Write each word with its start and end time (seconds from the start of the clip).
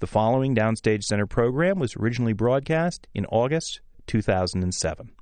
The 0.00 0.06
following 0.06 0.54
Downstage 0.54 1.04
Center 1.04 1.26
program 1.26 1.78
was 1.78 1.94
originally 1.94 2.32
broadcast 2.32 3.06
in 3.14 3.26
August 3.26 3.82
2007. 4.06 5.12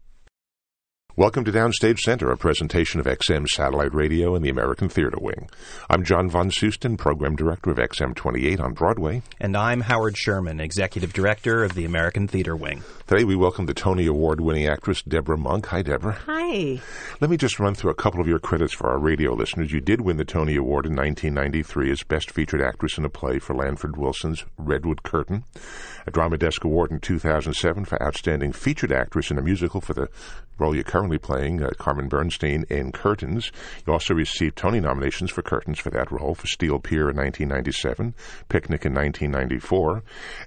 Welcome 1.19 1.45
to 1.47 1.51
Downstage 1.51 1.99
Center, 1.99 2.31
a 2.31 2.37
presentation 2.37 3.01
of 3.01 3.07
XM 3.07 3.49
Satellite 3.49 3.93
Radio 3.93 4.37
and 4.37 4.45
the 4.45 4.51
American 4.51 4.89
Theater 4.89 5.19
Wing. 5.21 5.51
I'm 5.91 6.05
John 6.05 6.31
von 6.31 6.53
Soosten, 6.53 6.97
Program 6.97 7.35
Director 7.35 7.73
of 7.73 7.79
XM 7.79 8.15
28 8.15 8.61
on 8.61 8.73
Broadway. 8.73 9.23
And 9.41 9.57
I'm 9.57 9.81
Howard 9.81 10.17
Sherman, 10.17 10.61
Executive 10.61 11.13
Director 11.13 11.65
of 11.65 11.75
the 11.75 11.85
American 11.85 12.29
Theater 12.29 12.55
Wing. 12.55 12.85
Today 13.09 13.25
we 13.25 13.35
welcome 13.35 13.67
the 13.67 13.75
Tony 13.75 14.07
Award 14.07 14.41
winning 14.41 14.69
actress 14.69 15.03
Debra 15.03 15.37
Monk. 15.37 15.67
Hi, 15.67 15.83
Debra. 15.83 16.13
Hi. 16.27 16.81
Let 17.21 17.31
me 17.31 17.37
just 17.37 17.59
run 17.59 17.75
through 17.75 17.91
a 17.91 17.95
couple 17.95 18.21
of 18.21 18.29
your 18.29 18.39
credits 18.39 18.73
for 18.73 18.89
our 18.89 19.01
radio 19.01 19.35
listeners. 19.35 19.73
You 19.73 19.81
did 19.81 20.03
win 20.03 20.19
the 20.19 20.25
Tony 20.25 20.55
Award 20.55 20.87
in 20.87 20.95
1993 20.95 21.91
as 21.91 22.05
Best 22.05 22.31
Featured 22.31 22.63
Actress 22.63 22.97
in 22.97 23.05
a 23.05 23.09
Play 23.09 23.41
for 23.41 23.57
Lanford 23.57 23.97
Wilson's 23.97 24.45
Redwood 24.57 25.03
Curtain, 25.03 25.43
a 26.07 26.13
Drama 26.13 26.39
Desk 26.39 26.63
Award 26.63 26.93
in 26.93 27.01
2007 27.01 27.87
for 27.87 28.01
Outstanding 28.01 28.53
Featured 28.53 28.93
Actress 28.93 29.33
in 29.33 29.39
a 29.39 29.43
Musical 29.43 29.81
for 29.81 29.95
the 29.95 30.09
role 30.59 30.75
you're 30.75 30.85
currently 30.85 31.08
playing, 31.17 31.63
uh, 31.63 31.71
Carmen 31.79 32.09
Bernstein 32.09 32.65
in 32.69 32.93
Curtains. 32.93 33.51
You 33.87 33.95
also 33.95 34.13
received 34.13 34.57
Tony 34.57 34.81
nominations 34.81 35.31
for 35.31 35.41
Curtains 35.41 35.79
for 35.79 35.89
that 35.91 36.13
role, 36.13 36.35
for 36.35 36.47
Steel 36.47 36.79
Pier 36.79 37.09
in 37.09 37.17
1997, 37.17 38.15
Picnic 38.51 38.85
in 38.85 38.93
1994, 38.93 40.03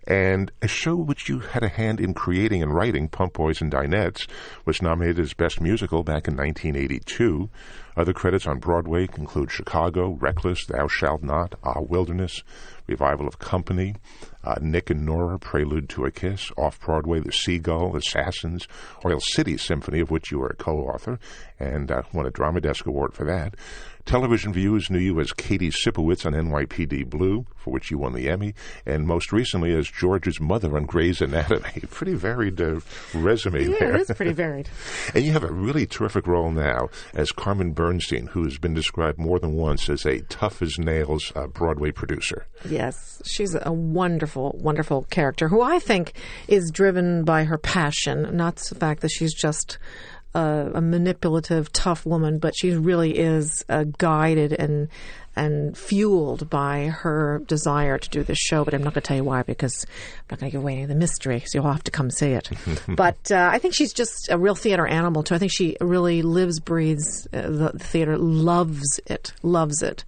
and 0.06 0.52
a 0.62 0.68
show 0.68 0.96
which 0.96 1.30
you 1.30 1.40
had 1.40 1.64
a 1.64 1.70
hand 1.70 2.00
in 2.00 2.14
creating 2.14 2.62
and 2.62 2.76
writing, 2.76 3.08
Pump 3.08 3.34
Boys 3.34 3.62
and 3.62 3.72
Dinettes, 3.72 4.28
was 4.66 4.82
nominated 4.82 5.20
as 5.20 5.34
Best 5.34 5.60
Musical 5.60 6.04
back 6.04 6.28
in 6.28 6.36
1982. 6.36 7.50
Other 7.96 8.14
credits 8.14 8.48
on 8.48 8.60
Broadway 8.60 9.08
include 9.18 9.52
Chicago, 9.52 10.18
Reckless, 10.20 10.66
Thou 10.66 10.88
Shalt 10.88 11.24
Not, 11.24 11.56
Ah 11.64 11.82
Wilderness, 11.82 12.44
Revival 12.92 13.26
of 13.26 13.40
Company, 13.40 13.96
uh, 14.44 14.56
Nick 14.62 14.90
and 14.90 15.06
Nora, 15.06 15.40
Prelude 15.40 15.88
to 15.90 16.04
a 16.04 16.12
Kiss, 16.12 16.52
Off 16.58 16.78
Broadway, 16.82 17.22
The 17.22 17.32
Seagull, 17.32 17.96
Assassins, 17.96 18.68
Oil 19.06 19.22
City 19.22 19.56
Symphony, 19.58 20.02
of 20.02 20.12
which 20.12 20.30
you 20.30 20.40
were 20.40 20.50
a 20.50 20.56
co 20.56 20.80
author, 20.80 21.18
and 21.58 21.90
uh, 21.90 22.04
won 22.14 22.26
a 22.26 22.32
Drama 22.32 22.60
Desk 22.60 22.86
Award 22.86 23.14
for 23.14 23.24
that. 23.26 23.56
Television 24.06 24.54
viewers 24.54 24.90
knew 24.90 25.00
you 25.00 25.20
as 25.20 25.32
Katie 25.34 25.70
Sipowicz 25.70 26.26
on 26.26 26.34
NYPD 26.34 27.10
Blue, 27.10 27.46
for 27.56 27.72
which 27.72 27.92
you 27.92 27.98
won 27.98 28.14
the 28.14 28.30
Emmy, 28.30 28.54
and 28.86 29.08
most 29.08 29.32
recently 29.32 29.74
as 29.74 29.90
George's 29.90 30.40
mother 30.40 30.76
on 30.76 30.86
Grey's 30.86 31.22
Anatomy. 31.22 31.84
Pretty 31.92 32.16
varied 32.16 32.60
uh, 32.60 32.80
resume 33.14 33.64
yeah, 33.64 33.78
there. 33.80 33.96
it 33.96 34.02
is 34.02 34.12
pretty 34.16 34.34
varied. 34.34 34.70
and 35.14 35.24
you 35.24 35.32
have 35.32 35.44
a 35.44 35.52
really 35.52 35.86
terrific 35.86 36.28
role 36.28 36.52
now 36.52 36.90
as 37.14 37.32
Carmen 37.32 37.74
Bernstein, 37.74 38.28
who 38.28 38.44
has 38.44 38.58
been 38.58 38.74
described 38.74 39.20
more 39.20 39.40
than 39.40 39.54
once 39.54 39.90
as 39.90 40.06
a 40.06 40.22
tough 40.22 40.62
as 40.62 40.78
nails 40.80 41.32
uh, 41.36 41.48
Broadway 41.48 41.92
producer. 41.92 42.46
Yes, 42.68 43.22
she's 43.26 43.56
a 43.62 43.72
wonderful, 43.72 44.58
wonderful 44.60 45.04
character 45.04 45.48
who 45.48 45.62
I 45.62 45.80
think 45.80 46.14
is 46.48 46.72
driven 46.72 47.24
by 47.24 47.44
her 47.44 47.58
passion, 47.58 48.36
not 48.36 48.56
the 48.58 48.76
fact 48.76 49.02
that 49.02 49.12
she's 49.12 49.34
just 49.34 49.78
a, 50.34 50.72
a 50.76 50.82
manipulative, 50.82 51.72
tough 51.72 52.06
woman, 52.06 52.40
but 52.40 52.56
she 52.56 52.72
really 52.72 53.18
is 53.18 53.66
uh, 53.70 53.86
guided 53.98 54.54
and 54.54 54.90
and 55.36 55.78
fueled 55.78 56.50
by 56.50 56.88
her 56.88 57.42
desire 57.48 57.98
to 57.98 58.10
do 58.10 58.22
this 58.22 58.38
show. 58.38 58.66
But 58.66 58.74
I'm 58.74 58.84
not 58.84 58.94
going 58.94 59.02
to 59.02 59.08
tell 59.08 59.18
you 59.18 59.24
why 59.24 59.44
because 59.44 59.86
I'm 59.86 60.26
not 60.32 60.40
going 60.40 60.52
to 60.52 60.58
give 60.58 60.62
away 60.62 60.74
any 60.74 60.84
of 60.84 60.90
the 60.90 60.96
mystery. 60.96 61.42
So 61.46 61.58
you'll 61.60 61.72
have 61.72 61.86
to 61.86 61.92
come 61.92 62.12
see 62.12 62.32
it. 62.32 62.50
but 62.88 63.32
uh, 63.32 63.50
I 63.52 63.60
think 63.60 63.74
she's 63.74 63.94
just 63.94 64.30
a 64.30 64.38
real 64.38 64.56
theater 64.56 64.86
animal 64.86 65.24
too. 65.24 65.36
I 65.36 65.38
think 65.38 65.54
she 65.54 65.78
really 65.80 66.22
lives, 66.22 66.60
breathes 66.60 67.28
uh, 67.34 67.50
the 67.50 67.70
theater, 67.80 68.18
loves 68.18 69.00
it, 69.06 69.32
loves 69.42 69.82
it. 69.82 70.04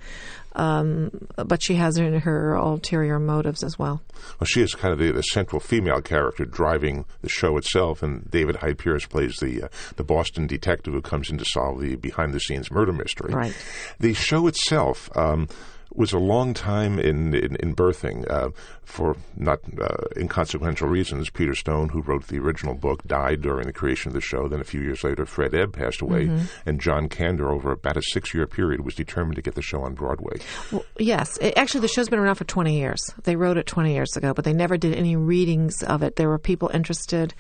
Um, 0.55 1.27
but 1.35 1.61
she 1.61 1.75
has 1.75 1.97
her, 1.97 2.19
her 2.19 2.53
ulterior 2.53 3.19
motives 3.19 3.63
as 3.63 3.79
well. 3.79 4.01
Well, 4.39 4.45
she 4.45 4.61
is 4.61 4.75
kind 4.75 4.93
of 4.93 4.99
the, 4.99 5.11
the 5.11 5.21
central 5.21 5.59
female 5.59 6.01
character 6.01 6.45
driving 6.45 7.05
the 7.21 7.29
show 7.29 7.57
itself, 7.57 8.03
and 8.03 8.29
David 8.29 8.57
Hyde 8.57 8.77
Pierce 8.77 9.05
plays 9.05 9.37
the 9.37 9.63
uh, 9.63 9.67
the 9.95 10.03
Boston 10.03 10.47
detective 10.47 10.93
who 10.93 11.01
comes 11.01 11.29
in 11.29 11.37
to 11.37 11.45
solve 11.45 11.81
the 11.81 11.95
behind 11.95 12.33
the 12.33 12.39
scenes 12.39 12.71
murder 12.71 12.93
mystery. 12.93 13.33
Right. 13.33 13.55
The 13.99 14.13
show 14.13 14.47
itself. 14.47 15.09
Um, 15.17 15.47
was 15.95 16.13
a 16.13 16.17
long 16.19 16.53
time 16.53 16.99
in 16.99 17.33
in, 17.33 17.55
in 17.57 17.75
birthing 17.75 18.29
uh, 18.29 18.49
for 18.83 19.15
not 19.35 19.59
uh, 19.79 19.95
inconsequential 20.17 20.87
reasons. 20.87 21.29
Peter 21.29 21.55
Stone, 21.55 21.89
who 21.89 22.01
wrote 22.01 22.27
the 22.27 22.39
original 22.39 22.73
book, 22.73 23.03
died 23.05 23.41
during 23.41 23.65
the 23.67 23.73
creation 23.73 24.09
of 24.09 24.13
the 24.13 24.21
show. 24.21 24.47
Then 24.47 24.59
a 24.59 24.63
few 24.65 24.81
years 24.81 25.03
later, 25.03 25.25
Fred 25.25 25.53
Ebb 25.55 25.73
passed 25.73 26.01
away, 26.01 26.25
Mm-hmm. 26.27 26.45
and 26.69 26.79
John 26.79 27.09
Kander, 27.09 27.49
over 27.51 27.71
about 27.71 27.97
a 27.97 28.01
six 28.01 28.33
year 28.33 28.47
period, 28.47 28.81
was 28.85 28.95
determined 28.95 29.35
to 29.35 29.41
get 29.41 29.55
the 29.55 29.61
show 29.61 29.81
on 29.83 29.93
Broadway. 29.93 30.39
Well, 30.71 30.85
yes, 30.97 31.37
it, 31.37 31.57
actually, 31.57 31.81
the 31.81 31.87
show's 31.87 32.09
been 32.09 32.19
around 32.19 32.35
for 32.35 32.43
20 32.45 32.77
years. 32.77 33.01
They 33.23 33.35
wrote 33.35 33.57
it 33.57 33.65
20 33.67 33.93
years 33.93 34.15
ago, 34.15 34.33
but 34.33 34.45
they 34.45 34.53
never 34.53 34.77
did 34.77 34.93
any 34.95 35.15
readings 35.15 35.81
of 35.83 36.03
it. 36.03 36.15
There 36.15 36.29
were 36.29 36.39
people 36.39 36.69
interested, 36.73 37.33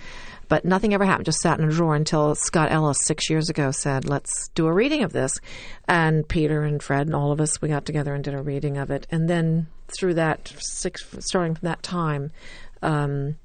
but 0.47 0.65
nothing 0.65 0.93
ever 0.93 1.05
happened. 1.05 1.25
Just 1.25 1.41
sat 1.41 1.59
in 1.59 1.67
a 1.67 1.71
drawer 1.71 1.95
until 1.95 2.35
Scott 2.35 2.71
Ellis 2.71 2.97
six 3.03 3.29
years 3.29 3.49
ago 3.49 3.71
said, 3.71 4.07
"Let's 4.07 4.49
do 4.49 4.67
a 4.67 4.73
reading 4.73 5.03
of 5.03 5.13
this." 5.13 5.39
And 5.87 6.27
Peter 6.27 6.63
and 6.63 6.81
Fred 6.81 7.07
and 7.07 7.15
all 7.15 7.31
of 7.31 7.41
us 7.41 7.61
we 7.61 7.69
got 7.69 7.85
together 7.85 8.13
and 8.13 8.23
did 8.23 8.33
a 8.33 8.41
reading 8.41 8.77
of 8.77 8.91
it. 8.91 9.07
And 9.09 9.29
then 9.29 9.67
through 9.97 10.15
that 10.15 10.53
six, 10.59 11.05
starting 11.19 11.55
from 11.55 11.67
that 11.67 11.83
time. 11.83 12.31
Um, 12.81 13.35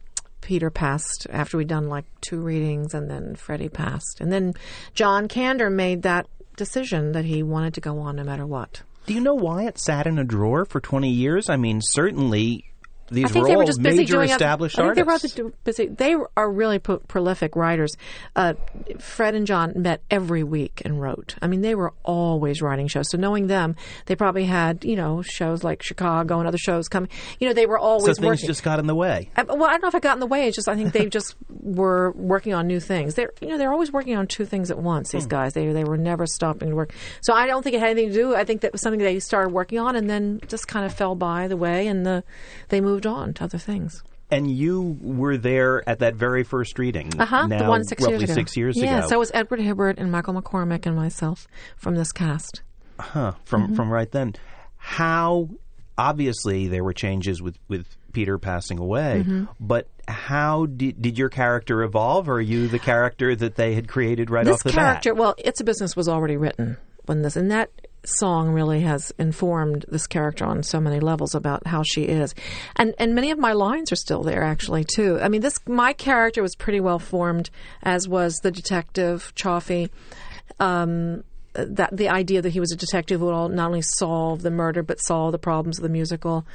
Peter 0.40 0.70
passed 0.70 1.26
after 1.30 1.58
we'd 1.58 1.68
done 1.68 1.88
like 1.88 2.06
two 2.22 2.40
readings, 2.40 2.94
and 2.94 3.10
then 3.10 3.36
Freddie 3.36 3.68
passed. 3.68 4.18
And 4.18 4.32
then 4.32 4.54
John 4.94 5.28
Kander 5.28 5.70
made 5.70 6.02
that 6.02 6.26
decision 6.56 7.12
that 7.12 7.26
he 7.26 7.42
wanted 7.42 7.74
to 7.74 7.80
go 7.80 7.98
on 7.98 8.16
no 8.16 8.24
matter 8.24 8.46
what. 8.46 8.82
Do 9.06 9.14
you 9.14 9.20
know 9.20 9.34
why 9.34 9.66
it 9.66 9.78
sat 9.78 10.06
in 10.06 10.18
a 10.18 10.24
drawer 10.24 10.64
for 10.64 10.80
20 10.80 11.10
years? 11.10 11.48
I 11.48 11.56
mean, 11.56 11.80
certainly 11.82 12.64
these 13.10 13.24
I 13.24 13.28
think 13.28 13.46
were 13.46 13.52
all 13.52 13.58
were 13.58 13.64
just 13.64 13.82
busy 13.82 13.98
major 13.98 14.14
doing 14.14 14.30
established 14.30 14.78
I 14.78 14.94
think 14.94 15.08
artists. 15.08 15.36
They 15.36 15.42
were 15.42 15.52
busy. 15.64 15.86
They 15.86 16.16
are 16.36 16.50
really 16.50 16.78
pro- 16.78 16.98
prolific 16.98 17.56
writers. 17.56 17.96
Uh, 18.36 18.54
Fred 18.98 19.34
and 19.34 19.46
John 19.46 19.72
met 19.76 20.02
every 20.10 20.42
week 20.42 20.82
and 20.84 21.00
wrote. 21.00 21.34
I 21.40 21.46
mean, 21.46 21.62
they 21.62 21.74
were 21.74 21.94
always 22.04 22.60
writing 22.60 22.88
shows. 22.88 23.10
So 23.10 23.18
knowing 23.18 23.46
them, 23.46 23.76
they 24.06 24.16
probably 24.16 24.44
had 24.44 24.84
you 24.84 24.96
know 24.96 25.22
shows 25.22 25.64
like 25.64 25.82
Chicago 25.82 26.38
and 26.38 26.46
other 26.48 26.58
shows 26.58 26.88
coming. 26.88 27.10
You 27.40 27.48
know, 27.48 27.54
they 27.54 27.66
were 27.66 27.78
always. 27.78 28.16
so 28.16 28.20
things 28.20 28.26
working. 28.26 28.46
just 28.46 28.62
got 28.62 28.78
in 28.78 28.86
the 28.86 28.94
way. 28.94 29.30
Uh, 29.36 29.44
well, 29.48 29.64
I 29.64 29.72
don't 29.72 29.82
know 29.82 29.88
if 29.88 29.94
it 29.94 30.02
got 30.02 30.14
in 30.14 30.20
the 30.20 30.26
way. 30.26 30.46
It's 30.48 30.56
just 30.56 30.68
I 30.68 30.74
think 30.74 30.92
they 30.92 31.06
just 31.08 31.36
were 31.48 32.12
working 32.12 32.54
on 32.54 32.66
new 32.66 32.80
things. 32.80 33.14
They're 33.14 33.32
you 33.40 33.48
know 33.48 33.58
they're 33.58 33.72
always 33.72 33.92
working 33.92 34.16
on 34.16 34.26
two 34.26 34.44
things 34.44 34.70
at 34.70 34.78
once. 34.78 35.10
These 35.10 35.26
guys 35.26 35.54
they 35.54 35.66
they 35.72 35.84
were 35.84 35.96
never 35.96 36.26
stopping 36.26 36.70
to 36.70 36.74
work. 36.74 36.92
So 37.22 37.32
I 37.32 37.46
don't 37.46 37.62
think 37.62 37.74
it 37.74 37.80
had 37.80 37.90
anything 37.90 38.10
to 38.10 38.14
do. 38.14 38.34
I 38.34 38.44
think 38.44 38.62
that 38.62 38.72
was 38.72 38.82
something 38.82 39.00
they 39.00 39.20
started 39.20 39.52
working 39.52 39.78
on 39.78 39.96
and 39.96 40.08
then 40.08 40.40
just 40.48 40.68
kind 40.68 40.84
of 40.84 40.92
fell 40.94 41.14
by 41.14 41.48
the 41.48 41.56
way, 41.56 41.86
and 41.86 42.04
the 42.04 42.24
they 42.68 42.80
moved 42.80 42.97
on 43.06 43.34
to 43.34 43.44
other 43.44 43.58
things. 43.58 44.02
And 44.30 44.50
you 44.50 44.98
were 45.00 45.38
there 45.38 45.88
at 45.88 46.00
that 46.00 46.14
very 46.14 46.44
first 46.44 46.78
reading. 46.78 47.10
Uh 47.18 47.24
huh. 47.24 47.46
Now, 47.46 47.62
The 47.64 47.68
one 47.68 47.84
six 47.84 48.02
roughly 48.02 48.18
years 48.18 48.24
ago. 48.24 48.34
six 48.34 48.56
years 48.56 48.76
yeah, 48.76 48.98
ago. 48.98 49.08
so 49.08 49.16
it 49.16 49.18
was 49.18 49.30
Edward 49.32 49.60
Hibbert 49.60 49.98
and 49.98 50.12
Michael 50.12 50.34
McCormick 50.34 50.84
and 50.84 50.94
myself 50.94 51.46
from 51.76 51.94
this 51.94 52.12
cast. 52.12 52.62
Huh, 53.00 53.32
from 53.44 53.62
Mm-hmm. 53.68 53.74
from 53.76 53.90
right 53.90 54.10
then. 54.10 54.34
How 54.76 55.48
obviously 55.96 56.68
there 56.68 56.84
were 56.84 56.92
changes 56.92 57.42
with 57.42 57.56
with 57.68 57.86
Peter 58.12 58.38
passing 58.38 58.78
away, 58.78 59.22
Mm-hmm. 59.26 59.44
but 59.60 59.88
how 60.06 60.66
did 60.66 61.00
did 61.00 61.18
your 61.18 61.28
character 61.28 61.82
evolve? 61.82 62.28
Or 62.28 62.34
are 62.34 62.40
you 62.40 62.68
the 62.68 62.78
character 62.78 63.34
that 63.36 63.54
they 63.56 63.74
had 63.74 63.88
created 63.88 64.30
right 64.30 64.44
this 64.44 64.54
off 64.54 64.62
the 64.62 64.72
character, 64.72 65.14
bat? 65.14 65.20
well, 65.20 65.34
It's 65.38 65.60
a 65.60 65.64
Business 65.64 65.96
was 65.96 66.08
already 66.08 66.36
written 66.36 66.76
when 67.06 67.22
this, 67.22 67.36
and 67.36 67.50
that 67.50 67.70
song 68.04 68.50
really 68.50 68.80
has 68.80 69.12
informed 69.18 69.84
this 69.88 70.06
character 70.06 70.44
on 70.44 70.62
so 70.62 70.80
many 70.80 71.00
levels 71.00 71.34
about 71.34 71.66
how 71.66 71.82
she 71.82 72.04
is, 72.04 72.34
and 72.76 72.94
and 72.98 73.14
many 73.14 73.30
of 73.30 73.38
my 73.38 73.52
lines 73.52 73.92
are 73.92 73.96
still 73.96 74.22
there 74.22 74.42
actually 74.42 74.84
too. 74.84 75.18
I 75.20 75.28
mean, 75.28 75.40
this 75.40 75.58
my 75.66 75.92
character 75.92 76.42
was 76.42 76.54
pretty 76.56 76.80
well 76.80 76.98
formed, 76.98 77.50
as 77.82 78.08
was 78.08 78.36
the 78.36 78.50
detective 78.50 79.32
Cioffi. 79.36 79.90
Um, 80.60 81.24
that 81.54 81.96
the 81.96 82.08
idea 82.08 82.42
that 82.42 82.50
he 82.50 82.60
was 82.60 82.72
a 82.72 82.76
detective 82.76 83.20
who 83.20 83.26
would 83.26 83.52
not 83.52 83.66
only 83.66 83.82
solve 83.82 84.42
the 84.42 84.50
murder 84.50 84.82
but 84.82 85.00
solve 85.00 85.32
the 85.32 85.38
problems 85.38 85.78
of 85.78 85.82
the 85.82 85.88
musical. 85.88 86.46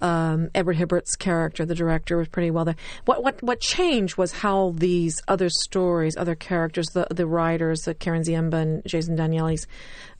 Um, 0.00 0.50
Edward 0.54 0.76
Hibbert's 0.76 1.14
character, 1.16 1.64
the 1.64 1.74
director, 1.74 2.16
was 2.16 2.28
pretty 2.28 2.50
well 2.50 2.64
there. 2.64 2.76
What 3.04 3.22
what 3.22 3.42
what 3.42 3.60
changed 3.60 4.16
was 4.16 4.32
how 4.32 4.74
these 4.76 5.20
other 5.28 5.48
stories, 5.48 6.16
other 6.16 6.34
characters, 6.34 6.88
the 6.88 7.06
the 7.10 7.26
writers, 7.26 7.80
the 7.82 7.94
Karen 7.94 8.22
Ziemba 8.22 8.60
and 8.60 8.82
Jason 8.86 9.16
Danieley's 9.16 9.66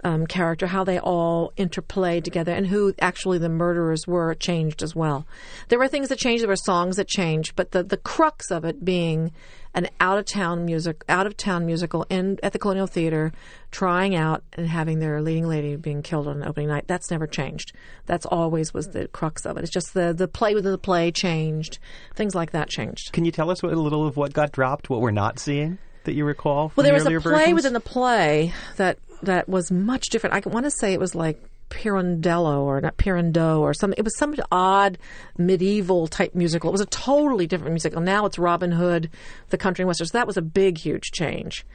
um, 0.05 0.27
character, 0.27 0.67
how 0.67 0.85
they 0.85 0.99
all 0.99 1.53
interplayed 1.56 2.25
together, 2.25 2.53
and 2.53 2.67
who 2.67 2.95
actually 3.01 3.39
the 3.39 3.49
murderers 3.49 4.06
were 4.06 4.35
changed 4.35 4.83
as 4.83 4.95
well. 4.95 5.27
There 5.69 5.79
were 5.79 5.89
things 5.89 6.09
that 6.11 6.19
changed. 6.19 6.43
There 6.43 6.49
were 6.49 6.56
songs 6.56 6.97
that 6.97 7.09
changed, 7.09 7.56
but 7.56 7.73
the 7.73 7.83
the 7.83 7.97
crux 7.97 8.51
of 8.51 8.65
it 8.65 8.85
being 8.85 9.33
an 9.77 9.89
out 9.99 10.19
of 10.19 10.25
town 10.25 10.65
music, 10.65 11.05
out 11.09 11.27
of 11.27 11.37
town 11.37 11.67
musical 11.67 12.06
in 12.09 12.39
at 12.45 12.53
the 12.53 12.59
Colonial 12.61 12.87
Theater, 12.87 13.33
trying 13.73 14.15
out 14.15 14.45
and 14.53 14.69
having 14.69 15.01
their 15.01 15.21
leading 15.21 15.49
lady 15.49 15.75
being 15.75 16.01
killed 16.03 16.29
on 16.29 16.45
opening 16.47 16.69
night. 16.69 16.85
That's 16.87 17.11
never 17.11 17.27
changed. 17.27 17.73
That's 18.06 18.27
always 18.27 18.73
was 18.73 18.89
the 18.89 19.09
crux 19.09 19.45
of 19.45 19.56
it. 19.56 19.62
It's 19.62 19.73
just 19.73 19.95
the 19.95 20.12
the 20.12 20.29
play 20.29 20.55
within 20.55 20.71
the 20.71 20.79
play 20.79 21.11
changed. 21.11 21.79
Things 22.15 22.35
like 22.35 22.53
that 22.53 22.69
changed. 22.69 23.12
Can 23.12 23.25
you 23.25 23.33
tell 23.33 23.51
us 23.51 23.62
what, 23.62 23.73
a 23.73 23.81
little 23.81 24.06
of 24.06 24.17
what 24.17 24.33
got 24.33 24.53
dropped, 24.53 24.91
what 24.91 25.01
we're 25.01 25.11
not 25.11 25.39
seeing 25.39 25.79
that 26.05 26.12
you 26.15 26.25
recall? 26.25 26.69
From 26.69 26.75
Well, 26.77 26.85
there 26.85 26.99
the 27.01 27.11
was 27.11 27.25
a 27.25 27.29
play 27.29 27.37
versions? 27.37 27.55
within 27.55 27.73
the 27.73 27.81
play 27.81 28.53
that 28.77 28.99
that 29.25 29.49
was 29.49 29.71
much 29.71 30.09
different. 30.09 30.35
I 30.35 30.49
want 30.49 30.65
to 30.65 30.71
say 30.71 30.93
it 30.93 31.00
was 31.00 31.15
like 31.15 31.43
Pirandello 31.71 32.61
or 32.61 32.81
not 32.81 32.97
Pirandello 32.97 33.61
or 33.61 33.75
something. 33.75 33.99
It 33.99 34.05
was 34.05 34.17
some 34.17 34.35
odd 34.50 34.99
medieval 35.37 36.06
type 36.06 36.35
musical. 36.35 36.71
It 36.71 36.73
was 36.73 36.81
a 36.81 36.87
totally 36.87 37.47
different 37.47 37.73
musical. 37.73 38.00
Now 38.00 38.26
it's 38.26 38.38
Robin 38.38 38.73
Hood, 38.73 39.11
the 39.50 39.59
country 39.59 39.82
and 39.82 39.88
western. 39.88 40.06
So 40.06 40.19
that 40.19 40.26
was 40.26 40.37
a 40.37 40.43
big, 40.43 40.79
huge 40.79 41.11
change. 41.12 41.67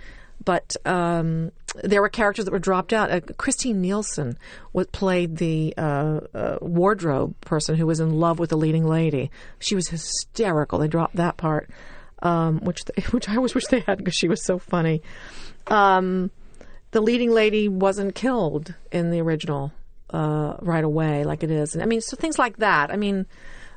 But 0.43 0.77
um, 0.85 1.51
there 1.83 2.01
were 2.01 2.09
characters 2.09 2.45
that 2.45 2.51
were 2.51 2.59
dropped 2.59 2.93
out. 2.93 3.11
Uh, 3.11 3.19
Christine 3.37 3.81
Nielsen 3.81 4.37
what 4.71 4.91
played 4.91 5.35
the 5.37 5.73
uh, 5.77 6.21
uh, 6.33 6.57
wardrobe 6.61 7.39
person 7.41 7.75
who 7.75 7.85
was 7.85 7.99
in 7.99 8.19
love 8.19 8.39
with 8.39 8.51
the 8.51 8.57
leading 8.57 8.85
lady. 8.85 9.31
She 9.59 9.75
was 9.75 9.89
hysterical. 9.89 10.79
They 10.79 10.87
dropped 10.87 11.17
that 11.17 11.35
part, 11.35 11.69
um, 12.21 12.59
which 12.59 12.85
they, 12.85 13.01
which 13.11 13.27
I 13.27 13.35
always 13.35 13.53
wish 13.53 13.65
they 13.65 13.81
had 13.81 13.97
because 13.97 14.15
she 14.15 14.29
was 14.29 14.45
so 14.45 14.59
funny. 14.59 15.01
Um, 15.67 16.31
the 16.91 17.01
leading 17.01 17.31
lady 17.31 17.67
wasn't 17.67 18.15
killed 18.15 18.73
in 18.91 19.11
the 19.11 19.21
original 19.21 19.71
uh, 20.11 20.55
right 20.61 20.83
away, 20.83 21.23
like 21.23 21.43
it 21.43 21.51
is. 21.51 21.73
And 21.73 21.83
I 21.83 21.85
mean, 21.85 22.01
so 22.01 22.15
things 22.15 22.39
like 22.39 22.57
that. 22.57 22.91
I 22.91 22.97
mean, 22.97 23.27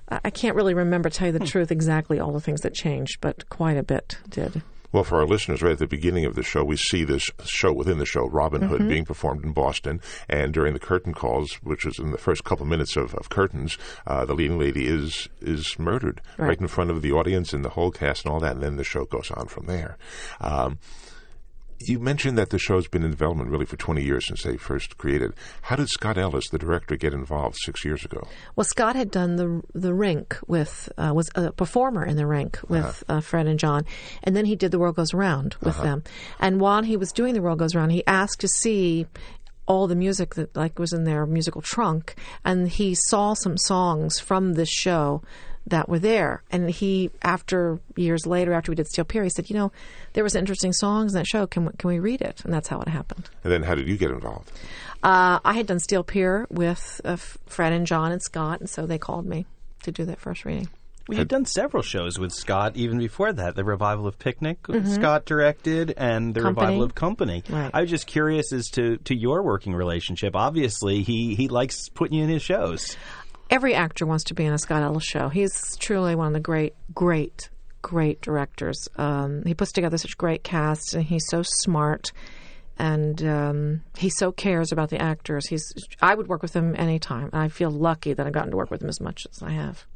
I 0.09 0.31
can't 0.31 0.56
really 0.56 0.75
remember, 0.75 1.09
tell 1.11 1.29
you 1.29 1.32
the 1.32 1.47
truth, 1.47 1.70
exactly 1.70 2.20
all 2.20 2.32
the 2.32 2.41
things 2.41 2.62
that 2.62 2.75
changed, 2.75 3.19
but 3.20 3.49
quite 3.49 3.76
a 3.76 3.82
bit 3.82 4.19
did. 4.29 4.62
Well, 4.93 5.05
for 5.05 5.20
our 5.20 5.26
listeners, 5.26 5.62
right 5.62 5.73
at 5.73 5.79
the 5.79 5.87
beginning 5.87 6.26
of 6.26 6.35
the 6.35 6.43
show, 6.43 6.62
we 6.64 6.76
see 6.76 7.03
this 7.05 7.31
show 7.47 7.73
within 7.73 7.97
the 7.97 8.05
show, 8.05 8.26
Robin 8.29 8.61
Mm-hmm. 8.61 8.70
Hood, 8.70 8.88
being 8.88 9.05
performed 9.06 9.43
in 9.43 9.53
Boston. 9.53 10.03
And 10.29 10.53
during 10.53 10.75
the 10.75 10.79
curtain 10.81 11.14
calls, 11.14 11.55
which 11.62 11.87
is 11.87 11.99
in 11.99 12.11
the 12.11 12.19
first 12.19 12.44
couple 12.44 12.67
minutes 12.67 12.94
of, 12.94 13.14
of 13.14 13.31
curtains, 13.31 13.79
uh, 14.06 14.26
the 14.26 14.35
leading 14.35 14.59
lady 14.59 14.87
is 14.87 15.31
is 15.41 15.79
murdered 15.79 16.20
right. 16.37 16.49
Right. 16.49 16.61
in 16.61 16.69
front 16.69 16.91
of 16.91 17.00
the 17.00 17.12
audience 17.12 17.55
and 17.55 17.64
the 17.64 17.70
whole 17.70 17.91
cast 17.91 18.26
and 18.26 18.35
all 18.35 18.41
that. 18.41 18.53
And 18.53 18.62
then 18.62 18.76
the 18.76 18.85
show 18.85 19.06
goes 19.06 19.31
on 19.31 19.49
from 19.49 19.64
there. 19.64 19.97
Um, 20.43 20.79
you 21.88 21.99
mentioned 21.99 22.38
that 22.38 22.50
the 22.50 22.58
show's 22.58 22.88
been 22.88 23.02
in 23.02 23.11
development 23.11 23.50
really 23.50 23.67
for 23.67 23.76
20 23.76 24.02
years 24.02 24.26
since 24.26 24.43
they 24.43 24.56
first 24.56 24.99
created. 24.99 25.32
How 25.62 25.76
did 25.76 25.88
Scott 25.88 26.19
Ellis, 26.19 26.49
the 26.49 26.58
director, 26.58 26.96
get 26.96 27.12
involved 27.12 27.56
six 27.61 27.84
years 27.84 28.05
ago? 28.05 28.26
Well, 28.56 28.64
Scott 28.64 28.96
had 28.96 29.11
done 29.11 29.37
the 29.37 29.62
the 29.75 29.94
rink 29.94 30.38
with 30.46 30.88
uh, 30.99 31.12
was 31.14 31.31
a 31.34 31.52
performer 31.52 32.05
in 32.05 32.17
the 32.17 32.26
rink 32.26 32.58
with 32.69 33.05
uh 33.08 33.20
Fred 33.20 33.46
and 33.46 33.58
John, 33.58 33.84
and 34.23 34.37
then 34.37 34.44
he 34.44 34.56
did 34.56 34.70
the 34.70 34.79
World 34.79 34.96
Goes 34.96 35.14
Round 35.14 35.55
with 35.61 35.76
them. 35.79 36.02
And 36.38 36.61
while 36.61 36.82
he 36.82 36.96
was 36.96 37.12
doing 37.12 37.34
the 37.34 37.43
World 37.43 37.58
Goes 37.58 37.75
Round, 37.75 37.93
he 37.93 38.06
asked 38.06 38.40
to 38.40 38.49
see 38.49 39.06
all 39.67 39.87
the 39.87 39.94
music 39.94 40.35
that 40.35 40.55
like 40.56 40.78
was 40.78 40.93
in 40.93 41.05
their 41.05 41.26
musical 41.26 41.62
trunk, 41.62 42.14
and 42.44 42.69
he 42.69 42.94
saw 43.08 43.35
some 43.35 43.56
songs 43.56 44.19
from 44.19 44.55
this 44.55 44.69
show 44.69 45.23
that 45.67 45.88
were 45.88 45.99
there. 45.99 46.43
And 46.50 46.69
he, 46.70 47.11
after 47.23 47.81
years 47.97 48.26
later, 48.26 48.53
after 48.53 48.73
we 48.73 48.76
did 48.76 48.88
Steel 48.88 49.05
Pier, 49.05 49.23
he 49.25 49.31
said, 49.31 49.49
"You 49.49 49.56
know, 49.56 49.73
there 50.14 50.25
was 50.25 50.35
interesting 50.35 50.73
songs 50.73 51.12
in 51.14 51.19
that 51.19 51.26
show. 51.26 51.47
Can 51.47 51.67
we- 51.67 51.73
can 51.79 51.88
we 51.88 51.99
read 51.99 52.20
it?" 52.20 52.43
And 52.44 52.53
that's 52.53 52.69
how 52.69 52.81
it 52.81 52.88
happened. 52.88 53.31
And 53.44 53.53
then 53.53 53.62
how 53.62 53.75
did 53.75 53.88
you 53.88 53.97
get 53.97 54.11
involved? 54.11 54.50
Uh, 55.03 55.38
I 55.44 55.55
had 55.55 55.67
done 55.67 55.79
Steel 55.81 56.05
Pier 56.05 56.47
with 56.50 57.00
uh, 57.05 57.17
Fred 57.17 57.73
and 57.73 57.87
John 57.87 58.12
and 58.12 58.23
Scott, 58.23 58.61
and 58.61 58.69
so 58.70 58.87
they 58.87 58.99
called 58.99 59.26
me 59.26 59.47
to 59.82 59.91
do 59.93 60.05
that 60.05 60.20
first 60.20 60.44
reading. 60.44 60.69
We 61.09 61.17
you've 61.17 61.26
done 61.26 61.47
several 61.47 61.82
shows 61.82 62.17
with 62.20 62.31
Scott 62.32 62.76
even 62.76 62.99
before 62.99 63.32
that. 63.32 63.56
The 63.56 63.64
revival 63.64 64.06
of 64.06 64.20
Picnic, 64.20 64.62
Mm-hmm. 64.62 64.87
Scott 64.93 65.25
directed, 65.25 65.93
and 65.97 66.32
the 66.32 66.43
Company. 66.43 66.67
revival 66.67 66.85
of 66.85 66.94
Company. 66.94 67.43
Right. 67.50 67.73
I 67.75 67.81
was 67.81 67.91
just 67.91 68.06
curious 68.06 68.53
as 68.53 68.69
to, 68.70 68.99
to 68.99 69.14
your 69.17 69.43
working 69.43 69.75
relationship. 69.75 70.37
Obviously, 70.37 71.03
he, 71.03 71.35
he 71.35 71.49
likes 71.49 71.88
putting 71.88 72.19
you 72.19 72.23
in 72.25 72.31
his 72.31 72.43
shows. 72.43 72.97
Every 73.52 73.75
actor 73.75 74.06
wants 74.06 74.25
to 74.25 74.34
be 74.34 74.46
in 74.46 74.54
a 74.54 74.58
Scott 74.58 74.82
Ellis 74.82 75.04
show. 75.04 75.28
He's 75.28 75.76
truly 75.76 76.14
one 76.14 76.28
of 76.28 76.32
the 76.32 76.40
great, 76.40 76.75
great, 76.94 77.50
great 77.82 78.22
directors. 78.22 78.88
Um, 78.96 79.43
he 79.44 79.52
puts 79.52 79.72
together 79.72 79.99
such 79.99 80.16
great 80.16 80.43
casts, 80.43 80.94
and 80.94 81.04
he's 81.04 81.26
so 81.28 81.43
smart, 81.43 82.12
and 82.78 83.22
um, 83.22 83.82
he 83.99 84.08
so 84.08 84.32
cares 84.32 84.72
about 84.72 84.88
the 84.88 84.99
actors. 84.99 85.49
He's 85.49 85.70
I 86.00 86.14
would 86.14 86.28
work 86.28 86.40
with 86.40 86.56
him 86.56 86.75
anytime, 86.78 87.28
and 87.31 87.43
I 87.43 87.49
feel 87.49 87.70
lucky 87.70 88.14
that 88.14 88.26
I've 88.26 88.32
gotten 88.32 88.52
to 88.52 88.56
work 88.56 88.70
with 88.70 88.81
him 88.81 88.88
as 88.88 89.02
much 89.02 89.26
as 89.31 89.43
I 89.43 89.50
have. 89.50 89.87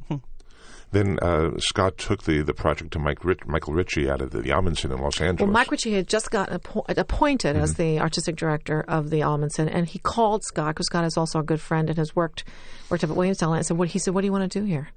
Then 0.93 1.19
uh, 1.21 1.59
Scott 1.59 1.99
took 1.99 2.23
the, 2.23 2.43
the 2.43 2.55
project 2.55 2.93
to 2.93 2.99
Mike 2.99 3.25
Rich, 3.25 3.41
Michael 3.47 3.75
Ritchie 3.75 4.09
out 4.09 4.23
of 4.23 4.31
the, 4.31 4.41
the 4.41 4.51
Ahmanson 4.51 4.93
in 4.93 4.99
Los 4.99 5.21
Angeles. 5.21 5.41
Well, 5.41 5.51
Mike 5.51 5.71
Ritchie 5.71 5.95
had 5.95 6.07
just 6.07 6.31
gotten 6.31 6.59
appo- 6.59 6.85
appointed 6.97 7.57
as 7.57 7.75
the 7.75 7.99
artistic 7.99 8.37
director 8.37 8.85
of 8.87 9.11
the 9.11 9.21
Ahmanson, 9.21 9.69
and 9.71 9.89
he 9.89 9.99
called 9.99 10.45
Scott 10.45 10.69
because 10.75 10.87
Scott 10.87 11.05
is 11.05 11.17
also 11.17 11.41
a 11.41 11.43
good 11.43 11.61
friend 11.61 11.89
and 11.89 11.99
has 11.99 12.15
worked 12.15 12.45
worked 12.89 13.03
up 13.03 13.11
at 13.11 13.17
Williamstown. 13.17 13.57
And 13.57 13.67
said, 13.67 13.77
"What?" 13.77 13.89
He 13.89 13.99
said, 13.99 14.15
"What 14.15 14.21
do 14.21 14.27
you 14.27 14.33
want 14.33 14.51
to 14.51 14.61
do 14.61 14.65
here?" 14.65 14.91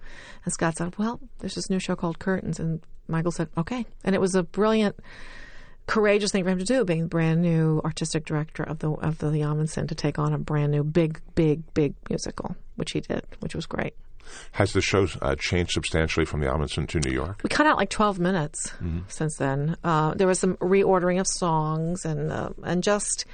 And 0.45 0.53
Scott 0.53 0.77
said, 0.77 0.97
"Well, 0.97 1.19
there's 1.39 1.55
this 1.55 1.69
new 1.69 1.79
show 1.79 1.95
called 1.95 2.19
Curtains." 2.19 2.59
And 2.59 2.81
Michael 3.07 3.31
said, 3.31 3.49
"Okay." 3.57 3.85
And 4.03 4.13
it 4.13 4.21
was 4.21 4.35
a 4.35 4.43
brilliant, 4.43 4.95
courageous 5.87 6.31
thing 6.31 6.43
for 6.43 6.51
him 6.51 6.59
to 6.59 6.65
do, 6.65 6.85
being 6.85 7.03
the 7.03 7.07
brand 7.07 7.41
new 7.41 7.81
artistic 7.83 8.25
director 8.25 8.63
of 8.63 8.79
the 8.79 8.91
of 8.91 9.17
the, 9.17 9.31
the 9.31 9.41
Ahmanson, 9.41 9.87
to 9.87 9.95
take 9.95 10.19
on 10.19 10.33
a 10.33 10.37
brand 10.37 10.71
new, 10.71 10.83
big, 10.83 11.19
big, 11.33 11.73
big 11.73 11.95
musical, 12.09 12.55
which 12.75 12.91
he 12.91 13.01
did, 13.01 13.23
which 13.39 13.55
was 13.55 13.65
great. 13.65 13.95
Has 14.53 14.73
the 14.73 14.81
show 14.81 15.07
uh, 15.21 15.35
changed 15.35 15.71
substantially 15.71 16.25
from 16.25 16.39
the 16.39 16.47
Ahmanson 16.47 16.87
to 16.89 16.99
New 16.99 17.11
York? 17.11 17.41
We 17.43 17.49
cut 17.49 17.65
out 17.65 17.77
like 17.77 17.89
12 17.89 18.19
minutes 18.19 18.73
since 19.07 19.35
then. 19.37 19.75
Uh, 19.83 20.13
there 20.13 20.27
was 20.27 20.39
some 20.39 20.55
reordering 20.57 21.19
of 21.19 21.27
songs 21.27 22.05
and 22.05 22.31
uh, 22.31 22.49
and 22.63 22.83
just 22.83 23.25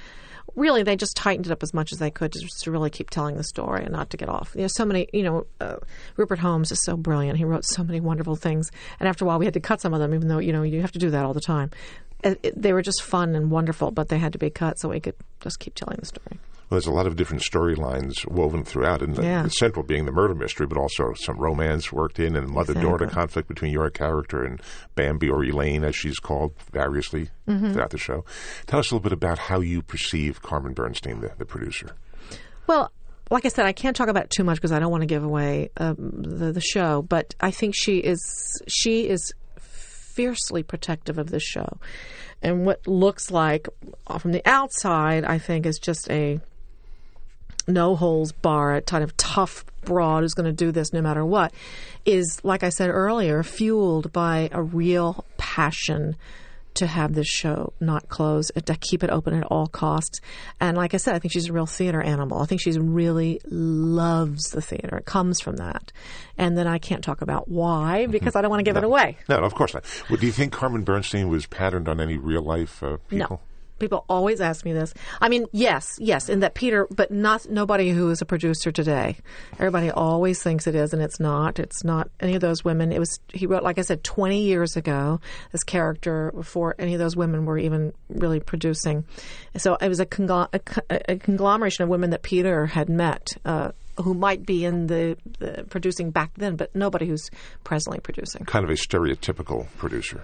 really 0.54 0.82
they 0.82 0.96
just 0.96 1.16
tightened 1.16 1.46
it 1.46 1.52
up 1.52 1.62
as 1.62 1.74
much 1.74 1.92
as 1.92 1.98
they 1.98 2.10
could 2.10 2.32
just 2.32 2.62
to 2.62 2.70
really 2.70 2.90
keep 2.90 3.10
telling 3.10 3.36
the 3.36 3.44
story 3.44 3.82
and 3.84 3.92
not 3.92 4.10
to 4.10 4.16
get 4.16 4.28
off. 4.28 4.52
You 4.54 4.62
know, 4.62 4.68
so 4.68 4.84
many. 4.84 5.08
You 5.12 5.22
know, 5.22 5.46
uh, 5.60 5.76
Rupert 6.16 6.38
Holmes 6.38 6.72
is 6.72 6.82
so 6.82 6.96
brilliant. 6.96 7.38
He 7.38 7.44
wrote 7.44 7.64
so 7.64 7.84
many 7.84 8.00
wonderful 8.00 8.36
things, 8.36 8.70
and 8.98 9.08
after 9.08 9.24
a 9.24 9.28
while 9.28 9.38
we 9.38 9.44
had 9.44 9.54
to 9.54 9.60
cut 9.60 9.80
some 9.80 9.94
of 9.94 10.00
them, 10.00 10.14
even 10.14 10.28
though 10.28 10.38
you 10.38 10.52
know 10.52 10.62
you 10.62 10.80
have 10.80 10.92
to 10.92 10.98
do 10.98 11.10
that 11.10 11.24
all 11.24 11.34
the 11.34 11.40
time. 11.40 11.70
It, 12.24 12.40
it, 12.42 12.60
they 12.60 12.72
were 12.72 12.82
just 12.82 13.02
fun 13.02 13.34
and 13.36 13.50
wonderful, 13.50 13.90
but 13.90 14.08
they 14.08 14.18
had 14.18 14.32
to 14.32 14.38
be 14.38 14.48
cut 14.48 14.80
so 14.80 14.88
we 14.88 15.00
could 15.00 15.14
just 15.42 15.60
keep 15.60 15.74
telling 15.74 15.98
the 16.00 16.06
story. 16.06 16.38
Well, 16.68 16.76
there's 16.80 16.86
a 16.86 16.92
lot 16.92 17.06
of 17.06 17.14
different 17.14 17.42
storylines 17.44 18.26
woven 18.28 18.64
throughout, 18.64 19.00
and 19.00 19.14
the, 19.14 19.22
Yeah. 19.22 19.42
the 19.44 19.50
central 19.50 19.84
being 19.84 20.04
the 20.04 20.10
murder 20.12 20.34
mystery, 20.34 20.66
but 20.66 20.76
also 20.76 21.12
some 21.14 21.36
romance 21.38 21.92
worked 21.92 22.18
in, 22.18 22.34
and 22.34 22.48
mother-daughter 22.48 23.04
Exactly. 23.04 23.14
conflict 23.14 23.48
between 23.48 23.72
your 23.72 23.88
character 23.88 24.42
and 24.44 24.60
Bambi, 24.96 25.28
or 25.30 25.44
Elaine, 25.44 25.84
as 25.84 25.94
she's 25.94 26.18
called 26.18 26.54
variously 26.72 27.30
Mm-hmm. 27.48 27.72
throughout 27.72 27.90
the 27.90 27.98
show. 27.98 28.24
Tell 28.66 28.80
us 28.80 28.90
a 28.90 28.94
little 28.94 29.04
bit 29.04 29.12
about 29.12 29.38
how 29.38 29.60
you 29.60 29.80
perceive 29.80 30.42
Carmen 30.42 30.72
Bernstein, 30.72 31.20
the, 31.20 31.30
the 31.38 31.44
producer. 31.44 31.90
Well, 32.66 32.90
like 33.30 33.44
I 33.44 33.48
said, 33.48 33.66
I 33.66 33.72
can't 33.72 33.94
talk 33.94 34.08
about 34.08 34.24
it 34.24 34.30
too 34.30 34.42
much 34.42 34.56
because 34.56 34.72
I 34.72 34.80
don't 34.80 34.90
want 34.90 35.02
to 35.02 35.06
give 35.06 35.22
away 35.22 35.70
um, 35.76 35.96
the 35.98 36.50
the 36.52 36.60
show. 36.60 37.02
But 37.02 37.36
I 37.40 37.52
think 37.52 37.74
she 37.76 37.98
is 37.98 38.20
she 38.66 39.08
is 39.08 39.32
fiercely 39.60 40.62
protective 40.64 41.18
of 41.18 41.30
this 41.30 41.42
show, 41.42 41.78
and 42.42 42.64
what 42.66 42.86
looks 42.86 43.30
like 43.30 43.68
from 44.18 44.32
the 44.32 44.42
outside, 44.48 45.24
I 45.24 45.38
think, 45.38 45.66
is 45.66 45.78
just 45.78 46.10
a 46.10 46.40
no 47.66 47.96
holes 47.96 48.32
bar, 48.32 48.80
kind 48.80 49.04
of 49.04 49.16
tough 49.16 49.64
broad 49.84 50.22
who's 50.22 50.34
going 50.34 50.46
to 50.46 50.52
do 50.52 50.72
this 50.72 50.92
no 50.92 51.00
matter 51.00 51.24
what, 51.24 51.52
is 52.04 52.40
like 52.42 52.62
I 52.62 52.68
said 52.68 52.90
earlier, 52.90 53.42
fueled 53.42 54.12
by 54.12 54.48
a 54.52 54.62
real 54.62 55.24
passion 55.36 56.16
to 56.74 56.86
have 56.86 57.14
this 57.14 57.26
show 57.26 57.72
not 57.80 58.08
close, 58.08 58.48
to 58.48 58.76
keep 58.76 59.02
it 59.02 59.10
open 59.10 59.34
at 59.34 59.44
all 59.44 59.66
costs. 59.66 60.20
And 60.60 60.76
like 60.76 60.92
I 60.94 60.98
said, 60.98 61.14
I 61.14 61.18
think 61.18 61.32
she's 61.32 61.48
a 61.48 61.52
real 61.52 61.66
theater 61.66 62.02
animal. 62.02 62.42
I 62.42 62.46
think 62.46 62.60
she 62.60 62.72
really 62.72 63.40
loves 63.46 64.50
the 64.50 64.60
theater. 64.60 64.98
It 64.98 65.06
comes 65.06 65.40
from 65.40 65.56
that. 65.56 65.90
And 66.36 66.56
then 66.56 66.66
I 66.66 66.78
can't 66.78 67.02
talk 67.02 67.22
about 67.22 67.48
why 67.48 68.06
because 68.06 68.36
I 68.36 68.42
don't 68.42 68.50
want 68.50 68.60
to 68.60 68.64
give 68.64 68.76
it 68.76 68.84
away. 68.84 69.16
No, 69.28 69.38
of 69.38 69.54
course 69.54 69.72
not. 69.72 69.84
Well, 70.10 70.18
do 70.18 70.26
you 70.26 70.32
think 70.32 70.52
Carmen 70.52 70.82
Bernstein 70.82 71.28
was 71.28 71.46
patterned 71.46 71.88
on 71.88 72.00
any 72.00 72.18
real 72.18 72.42
life 72.42 72.82
uh, 72.82 72.98
people? 73.08 73.40
No. 73.40 73.40
People 73.78 74.04
always 74.08 74.40
ask 74.40 74.64
me 74.64 74.72
this. 74.72 74.94
I 75.20 75.28
mean, 75.28 75.46
yes, 75.52 75.96
yes, 75.98 76.28
in 76.28 76.40
that 76.40 76.54
Peter, 76.54 76.86
but 76.90 77.10
not 77.10 77.48
nobody 77.50 77.90
who 77.90 78.10
is 78.10 78.22
a 78.22 78.26
producer 78.26 78.72
today. 78.72 79.16
Everybody 79.54 79.90
always 79.90 80.42
thinks 80.42 80.66
it 80.66 80.74
is, 80.74 80.92
and 80.92 81.02
it's 81.02 81.20
not. 81.20 81.58
It's 81.58 81.84
not 81.84 82.08
any 82.20 82.34
of 82.34 82.40
those 82.40 82.64
women. 82.64 82.92
It 82.92 82.98
was 82.98 83.20
he 83.32 83.46
wrote, 83.46 83.62
like 83.62 83.78
I 83.78 83.82
said, 83.82 84.02
twenty 84.02 84.42
years 84.42 84.76
ago. 84.76 85.20
This 85.52 85.62
character 85.62 86.32
before 86.34 86.74
any 86.78 86.94
of 86.94 87.00
those 87.00 87.16
women 87.16 87.44
were 87.44 87.58
even 87.58 87.92
really 88.08 88.40
producing. 88.40 89.04
So 89.56 89.74
it 89.74 89.88
was 89.88 90.00
a, 90.00 90.06
congl- 90.06 90.48
a, 90.52 91.12
a 91.12 91.16
conglomeration 91.16 91.84
of 91.84 91.88
women 91.88 92.10
that 92.10 92.22
Peter 92.22 92.66
had 92.66 92.88
met. 92.88 93.32
Uh, 93.44 93.72
who 93.98 94.12
might 94.12 94.44
be 94.44 94.62
in 94.62 94.88
the, 94.88 95.16
the 95.38 95.64
producing 95.70 96.10
back 96.10 96.30
then, 96.36 96.54
but 96.56 96.74
nobody 96.76 97.06
who's 97.06 97.30
presently 97.64 97.98
producing. 97.98 98.44
Kind 98.44 98.62
of 98.62 98.70
a 98.70 98.74
stereotypical 98.74 99.68
producer. 99.78 100.22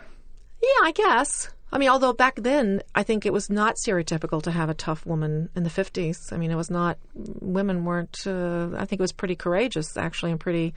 Yeah, 0.62 0.84
I 0.84 0.92
guess. 0.92 1.50
I 1.72 1.78
mean, 1.78 1.88
although 1.88 2.12
back 2.12 2.36
then, 2.36 2.82
I 2.94 3.02
think 3.02 3.24
it 3.24 3.32
was 3.32 3.48
not 3.48 3.76
stereotypical 3.76 4.42
to 4.42 4.50
have 4.50 4.68
a 4.68 4.74
tough 4.74 5.06
woman 5.06 5.48
in 5.56 5.62
the 5.62 5.70
50s. 5.70 6.16
I 6.30 6.36
mean, 6.36 6.50
it 6.50 6.56
was 6.56 6.70
not, 6.70 6.98
women 7.14 7.84
weren't, 7.86 8.26
uh, 8.26 8.68
I 8.76 8.84
think 8.84 9.00
it 9.00 9.00
was 9.00 9.12
pretty 9.12 9.36
courageous, 9.36 9.96
actually, 9.96 10.32
and 10.32 10.40
pretty, 10.40 10.74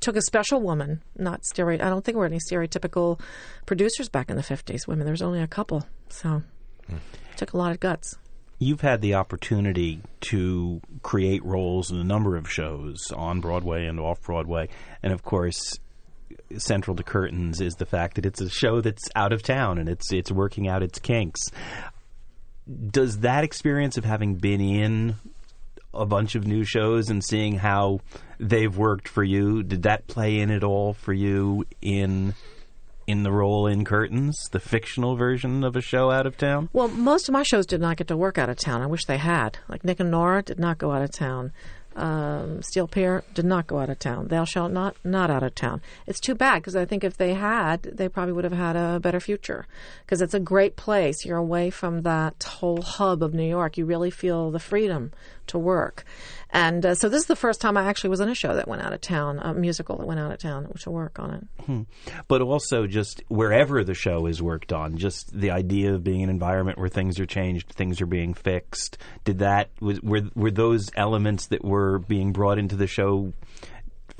took 0.00 0.16
a 0.16 0.22
special 0.22 0.60
woman, 0.60 1.00
not 1.16 1.44
stereo. 1.44 1.84
I 1.84 1.88
don't 1.88 2.04
think 2.04 2.14
there 2.14 2.20
were 2.20 2.26
any 2.26 2.40
stereotypical 2.50 3.20
producers 3.66 4.08
back 4.08 4.30
in 4.30 4.36
the 4.36 4.42
50s, 4.42 4.88
women. 4.88 5.04
There 5.04 5.12
was 5.12 5.22
only 5.22 5.40
a 5.40 5.46
couple. 5.46 5.86
So 6.08 6.42
it 6.88 6.98
took 7.36 7.52
a 7.52 7.56
lot 7.56 7.70
of 7.70 7.78
guts. 7.78 8.16
You've 8.58 8.80
had 8.80 9.00
the 9.00 9.14
opportunity 9.14 10.00
to 10.22 10.80
create 11.02 11.44
roles 11.44 11.90
in 11.90 11.98
a 11.98 12.04
number 12.04 12.36
of 12.36 12.50
shows 12.50 13.12
on 13.14 13.40
Broadway 13.40 13.86
and 13.86 14.00
off 14.00 14.22
Broadway. 14.22 14.68
And 15.02 15.12
of 15.12 15.22
course, 15.22 15.78
central 16.58 16.96
to 16.96 17.02
Curtains 17.02 17.60
is 17.60 17.74
the 17.74 17.86
fact 17.86 18.16
that 18.16 18.26
it's 18.26 18.40
a 18.40 18.48
show 18.48 18.80
that's 18.80 19.08
out 19.14 19.32
of 19.32 19.42
town 19.42 19.78
and 19.78 19.88
it's 19.88 20.12
it's 20.12 20.30
working 20.30 20.68
out 20.68 20.82
its 20.82 20.98
kinks. 20.98 21.50
Does 22.90 23.18
that 23.18 23.44
experience 23.44 23.98
of 23.98 24.04
having 24.04 24.36
been 24.36 24.60
in 24.60 25.16
a 25.94 26.06
bunch 26.06 26.34
of 26.34 26.46
new 26.46 26.64
shows 26.64 27.08
and 27.08 27.24
seeing 27.24 27.54
how 27.56 28.00
they've 28.38 28.76
worked 28.76 29.08
for 29.08 29.22
you. 29.22 29.62
Did 29.62 29.82
that 29.84 30.06
play 30.06 30.40
in 30.40 30.50
at 30.50 30.64
all 30.64 30.92
for 30.92 31.12
you 31.12 31.64
in 31.80 32.34
in 33.06 33.22
the 33.22 33.30
role 33.30 33.66
in 33.66 33.84
Curtains, 33.84 34.48
the 34.52 34.58
fictional 34.58 35.14
version 35.14 35.62
of 35.62 35.76
a 35.76 35.82
show 35.82 36.10
out 36.10 36.26
of 36.26 36.38
town? 36.38 36.70
Well, 36.72 36.88
most 36.88 37.28
of 37.28 37.34
my 37.34 37.42
shows 37.42 37.66
did 37.66 37.80
not 37.80 37.98
get 37.98 38.08
to 38.08 38.16
work 38.16 38.38
out 38.38 38.48
of 38.48 38.56
town. 38.56 38.80
I 38.80 38.86
wish 38.86 39.04
they 39.04 39.18
had. 39.18 39.58
Like 39.68 39.84
Nick 39.84 40.00
and 40.00 40.10
Nora 40.10 40.42
did 40.42 40.58
not 40.58 40.78
go 40.78 40.90
out 40.90 41.02
of 41.02 41.10
town. 41.10 41.52
Um, 41.96 42.60
Steel 42.62 42.88
Pier 42.88 43.22
did 43.34 43.44
not 43.44 43.66
go 43.66 43.78
out 43.78 43.88
of 43.88 43.98
town. 43.98 44.28
Thou 44.28 44.44
shalt 44.44 44.72
not 44.72 44.96
not 45.04 45.30
out 45.30 45.42
of 45.42 45.54
town. 45.54 45.80
It's 46.06 46.20
too 46.20 46.34
bad 46.34 46.56
because 46.56 46.74
I 46.74 46.84
think 46.84 47.04
if 47.04 47.16
they 47.16 47.34
had, 47.34 47.82
they 47.84 48.08
probably 48.08 48.32
would 48.32 48.44
have 48.44 48.52
had 48.52 48.74
a 48.74 48.98
better 48.98 49.20
future. 49.20 49.66
Because 50.04 50.20
it's 50.20 50.34
a 50.34 50.40
great 50.40 50.76
place. 50.76 51.24
You're 51.24 51.38
away 51.38 51.70
from 51.70 52.02
that 52.02 52.42
whole 52.42 52.82
hub 52.82 53.22
of 53.22 53.32
New 53.32 53.48
York. 53.48 53.78
You 53.78 53.86
really 53.86 54.10
feel 54.10 54.50
the 54.50 54.58
freedom 54.58 55.12
to 55.46 55.58
work. 55.58 56.04
And 56.54 56.86
uh, 56.86 56.94
so 56.94 57.08
this 57.08 57.22
is 57.22 57.26
the 57.26 57.34
first 57.34 57.60
time 57.60 57.76
I 57.76 57.84
actually 57.86 58.10
was 58.10 58.20
in 58.20 58.28
a 58.28 58.34
show 58.34 58.54
that 58.54 58.68
went 58.68 58.80
out 58.80 58.92
of 58.92 59.00
town, 59.00 59.40
a 59.40 59.52
musical 59.52 59.96
that 59.96 60.06
went 60.06 60.20
out 60.20 60.30
of 60.30 60.38
town 60.38 60.72
to 60.72 60.90
work 60.90 61.18
on 61.18 61.34
it. 61.34 61.86
But 62.28 62.42
also 62.42 62.86
just 62.86 63.24
wherever 63.26 63.82
the 63.82 63.94
show 63.94 64.26
is 64.26 64.40
worked 64.40 64.72
on, 64.72 64.96
just 64.96 65.36
the 65.36 65.50
idea 65.50 65.92
of 65.92 66.04
being 66.04 66.22
an 66.22 66.30
environment 66.30 66.78
where 66.78 66.88
things 66.88 67.18
are 67.18 67.26
changed, 67.26 67.72
things 67.72 68.00
are 68.00 68.06
being 68.06 68.34
fixed. 68.34 68.98
Did 69.24 69.40
that 69.40 69.70
was 69.80 70.00
were 70.00 70.22
were 70.36 70.52
those 70.52 70.90
elements 70.94 71.46
that 71.46 71.64
were 71.64 71.98
being 71.98 72.32
brought 72.32 72.58
into 72.58 72.76
the 72.76 72.86
show 72.86 73.32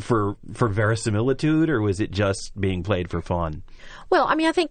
for 0.00 0.36
for 0.52 0.68
verisimilitude, 0.68 1.70
or 1.70 1.80
was 1.80 2.00
it 2.00 2.10
just 2.10 2.52
being 2.58 2.82
played 2.82 3.10
for 3.10 3.22
fun? 3.22 3.62
Well, 4.10 4.26
I 4.26 4.34
mean, 4.34 4.48
I 4.48 4.52
think 4.52 4.70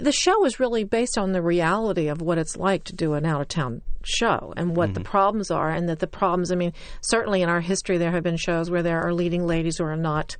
the 0.00 0.12
show 0.12 0.44
is 0.44 0.60
really 0.60 0.84
based 0.84 1.18
on 1.18 1.32
the 1.32 1.42
reality 1.42 2.08
of 2.08 2.20
what 2.20 2.38
it's 2.38 2.56
like 2.56 2.84
to 2.84 2.94
do 2.94 3.14
an 3.14 3.26
out 3.26 3.40
of 3.40 3.48
town 3.48 3.82
show 4.04 4.52
and 4.56 4.76
what 4.76 4.94
the 4.94 5.00
problems 5.00 5.50
are, 5.50 5.70
and 5.70 5.88
that 5.88 5.98
the 5.98 6.06
problems, 6.06 6.50
I 6.50 6.54
mean, 6.54 6.72
certainly 7.00 7.42
in 7.42 7.48
our 7.48 7.60
history, 7.60 7.98
there 7.98 8.12
have 8.12 8.22
been 8.22 8.36
shows 8.36 8.70
where 8.70 8.82
there 8.82 9.02
are 9.02 9.12
leading 9.12 9.46
ladies 9.46 9.78
who 9.78 9.84
are 9.84 9.96
not 9.96 10.36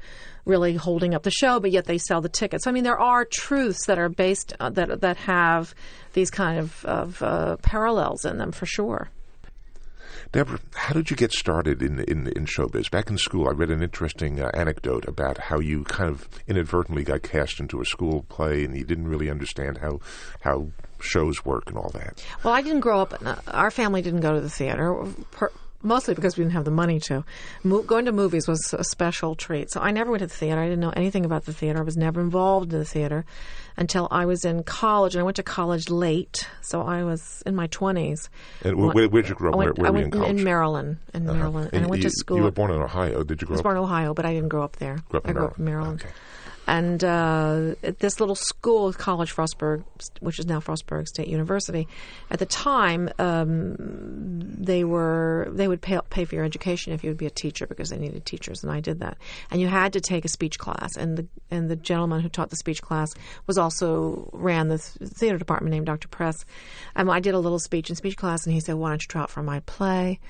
really 0.47 0.75
holding 0.75 1.15
up 1.15 1.23
the 1.23 1.31
show, 1.31 1.61
but 1.61 1.71
yet 1.71 1.85
they 1.85 1.99
sell 1.99 2.21
the 2.21 2.29
tickets. 2.29 2.67
I 2.67 2.73
mean, 2.73 2.85
there 2.85 2.99
are 2.99 3.25
truths 3.25 3.87
that 3.87 3.99
are 3.99 4.09
based, 4.09 4.55
uh, 4.59 4.71
that, 4.71 5.03
that 5.03 5.17
have 5.19 5.75
these 6.15 6.31
kind 6.31 6.59
of, 6.59 6.85
of 6.87 7.23
uh, 7.23 7.57
parallels 7.59 8.25
in 8.25 8.39
them 8.39 8.53
for 8.53 8.67
sure. 8.67 9.11
Debra, 10.33 10.59
how 10.75 10.93
did 10.95 11.11
you 11.11 11.17
get 11.17 11.33
started 11.33 11.83
in, 11.83 12.01
in, 12.01 12.29
in 12.29 12.47
showbiz? 12.47 12.91
Back 12.91 13.11
in 13.11 13.19
school, 13.19 13.49
I 13.49 13.53
read 13.53 13.71
an 13.71 13.83
interesting 13.83 14.41
uh, 14.41 14.51
anecdote 14.55 15.07
about 15.09 15.39
how 15.39 15.59
you 15.61 15.85
kind 15.85 16.11
of 16.11 16.29
inadvertently 16.47 17.05
got 17.05 17.23
cast 17.23 17.61
into 17.61 17.81
a 17.81 17.85
school 17.85 18.25
play 18.29 18.65
and 18.65 18.77
you 18.77 18.85
didn't 18.85 19.09
really 19.09 19.31
understand 19.31 19.79
how, 19.79 20.01
how 20.41 20.69
shows 21.01 21.45
work 21.45 21.65
and 21.69 21.77
all 21.79 21.91
that. 21.95 22.25
Well, 22.45 22.53
I 22.55 22.63
didn't 22.63 22.81
grow 22.81 23.01
up. 23.01 23.15
uh, 23.25 23.37
Our 23.49 23.71
family 23.71 24.03
didn't 24.03 24.21
go 24.21 24.33
to 24.35 24.41
the 24.41 24.51
theater. 24.51 25.05
Per, 25.33 25.51
mostly 25.83 26.15
because 26.15 26.37
we 26.37 26.45
didn't 26.45 26.53
have 26.53 26.67
the 26.67 26.71
money 26.71 27.01
to. 27.01 27.25
Mo- 27.65 27.83
going 27.83 28.05
to 28.05 28.13
movies 28.13 28.47
was 28.47 28.75
a 28.77 28.85
special 28.85 29.35
treat. 29.35 29.71
So 29.71 29.81
I 29.81 29.91
never 29.93 30.11
went 30.11 30.21
to 30.21 30.27
the 30.27 30.35
theater. 30.35 30.61
I 30.61 30.65
didn't 30.65 30.81
know 30.81 30.93
anything 30.95 31.25
about 31.25 31.47
the 31.47 31.55
theater. 31.55 31.79
I 31.79 31.83
was 31.83 31.97
never 31.97 32.21
involved 32.21 32.73
in 32.73 32.79
the 32.79 32.85
theater 32.85 33.25
until 33.81 34.07
I 34.11 34.27
was 34.27 34.45
in 34.45 34.63
college, 34.63 35.15
and 35.15 35.21
I 35.21 35.25
went 35.25 35.37
to 35.37 35.43
college 35.43 35.89
late. 35.89 36.47
So 36.61 36.83
I 36.83 37.03
was 37.03 37.43
in 37.47 37.57
my 37.57 37.67
twenties. 37.69 38.29
And 38.63 38.77
wh- 38.77 38.95
where, 38.95 39.09
where'd 39.09 39.29
you 39.29 39.35
grow 39.35 39.51
up? 39.51 39.57
Went, 39.57 39.79
where 39.79 39.89
I 39.89 39.91
were 39.91 39.99
you 39.99 40.05
in 40.05 40.11
college? 40.11 40.43
Maryland, 40.43 40.99
in 41.15 41.29
uh-huh. 41.29 41.39
Maryland, 41.39 41.71
and 41.73 41.85
I 41.85 41.89
went 41.89 42.03
you, 42.03 42.11
to 42.11 42.15
school. 42.15 42.37
You 42.37 42.43
were 42.45 42.51
born 42.53 42.71
in 42.71 42.81
Ohio. 42.81 43.25
Did 43.25 43.41
you 43.41 43.47
grow? 43.47 43.55
I 43.55 43.57
was 43.57 43.61
up? 43.61 43.65
born 43.65 43.77
in 43.79 43.83
Ohio, 43.83 44.15
but 44.15 44.27
I 44.27 44.35
didn't 44.35 44.51
grow 44.51 44.63
up 44.63 44.77
there. 44.77 44.99
Up 45.13 45.25
in 45.25 45.31
I 45.31 45.33
grew 45.33 45.47
up 45.47 45.59
in 45.59 45.65
Maryland. 45.65 45.99
Maryland. 45.99 46.03
Okay. 46.03 46.13
And 46.71 47.03
uh, 47.03 47.75
this 47.99 48.21
little 48.21 48.37
school, 48.37 48.93
College 48.93 49.35
Frostburg, 49.35 49.83
which 50.21 50.39
is 50.39 50.47
now 50.47 50.61
Frostburg 50.61 51.09
State 51.09 51.27
University, 51.27 51.89
at 52.31 52.39
the 52.39 52.47
time 52.47 53.11
um, 53.19 53.75
they 53.77 54.85
were 54.85 55.49
they 55.51 55.67
would 55.67 55.83
pay 55.83 55.99
pay 56.11 56.25
for 56.25 56.37
your 56.37 56.45
education 56.45 56.93
if 56.93 57.03
you 57.03 57.11
would 57.11 57.17
be 57.17 57.27
a 57.27 57.31
teacher 57.31 57.67
because 57.67 57.91
they 57.91 57.99
needed 57.99 58.25
teachers, 58.25 58.63
and 58.63 58.71
I 58.71 58.79
did 58.79 59.01
that. 59.01 59.19
And 59.51 59.61
you 59.61 59.67
had 59.67 59.95
to 59.95 60.01
take 60.01 60.25
a 60.25 60.29
speech 60.29 60.61
class, 60.61 60.97
and 60.97 61.19
the 61.19 61.27
and 61.51 61.69
the 61.69 61.75
gentleman 61.75 62.21
who 62.21 62.29
taught 62.29 62.51
the 62.51 62.57
speech 62.57 62.81
class 62.81 63.13
was 63.49 63.59
also 63.59 64.31
ran 64.33 64.69
the 64.69 64.79
theater 64.79 65.39
department 65.39 65.73
named 65.73 65.87
Dr. 65.87 66.07
Press. 66.07 66.45
And 66.95 67.11
I 67.11 67.19
did 67.19 67.35
a 67.35 67.41
little 67.41 67.59
speech 67.59 67.91
in 67.91 67.97
speech 67.97 68.17
class, 68.17 68.47
and 68.47 68.55
he 68.55 68.61
said, 68.61 68.77
"Why 68.77 68.91
don't 68.91 69.03
you 69.03 69.09
try 69.09 69.23
out 69.23 69.31
for 69.31 69.43
my 69.43 69.59
play?" 69.59 70.21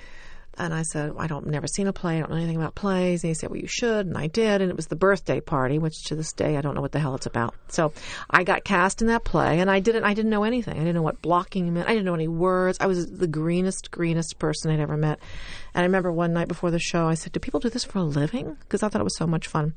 And 0.54 0.74
I 0.74 0.82
said, 0.82 1.12
I 1.18 1.26
don't 1.26 1.46
never 1.46 1.66
seen 1.66 1.86
a 1.86 1.92
play. 1.92 2.16
I 2.16 2.20
don't 2.20 2.30
know 2.30 2.36
anything 2.36 2.56
about 2.56 2.74
plays. 2.74 3.22
And 3.22 3.28
he 3.28 3.34
said, 3.34 3.50
Well, 3.50 3.60
you 3.60 3.68
should. 3.68 4.06
And 4.06 4.18
I 4.18 4.26
did. 4.26 4.60
And 4.60 4.70
it 4.70 4.76
was 4.76 4.88
the 4.88 4.96
birthday 4.96 5.40
party, 5.40 5.78
which 5.78 6.04
to 6.04 6.16
this 6.16 6.32
day 6.32 6.56
I 6.56 6.60
don't 6.60 6.74
know 6.74 6.80
what 6.80 6.92
the 6.92 6.98
hell 6.98 7.14
it's 7.14 7.26
about. 7.26 7.54
So 7.68 7.92
I 8.28 8.44
got 8.44 8.64
cast 8.64 9.00
in 9.00 9.08
that 9.08 9.24
play, 9.24 9.60
and 9.60 9.70
I 9.70 9.80
didn't. 9.80 10.04
I 10.04 10.12
didn't 10.12 10.30
know 10.30 10.44
anything. 10.44 10.74
I 10.74 10.80
didn't 10.80 10.96
know 10.96 11.02
what 11.02 11.22
blocking 11.22 11.72
meant. 11.72 11.88
I 11.88 11.92
didn't 11.92 12.04
know 12.04 12.14
any 12.14 12.28
words. 12.28 12.78
I 12.80 12.86
was 12.86 13.10
the 13.10 13.26
greenest, 13.26 13.90
greenest 13.90 14.38
person 14.38 14.70
I'd 14.70 14.80
ever 14.80 14.96
met. 14.96 15.20
And 15.72 15.82
I 15.82 15.86
remember 15.86 16.10
one 16.10 16.32
night 16.32 16.48
before 16.48 16.70
the 16.70 16.78
show, 16.78 17.06
I 17.06 17.14
said, 17.14 17.32
"Do 17.32 17.40
people 17.40 17.60
do 17.60 17.70
this 17.70 17.84
for 17.84 17.98
a 17.98 18.04
living?" 18.04 18.56
Because 18.60 18.82
I 18.82 18.88
thought 18.88 19.00
it 19.00 19.04
was 19.04 19.16
so 19.16 19.26
much 19.26 19.46
fun. 19.46 19.74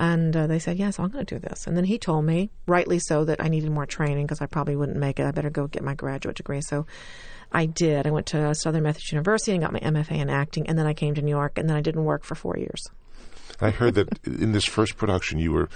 And 0.00 0.36
uh, 0.36 0.46
they 0.46 0.58
said, 0.58 0.78
"Yes, 0.78 0.98
I'm 0.98 1.08
going 1.08 1.24
to 1.24 1.34
do 1.34 1.40
this." 1.40 1.66
And 1.66 1.76
then 1.76 1.84
he 1.84 1.98
told 1.98 2.24
me, 2.24 2.50
rightly 2.66 2.98
so, 2.98 3.24
that 3.24 3.42
I 3.42 3.48
needed 3.48 3.70
more 3.70 3.86
training 3.86 4.26
because 4.26 4.40
I 4.40 4.46
probably 4.46 4.76
wouldn't 4.76 4.98
make 4.98 5.18
it. 5.18 5.26
I 5.26 5.30
better 5.30 5.50
go 5.50 5.66
get 5.66 5.82
my 5.82 5.94
graduate 5.94 6.36
degree. 6.36 6.60
So 6.60 6.86
I 7.52 7.66
did. 7.66 8.06
I 8.06 8.10
went 8.10 8.26
to 8.26 8.54
Southern 8.54 8.82
Methodist 8.82 9.12
University 9.12 9.52
and 9.52 9.62
got 9.62 9.72
my 9.72 9.80
MFA 9.80 10.18
in 10.18 10.30
acting, 10.30 10.68
and 10.68 10.78
then 10.78 10.86
I 10.86 10.92
came 10.92 11.14
to 11.14 11.22
New 11.22 11.30
York, 11.30 11.58
and 11.58 11.68
then 11.68 11.76
I 11.76 11.80
didn't 11.80 12.04
work 12.04 12.24
for 12.24 12.34
four 12.34 12.56
years. 12.56 12.86
I 13.60 13.70
heard 13.70 13.94
that 13.94 14.08
in 14.24 14.52
this 14.52 14.66
first 14.66 14.96
production 14.96 15.38
you 15.38 15.52
were 15.52 15.68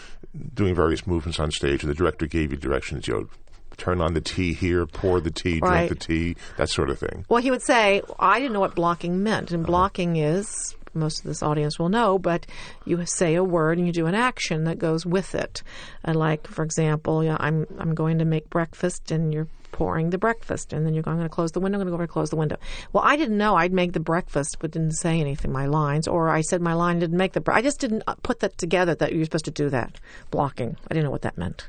doing 0.55 0.75
various 0.75 1.07
movements 1.07 1.41
on 1.41 1.50
stage, 1.50 1.83
and 1.83 1.91
the 1.91 1.95
director 1.95 2.26
gave 2.26 2.52
you 2.52 2.59
directions. 2.59 3.09
You 3.09 3.14
know, 3.14 3.29
turn 3.76 4.00
on 4.00 4.14
the 4.14 4.21
tea 4.21 4.52
here, 4.52 4.87
pour 4.87 5.21
the 5.21 5.31
tea, 5.31 5.59
Right. 5.61 5.88
drink 5.88 6.00
the 6.00 6.07
tea, 6.07 6.37
that 6.57 6.69
sort 6.69 6.91
of 6.91 6.99
thing. 6.99 7.25
Well, 7.29 7.43
he 7.43 7.50
would 7.50 7.62
say, 7.62 8.02
I 8.19 8.38
didn't 8.38 8.52
know 8.52 8.61
what 8.61 8.75
blocking 8.75 9.23
meant. 9.23 9.50
And 9.50 9.64
uh-huh. 9.64 9.71
blocking 9.71 10.17
is, 10.17 10.76
most 10.95 11.21
of 11.21 11.25
this 11.25 11.43
audience 11.43 11.79
will 11.79 11.88
know, 11.88 12.19
but 12.19 12.47
you 12.85 13.05
say 13.07 13.35
a 13.35 13.45
word 13.45 13.79
and 13.79 13.87
you 13.87 13.93
do 13.93 14.07
an 14.07 14.14
action 14.14 14.64
that 14.64 14.79
goes 14.79 15.07
with 15.07 15.35
it. 15.35 15.62
And 16.05 16.17
like, 16.17 16.47
for 16.47 16.62
example, 16.64 17.25
yeah, 17.25 17.37
I'm, 17.41 17.67
I'm 17.79 17.95
going 17.95 18.19
to 18.19 18.25
make 18.25 18.50
breakfast 18.50 19.11
and 19.11 19.33
you're 19.33 19.49
pouring 19.73 20.11
the 20.11 20.19
breakfast 20.19 20.73
and 20.73 20.87
then 20.87 20.95
you're 20.95 21.02
going, 21.02 21.14
I'm 21.14 21.19
going 21.21 21.29
to 21.29 21.35
close 21.35 21.50
the 21.52 21.61
window, 21.61 21.76
I'm 21.79 21.81
going 21.81 21.87
to 21.88 21.91
go 21.91 21.95
over 21.95 22.02
and 22.05 22.11
close 22.12 22.31
the 22.31 22.37
window. 22.37 22.57
Well, 22.93 23.02
I 23.05 23.17
didn't 23.17 23.38
know 23.38 23.57
I'd 23.57 23.73
make 23.73 23.93
the 23.93 24.00
breakfast, 24.00 24.59
but 24.61 24.71
didn't 24.71 24.93
say 24.93 25.21
anything, 25.21 25.50
my 25.52 25.67
lines, 25.67 26.07
or 26.07 26.29
I 26.29 26.43
said 26.43 26.61
my 26.61 26.75
line 26.75 26.99
didn't 27.00 27.17
make 27.17 27.33
the, 27.33 27.41
bre- 27.41 27.52
I 27.55 27.62
just 27.62 27.81
didn't 27.81 28.02
uh, 28.07 28.14
put 28.23 28.41
that 28.41 28.57
together 28.59 28.95
that 28.95 29.12
you're 29.12 29.25
supposed 29.25 29.47
to 29.47 29.50
do 29.50 29.69
that. 29.71 29.99
Blocking. 30.31 30.76
I 30.88 30.95
didn't 30.95 31.05
know 31.05 31.11
what 31.11 31.23
that 31.23 31.37
meant. 31.37 31.69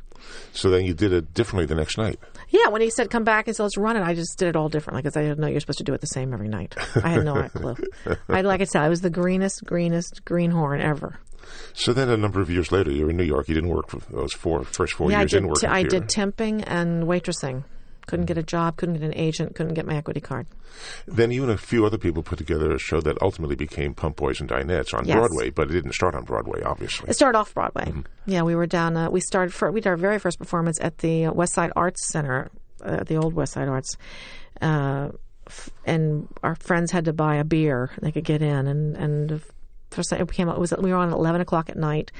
So 0.53 0.69
then 0.69 0.85
you 0.85 0.93
did 0.93 1.11
it 1.11 1.33
differently 1.33 1.65
the 1.65 1.75
next 1.75 1.97
night. 1.97 2.17
Yeah, 2.49 2.69
when 2.69 2.81
he 2.81 2.89
said 2.89 3.09
come 3.09 3.23
back 3.25 3.47
and 3.47 3.55
said 3.55 3.63
let's 3.63 3.77
run 3.77 3.97
it, 3.97 4.03
I 4.03 4.13
just 4.13 4.37
did 4.37 4.47
it 4.47 4.55
all 4.55 4.69
differently 4.69 5.01
because 5.01 5.17
I 5.17 5.21
didn't 5.21 5.39
know 5.39 5.47
you're 5.47 5.59
supposed 5.59 5.79
to 5.79 5.83
do 5.83 5.93
it 5.93 5.99
the 6.01 6.07
same 6.07 6.33
every 6.33 6.47
night. 6.47 6.75
I 7.03 7.09
had 7.09 7.25
no 7.25 7.43
clue. 7.49 7.75
I 8.29 8.41
like 8.41 8.61
I 8.61 8.65
said, 8.65 8.83
I 8.83 8.89
was 8.89 9.01
the 9.01 9.09
greenest, 9.09 9.65
greenest 9.65 10.23
greenhorn 10.23 10.79
ever. 10.79 11.19
So 11.73 11.91
then 11.91 12.09
a 12.09 12.15
number 12.15 12.39
of 12.39 12.49
years 12.49 12.71
later, 12.71 12.91
you're 12.91 13.09
in 13.09 13.17
New 13.17 13.23
York. 13.23 13.49
You 13.49 13.55
didn't 13.55 13.69
work 13.69 13.89
for 13.89 13.99
those 14.11 14.31
four 14.33 14.63
first 14.63 14.93
four 14.93 15.11
yeah, 15.11 15.17
I 15.17 15.21
years. 15.21 15.31
did. 15.31 15.37
didn't 15.37 15.49
work 15.49 15.59
t- 15.59 15.67
I 15.67 15.83
did 15.83 16.03
temping 16.03 16.63
and 16.65 17.03
waitressing. 17.03 17.65
Couldn't 18.07 18.25
get 18.25 18.37
a 18.37 18.43
job. 18.43 18.77
Couldn't 18.77 18.95
get 18.95 19.03
an 19.03 19.15
agent. 19.15 19.55
Couldn't 19.55 19.73
get 19.75 19.85
my 19.85 19.95
equity 19.95 20.19
card. 20.19 20.45
Then 21.07 21.31
you 21.31 21.43
and 21.43 21.51
a 21.51 21.57
few 21.57 21.85
other 21.85 21.97
people 21.97 22.21
put 22.23 22.37
together 22.37 22.71
a 22.71 22.79
show 22.79 22.99
that 23.01 23.21
ultimately 23.21 23.55
became 23.55 23.93
Pump 23.93 24.17
Boys 24.17 24.39
and 24.41 24.49
Dinettes 24.49 24.93
on 24.93 25.05
Yes. 25.05 25.15
Broadway, 25.17 25.49
but 25.49 25.69
it 25.69 25.73
didn't 25.73 25.93
start 25.93 26.13
on 26.15 26.23
Broadway, 26.23 26.61
obviously. 26.63 27.09
It 27.09 27.13
started 27.13 27.37
off 27.37 27.53
Broadway. 27.53 27.91
Yeah, 28.25 28.41
we 28.43 28.55
were 28.55 28.65
down. 28.67 28.97
Uh, 28.97 29.09
we 29.09 29.21
started. 29.21 29.53
For, 29.53 29.71
we 29.71 29.81
did 29.81 29.89
our 29.89 29.97
very 29.97 30.19
first 30.19 30.39
performance 30.39 30.79
at 30.81 30.97
the 30.99 31.29
West 31.29 31.53
Side 31.53 31.71
Arts 31.75 32.07
Center, 32.09 32.49
uh, 32.83 33.03
the 33.03 33.15
old 33.15 33.33
West 33.33 33.53
Side 33.53 33.67
Arts, 33.69 33.95
uh, 34.61 35.09
f- 35.47 35.69
and 35.85 36.27
our 36.43 36.55
friends 36.55 36.91
had 36.91 37.05
to 37.05 37.13
buy 37.13 37.35
a 37.35 37.43
beer. 37.43 37.89
They 38.01 38.11
could 38.11 38.25
get 38.25 38.41
in, 38.41 38.67
and 38.67 38.97
and 38.97 39.41
it 39.97 40.27
became. 40.27 40.49
It 40.49 40.59
was 40.59 40.73
we 40.79 40.91
were 40.91 40.97
on 40.97 41.09
at 41.09 41.13
eleven 41.13 41.41
o'clock 41.41 41.69
at 41.69 41.77
night, 41.77 42.11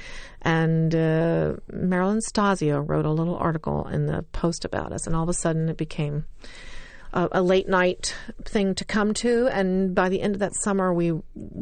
and 0.42 0.94
uh, 0.94 1.54
Marilyn 1.72 2.20
Stasio 2.20 2.86
wrote 2.86 3.06
a 3.06 3.10
little 3.10 3.36
article 3.36 3.86
in 3.88 4.06
the 4.06 4.22
Post 4.32 4.64
about 4.64 4.92
us, 4.92 5.06
and 5.06 5.14
all 5.14 5.22
of 5.22 5.28
a 5.28 5.34
sudden 5.34 5.68
it 5.68 5.76
became 5.76 6.24
a, 7.14 7.28
a 7.32 7.42
late 7.42 7.68
night 7.68 8.14
thing 8.44 8.74
to 8.74 8.84
come 8.84 9.14
to. 9.14 9.46
And 9.48 9.94
by 9.94 10.08
the 10.08 10.20
end 10.20 10.34
of 10.34 10.40
that 10.40 10.54
summer, 10.56 10.92
we 10.92 11.12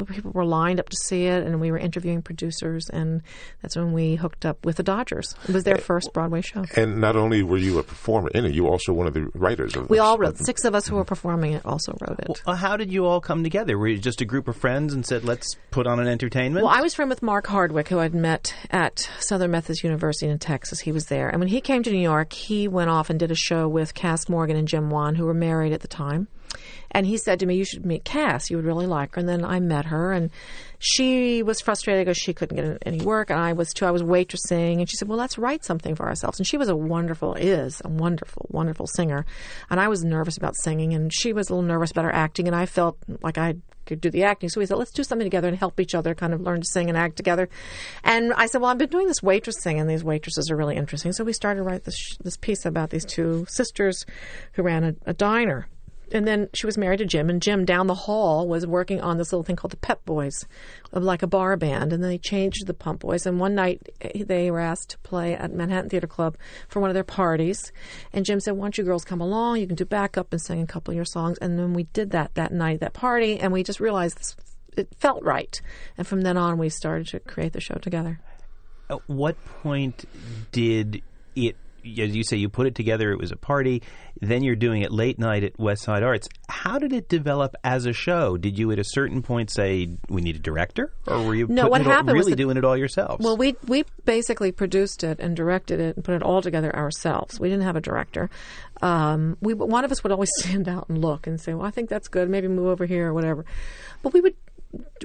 people 0.08 0.32
were 0.32 0.44
lined 0.44 0.80
up 0.80 0.88
to 0.88 0.96
see 1.04 1.26
it, 1.26 1.46
and 1.46 1.60
we 1.60 1.70
were 1.70 1.78
interviewing 1.78 2.22
producers, 2.22 2.88
and 2.88 3.22
that's 3.60 3.76
when 3.76 3.92
we 3.92 4.16
hooked 4.16 4.44
up 4.44 4.64
with 4.64 4.76
the 4.76 4.82
Dodgers. 4.82 5.34
It 5.48 5.54
was 5.54 5.64
their 5.64 5.76
eh, 5.76 5.80
first 5.80 6.12
Broadway 6.12 6.40
show. 6.40 6.64
And 6.74 7.00
not 7.00 7.14
only 7.16 7.42
were 7.42 7.58
you 7.58 7.78
a 7.78 7.82
performer 7.82 8.30
in 8.34 8.44
it, 8.46 8.54
you 8.54 8.64
were 8.64 8.70
also 8.70 8.92
one 8.92 9.06
of 9.06 9.14
the 9.14 9.30
writers 9.34 9.76
of 9.76 9.88
We 9.88 9.98
this. 9.98 10.02
all 10.02 10.18
wrote. 10.18 10.38
Six 10.38 10.64
of 10.64 10.74
us 10.74 10.88
who 10.88 10.96
were 10.96 11.04
performing 11.04 11.52
it 11.52 11.64
also 11.64 11.96
wrote 12.00 12.18
it. 12.20 12.28
Well, 12.28 12.36
uh, 12.46 12.54
how 12.54 12.76
did 12.76 12.90
you 12.90 13.06
all 13.06 13.20
come 13.20 13.44
together? 13.44 13.78
Were 13.78 13.88
you 13.88 13.98
just 13.98 14.20
a 14.20 14.24
group 14.24 14.48
of 14.48 14.56
friends 14.56 14.94
and 14.94 15.04
said, 15.06 15.24
"Let's 15.24 15.56
put 15.70 15.86
on 15.86 16.00
an 16.00 16.08
entertainment"? 16.08 16.64
Well, 16.64 16.74
I 16.74 16.80
was 16.80 16.94
friend 16.94 17.10
with 17.10 17.22
Mark 17.22 17.46
Hardwick, 17.46 17.88
who 17.88 17.98
I'd 17.98 18.14
met 18.14 18.54
at 18.70 19.08
Southern 19.20 19.50
Methodist 19.50 19.84
University 19.84 20.28
in 20.28 20.38
Texas. 20.38 20.80
He 20.80 20.92
was 20.92 21.06
there, 21.06 21.28
and 21.28 21.38
when 21.40 21.48
he 21.48 21.60
came 21.60 21.82
to 21.82 21.90
New 21.90 21.98
York, 21.98 22.32
he 22.32 22.68
went 22.68 22.88
off 22.90 23.10
and 23.10 23.18
did 23.18 23.30
a 23.30 23.34
show 23.36 23.68
with 23.68 23.92
Cass 23.94 24.28
Morgan 24.28 24.56
and 24.56 24.66
Jim 24.66 24.88
Wann, 24.90 25.14
who 25.14 25.26
were 25.26 25.34
married 25.42 25.72
at 25.72 25.80
the 25.80 25.88
time. 25.88 26.28
And 26.90 27.06
he 27.06 27.16
said 27.16 27.40
to 27.40 27.46
me, 27.46 27.56
"You 27.56 27.64
should 27.64 27.86
meet 27.86 28.04
Cass. 28.04 28.50
You 28.50 28.56
would 28.56 28.66
really 28.66 28.86
like 28.86 29.14
her." 29.14 29.20
And 29.20 29.28
then 29.28 29.44
I 29.44 29.60
met 29.60 29.86
her, 29.86 30.12
and 30.12 30.30
she 30.78 31.42
was 31.42 31.60
frustrated 31.60 32.04
because 32.04 32.18
she 32.18 32.34
couldn't 32.34 32.56
get 32.56 32.82
any 32.84 33.00
work, 33.00 33.30
and 33.30 33.40
I 33.40 33.52
was 33.52 33.72
too. 33.72 33.86
I 33.86 33.90
was 33.90 34.02
waitressing, 34.02 34.78
and 34.78 34.90
she 34.90 34.96
said, 34.96 35.08
"Well, 35.08 35.18
let's 35.18 35.38
write 35.38 35.64
something 35.64 35.94
for 35.94 36.06
ourselves." 36.06 36.38
And 36.38 36.46
she 36.46 36.58
was 36.58 36.68
a 36.68 36.76
wonderful, 36.76 37.34
is 37.34 37.80
a 37.84 37.88
wonderful, 37.88 38.46
wonderful 38.50 38.86
singer, 38.86 39.24
and 39.70 39.80
I 39.80 39.88
was 39.88 40.04
nervous 40.04 40.36
about 40.36 40.56
singing, 40.56 40.92
and 40.92 41.12
she 41.12 41.32
was 41.32 41.48
a 41.48 41.54
little 41.54 41.66
nervous 41.66 41.90
about 41.90 42.04
her 42.04 42.14
acting, 42.14 42.46
and 42.46 42.56
I 42.56 42.66
felt 42.66 42.98
like 43.22 43.38
I 43.38 43.56
could 43.86 44.00
do 44.00 44.10
the 44.10 44.22
acting. 44.22 44.48
So 44.48 44.60
we 44.60 44.66
said, 44.66 44.78
let's 44.78 44.92
do 44.92 45.02
something 45.02 45.26
together 45.26 45.48
and 45.48 45.56
help 45.56 45.80
each 45.80 45.94
other 45.94 46.14
kind 46.14 46.32
of 46.32 46.40
learn 46.40 46.60
to 46.60 46.66
sing 46.66 46.88
and 46.88 46.96
act 46.96 47.16
together. 47.16 47.48
And 48.04 48.32
I 48.34 48.46
said, 48.46 48.60
well, 48.60 48.70
I've 48.70 48.78
been 48.78 48.88
doing 48.88 49.08
this 49.08 49.20
waitressing, 49.20 49.80
and 49.80 49.90
these 49.90 50.04
waitresses 50.04 50.50
are 50.50 50.56
really 50.56 50.76
interesting. 50.76 51.12
So 51.12 51.24
we 51.24 51.32
started 51.32 51.58
to 51.58 51.64
write 51.64 51.84
this, 51.84 52.16
this 52.22 52.36
piece 52.36 52.64
about 52.64 52.90
these 52.90 53.04
two 53.04 53.44
sisters 53.48 54.06
who 54.52 54.62
ran 54.62 54.84
a, 54.84 54.94
a 55.06 55.12
diner 55.12 55.66
and 56.12 56.26
then 56.26 56.48
she 56.52 56.66
was 56.66 56.78
married 56.78 56.98
to 56.98 57.06
Jim, 57.06 57.28
and 57.30 57.40
Jim 57.40 57.64
down 57.64 57.86
the 57.86 57.94
hall 57.94 58.46
was 58.46 58.66
working 58.66 59.00
on 59.00 59.18
this 59.18 59.32
little 59.32 59.42
thing 59.42 59.56
called 59.56 59.72
the 59.72 59.78
Pep 59.78 60.04
Boys, 60.04 60.46
like 60.92 61.22
a 61.22 61.26
bar 61.26 61.56
band. 61.56 61.92
And 61.92 62.02
then 62.02 62.10
they 62.10 62.18
changed 62.18 62.66
the 62.66 62.74
Pump 62.74 63.00
Boys. 63.00 63.26
And 63.26 63.40
one 63.40 63.54
night 63.54 63.88
eh, 64.00 64.24
they 64.24 64.50
were 64.50 64.60
asked 64.60 64.90
to 64.90 64.98
play 64.98 65.34
at 65.34 65.52
Manhattan 65.52 65.90
Theater 65.90 66.06
Club 66.06 66.36
for 66.68 66.80
one 66.80 66.90
of 66.90 66.94
their 66.94 67.04
parties. 67.04 67.72
And 68.12 68.24
Jim 68.24 68.40
said, 68.40 68.52
"Why 68.52 68.64
don't 68.64 68.78
you 68.78 68.84
girls 68.84 69.04
come 69.04 69.20
along? 69.20 69.58
You 69.58 69.66
can 69.66 69.76
do 69.76 69.84
backup 69.84 70.32
and 70.32 70.40
sing 70.40 70.62
a 70.62 70.66
couple 70.66 70.92
of 70.92 70.96
your 70.96 71.04
songs." 71.04 71.38
And 71.38 71.58
then 71.58 71.72
we 71.72 71.84
did 71.84 72.10
that 72.10 72.34
that 72.34 72.52
night, 72.52 72.80
that 72.80 72.92
party, 72.92 73.38
and 73.38 73.52
we 73.52 73.62
just 73.62 73.80
realized 73.80 74.18
this, 74.18 74.36
it 74.76 74.88
felt 74.98 75.22
right. 75.24 75.60
And 75.96 76.06
from 76.06 76.22
then 76.22 76.36
on, 76.36 76.58
we 76.58 76.68
started 76.68 77.08
to 77.08 77.20
create 77.20 77.52
the 77.52 77.60
show 77.60 77.76
together. 77.76 78.20
At 78.90 79.08
what 79.08 79.36
point 79.62 80.04
did 80.50 81.02
it 81.34 81.56
as 81.84 82.14
you 82.14 82.24
say, 82.24 82.36
you 82.36 82.48
put 82.48 82.66
it 82.66 82.74
together. 82.74 83.12
It 83.12 83.18
was 83.18 83.32
a 83.32 83.36
party. 83.36 83.82
Then 84.20 84.42
you're 84.42 84.56
doing 84.56 84.82
it 84.82 84.92
late 84.92 85.18
night 85.18 85.44
at 85.44 85.58
West 85.58 85.82
Side 85.82 86.02
Arts. 86.02 86.28
How 86.48 86.78
did 86.78 86.92
it 86.92 87.08
develop 87.08 87.54
as 87.64 87.86
a 87.86 87.92
show? 87.92 88.36
Did 88.36 88.58
you 88.58 88.70
at 88.72 88.78
a 88.78 88.84
certain 88.84 89.22
point 89.22 89.50
say 89.50 89.88
we 90.08 90.20
need 90.20 90.36
a 90.36 90.38
director, 90.38 90.92
or 91.06 91.22
were 91.24 91.34
you 91.34 91.46
no? 91.48 91.68
What 91.68 91.82
happened 91.82 92.10
all, 92.10 92.14
really 92.16 92.32
that, 92.32 92.36
doing 92.36 92.56
it 92.56 92.64
all 92.64 92.76
yourselves? 92.76 93.24
Well, 93.24 93.36
we 93.36 93.56
we 93.66 93.84
basically 94.04 94.52
produced 94.52 95.02
it 95.02 95.18
and 95.20 95.36
directed 95.36 95.80
it 95.80 95.96
and 95.96 96.04
put 96.04 96.14
it 96.14 96.22
all 96.22 96.42
together 96.42 96.74
ourselves. 96.74 97.40
We 97.40 97.48
didn't 97.48 97.64
have 97.64 97.76
a 97.76 97.80
director. 97.80 98.30
Um, 98.80 99.36
we 99.40 99.54
one 99.54 99.84
of 99.84 99.92
us 99.92 100.02
would 100.02 100.12
always 100.12 100.30
stand 100.38 100.68
out 100.68 100.88
and 100.88 100.98
look 100.98 101.26
and 101.26 101.40
say, 101.40 101.54
"Well, 101.54 101.66
I 101.66 101.70
think 101.70 101.88
that's 101.88 102.08
good. 102.08 102.28
Maybe 102.28 102.48
move 102.48 102.66
over 102.66 102.86
here 102.86 103.08
or 103.08 103.14
whatever." 103.14 103.44
But 104.02 104.12
we 104.12 104.20
would 104.20 104.34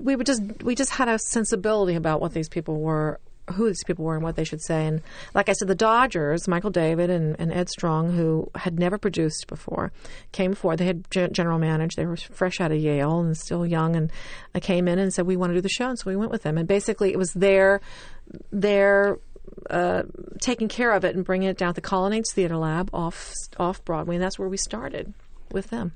we 0.01 0.15
would 0.15 0.25
just 0.25 0.41
we 0.63 0.75
just 0.75 0.91
had 0.91 1.07
a 1.09 1.19
sensibility 1.19 1.95
about 1.95 2.21
what 2.21 2.33
these 2.33 2.49
people 2.49 2.79
were 2.79 3.19
who 3.53 3.67
these 3.67 3.83
people 3.83 4.05
were 4.05 4.15
and 4.15 4.23
what 4.23 4.35
they 4.35 4.43
should 4.43 4.61
say. 4.61 4.85
And 4.85 5.01
like 5.33 5.49
I 5.49 5.53
said, 5.53 5.67
the 5.67 5.75
Dodgers, 5.75 6.47
Michael 6.47 6.69
David 6.69 7.09
and, 7.09 7.35
and 7.39 7.51
Ed 7.51 7.69
Strong, 7.69 8.13
who 8.13 8.49
had 8.55 8.79
never 8.79 8.97
produced 8.97 9.47
before, 9.47 9.91
came 10.31 10.53
forward. 10.53 10.79
They 10.79 10.85
had 10.85 11.07
general 11.33 11.59
managed. 11.59 11.97
They 11.97 12.05
were 12.05 12.17
fresh 12.17 12.59
out 12.59 12.71
of 12.71 12.79
Yale 12.79 13.19
and 13.19 13.37
still 13.37 13.65
young, 13.65 13.95
and 13.95 14.11
I 14.53 14.59
came 14.59 14.87
in 14.87 14.99
and 14.99 15.13
said 15.13 15.25
we 15.25 15.37
want 15.37 15.51
to 15.51 15.55
do 15.55 15.61
the 15.61 15.69
show, 15.69 15.89
and 15.89 15.97
so 15.97 16.09
we 16.09 16.15
went 16.15 16.31
with 16.31 16.43
them. 16.43 16.57
And 16.57 16.67
basically, 16.67 17.11
it 17.11 17.17
was 17.17 17.31
their 17.33 17.81
their 18.51 19.19
uh, 19.69 20.03
taking 20.41 20.67
care 20.67 20.91
of 20.91 21.05
it 21.05 21.15
and 21.15 21.23
bringing 21.25 21.49
it 21.49 21.57
down 21.57 21.69
to 21.69 21.81
the 21.81 21.87
Colonnades 21.87 22.33
Theater 22.33 22.57
Lab 22.57 22.89
off 22.93 23.33
off 23.57 23.83
Broadway, 23.85 24.15
and 24.15 24.23
that's 24.23 24.37
where 24.37 24.49
we 24.49 24.57
started 24.57 25.13
with 25.51 25.69
them. 25.69 25.93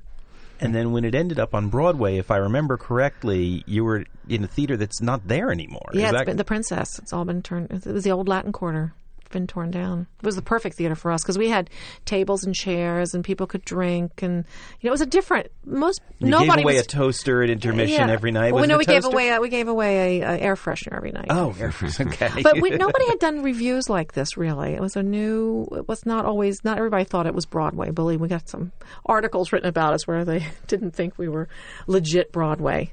And 0.62 0.74
then 0.74 0.92
when 0.92 1.04
it 1.04 1.14
ended 1.14 1.38
up 1.40 1.54
on 1.54 1.68
Broadway, 1.68 2.16
if 2.18 2.30
I 2.30 2.36
remember 2.36 2.76
correctly, 2.76 3.64
you 3.66 3.84
were 3.84 4.04
in 4.28 4.44
a 4.44 4.46
theater 4.46 4.76
that's 4.76 5.02
not 5.02 5.26
there 5.26 5.50
anymore. 5.50 5.88
Yeah, 5.92 6.06
Is 6.06 6.10
it's 6.12 6.18
that- 6.20 6.26
been 6.26 6.36
the 6.36 6.44
Princess. 6.44 6.98
It's 6.98 7.12
all 7.12 7.24
been 7.24 7.42
turned. 7.42 7.70
It 7.70 7.84
was 7.86 8.04
the 8.04 8.12
old 8.12 8.28
Latin 8.28 8.52
Quarter 8.52 8.94
been 9.32 9.46
torn 9.46 9.70
down. 9.70 10.06
It 10.20 10.26
was 10.26 10.36
the 10.36 10.42
perfect 10.42 10.76
theater 10.76 10.94
for 10.94 11.10
us 11.10 11.22
because 11.22 11.38
we 11.38 11.48
had 11.48 11.70
tables 12.04 12.44
and 12.44 12.54
chairs 12.54 13.14
and 13.14 13.24
people 13.24 13.46
could 13.46 13.64
drink 13.64 14.22
and 14.22 14.44
you 14.80 14.86
know 14.86 14.90
it 14.90 14.92
was 14.92 15.00
a 15.00 15.06
different 15.06 15.48
most 15.64 16.00
you 16.18 16.28
nobody 16.28 16.50
gave 16.50 16.64
away 16.64 16.74
was, 16.74 16.82
a 16.82 16.86
toaster 16.86 17.42
at 17.42 17.50
intermission 17.50 18.08
yeah. 18.08 18.12
every 18.12 18.30
night. 18.30 18.52
Well, 18.52 18.60
Was 18.60 18.62
we 18.62 18.68
know 18.68 18.74
it 18.76 18.78
we 18.78 18.84
gave 18.84 19.04
away 19.04 19.28
a, 19.30 19.40
we 19.40 19.48
gave 19.48 19.68
away 19.68 20.20
a, 20.20 20.26
a 20.26 20.38
air 20.38 20.54
freshener 20.54 20.96
every 20.96 21.12
night. 21.12 21.26
Oh, 21.30 21.54
air 21.58 21.70
freshener. 21.70 22.02
Okay. 22.12 22.42
But 22.42 22.60
we, 22.60 22.70
nobody 22.70 23.06
had 23.06 23.18
done 23.18 23.42
reviews 23.42 23.88
like 23.88 24.12
this. 24.12 24.36
Really, 24.36 24.74
it 24.74 24.80
was 24.80 24.96
a 24.96 25.02
new. 25.02 25.66
It 25.72 25.88
was 25.88 26.04
not 26.04 26.26
always. 26.26 26.62
Not 26.64 26.76
everybody 26.76 27.04
thought 27.04 27.26
it 27.26 27.34
was 27.34 27.46
Broadway. 27.46 27.90
Believe 27.90 28.20
we 28.20 28.28
got 28.28 28.48
some 28.48 28.72
articles 29.06 29.52
written 29.52 29.68
about 29.68 29.94
us 29.94 30.06
where 30.06 30.24
they 30.24 30.46
didn't 30.66 30.92
think 30.92 31.18
we 31.18 31.28
were 31.28 31.48
legit 31.86 32.32
Broadway. 32.32 32.92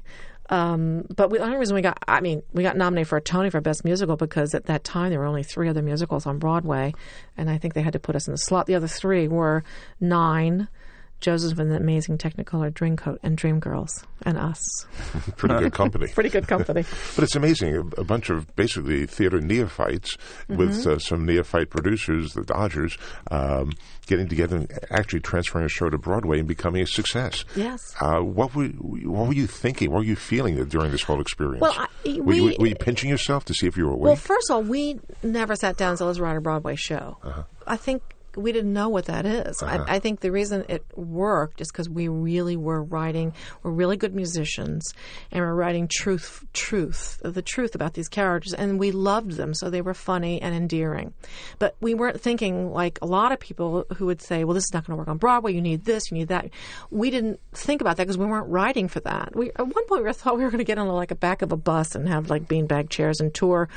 Um, 0.50 1.06
but 1.14 1.30
we, 1.30 1.38
the 1.38 1.44
only 1.44 1.56
reason 1.56 1.76
we 1.76 1.80
got, 1.80 2.02
I 2.08 2.20
mean, 2.20 2.42
we 2.52 2.64
got 2.64 2.76
nominated 2.76 3.08
for 3.08 3.16
a 3.16 3.20
Tony 3.20 3.50
for 3.50 3.60
Best 3.60 3.84
Musical 3.84 4.16
because 4.16 4.52
at 4.52 4.66
that 4.66 4.82
time 4.82 5.10
there 5.10 5.20
were 5.20 5.26
only 5.26 5.44
three 5.44 5.68
other 5.68 5.80
musicals 5.80 6.26
on 6.26 6.38
Broadway, 6.38 6.92
and 7.36 7.48
I 7.48 7.56
think 7.56 7.74
they 7.74 7.82
had 7.82 7.92
to 7.92 8.00
put 8.00 8.16
us 8.16 8.26
in 8.26 8.32
the 8.32 8.38
slot. 8.38 8.66
The 8.66 8.74
other 8.74 8.88
three 8.88 9.28
were 9.28 9.62
Nine, 10.00 10.68
Joseph 11.20 11.58
and 11.58 11.70
the 11.70 11.76
Amazing 11.76 12.18
Technicolor 12.18 12.72
Dreamcoat, 12.72 13.18
and 13.22 13.36
Dreamgirls, 13.38 14.04
and 14.22 14.38
us. 14.38 14.86
Pretty 15.36 15.54
good 15.58 15.72
company. 15.72 16.08
Pretty 16.14 16.30
good 16.30 16.46
company. 16.48 16.84
But 17.16 17.24
it's 17.24 17.36
amazing. 17.36 17.74
A, 17.76 17.80
a 18.00 18.04
bunch 18.04 18.30
of 18.30 18.54
basically 18.56 19.04
theater 19.06 19.40
neophytes 19.40 20.16
with 20.48 20.70
Mm-hmm. 20.70 20.90
uh, 20.92 20.98
some 20.98 21.26
neophyte 21.26 21.68
producers, 21.70 22.32
the 22.34 22.42
Dodgers, 22.44 22.96
um, 23.30 23.72
getting 24.06 24.28
together 24.28 24.56
and 24.56 24.78
actually 24.90 25.20
transferring 25.20 25.64
a 25.66 25.68
show 25.68 25.90
to 25.90 25.98
Broadway 25.98 26.38
and 26.38 26.48
becoming 26.48 26.82
a 26.82 26.86
success. 26.86 27.44
Yes. 27.54 27.80
Uh, 28.00 28.20
what 28.20 28.54
were 28.54 28.66
what 28.68 29.26
were 29.28 29.34
you 29.34 29.46
thinking? 29.46 29.90
What 29.90 29.98
were 29.98 30.04
you 30.04 30.16
feeling 30.16 30.62
during 30.66 30.90
this 30.90 31.02
whole 31.02 31.20
experience? 31.20 31.60
Well, 31.60 31.74
I- 31.76 31.86
were, 32.20 32.32
you, 32.34 32.44
we- 32.44 32.56
were 32.58 32.66
you 32.68 32.74
pinching 32.76 33.10
yourself 33.10 33.44
to 33.46 33.54
see 33.54 33.66
if 33.66 33.76
you 33.76 33.86
were 33.86 33.92
awake? 33.92 34.04
Well, 34.04 34.16
first 34.16 34.50
of 34.50 34.54
all, 34.56 34.62
we 34.62 34.98
never 35.22 35.54
sat 35.56 35.76
down 35.76 35.90
and 35.90 35.98
said, 35.98 36.04
let's 36.06 36.18
write 36.18 36.36
a 36.36 36.40
Broadway 36.40 36.76
show. 36.76 37.18
I 37.66 37.76
think 37.76 38.02
we 38.36 38.52
didn't 38.52 38.72
know 38.72 38.88
what 38.88 39.06
that 39.06 39.26
is. 39.26 39.62
I, 39.62 39.76
uh-huh. 39.76 39.84
I 39.88 39.98
think 39.98 40.20
the 40.20 40.32
reason 40.32 40.64
it 40.68 40.84
worked 40.96 41.60
is 41.60 41.70
because 41.70 41.88
we 41.88 42.08
really 42.08 42.56
were 42.56 42.82
writing, 42.82 43.32
we're 43.62 43.70
really 43.70 43.96
good 43.96 44.14
musicians, 44.14 44.94
and 45.30 45.40
we're 45.40 45.54
writing 45.54 45.88
truth, 45.88 46.44
truth, 46.52 47.20
the 47.24 47.42
truth 47.42 47.74
about 47.74 47.94
these 47.94 48.08
characters, 48.08 48.54
and 48.54 48.78
we 48.78 48.92
loved 48.92 49.32
them, 49.32 49.54
so 49.54 49.70
they 49.70 49.82
were 49.82 49.94
funny 49.94 50.40
and 50.40 50.54
endearing. 50.54 51.12
But 51.58 51.76
we 51.80 51.94
weren't 51.94 52.20
thinking 52.20 52.72
like 52.72 52.98
a 53.02 53.06
lot 53.06 53.32
of 53.32 53.40
people 53.40 53.86
who 53.96 54.06
would 54.06 54.22
say, 54.22 54.44
well, 54.44 54.54
this 54.54 54.64
is 54.64 54.74
not 54.74 54.86
going 54.86 54.96
to 54.96 54.98
work 54.98 55.08
on 55.08 55.18
Broadway, 55.18 55.52
you 55.52 55.60
need 55.60 55.84
this, 55.84 56.10
you 56.10 56.18
need 56.18 56.28
that. 56.28 56.50
We 56.90 57.10
didn't 57.10 57.40
think 57.52 57.80
about 57.80 57.96
that 57.96 58.04
because 58.04 58.18
we 58.18 58.26
weren't 58.26 58.48
writing 58.48 58.88
for 58.88 59.00
that. 59.00 59.34
We 59.34 59.50
At 59.50 59.66
one 59.66 59.86
point, 59.86 60.04
we 60.04 60.12
thought 60.12 60.36
we 60.36 60.44
were 60.44 60.50
going 60.50 60.58
to 60.58 60.64
get 60.64 60.78
on 60.78 60.88
like 60.88 61.10
a 61.10 61.16
back 61.16 61.42
of 61.42 61.52
a 61.52 61.56
bus 61.56 61.94
and 61.94 62.08
have 62.08 62.30
like 62.30 62.48
beanbag 62.48 62.90
chairs 62.90 63.20
and 63.20 63.32
tour 63.32 63.68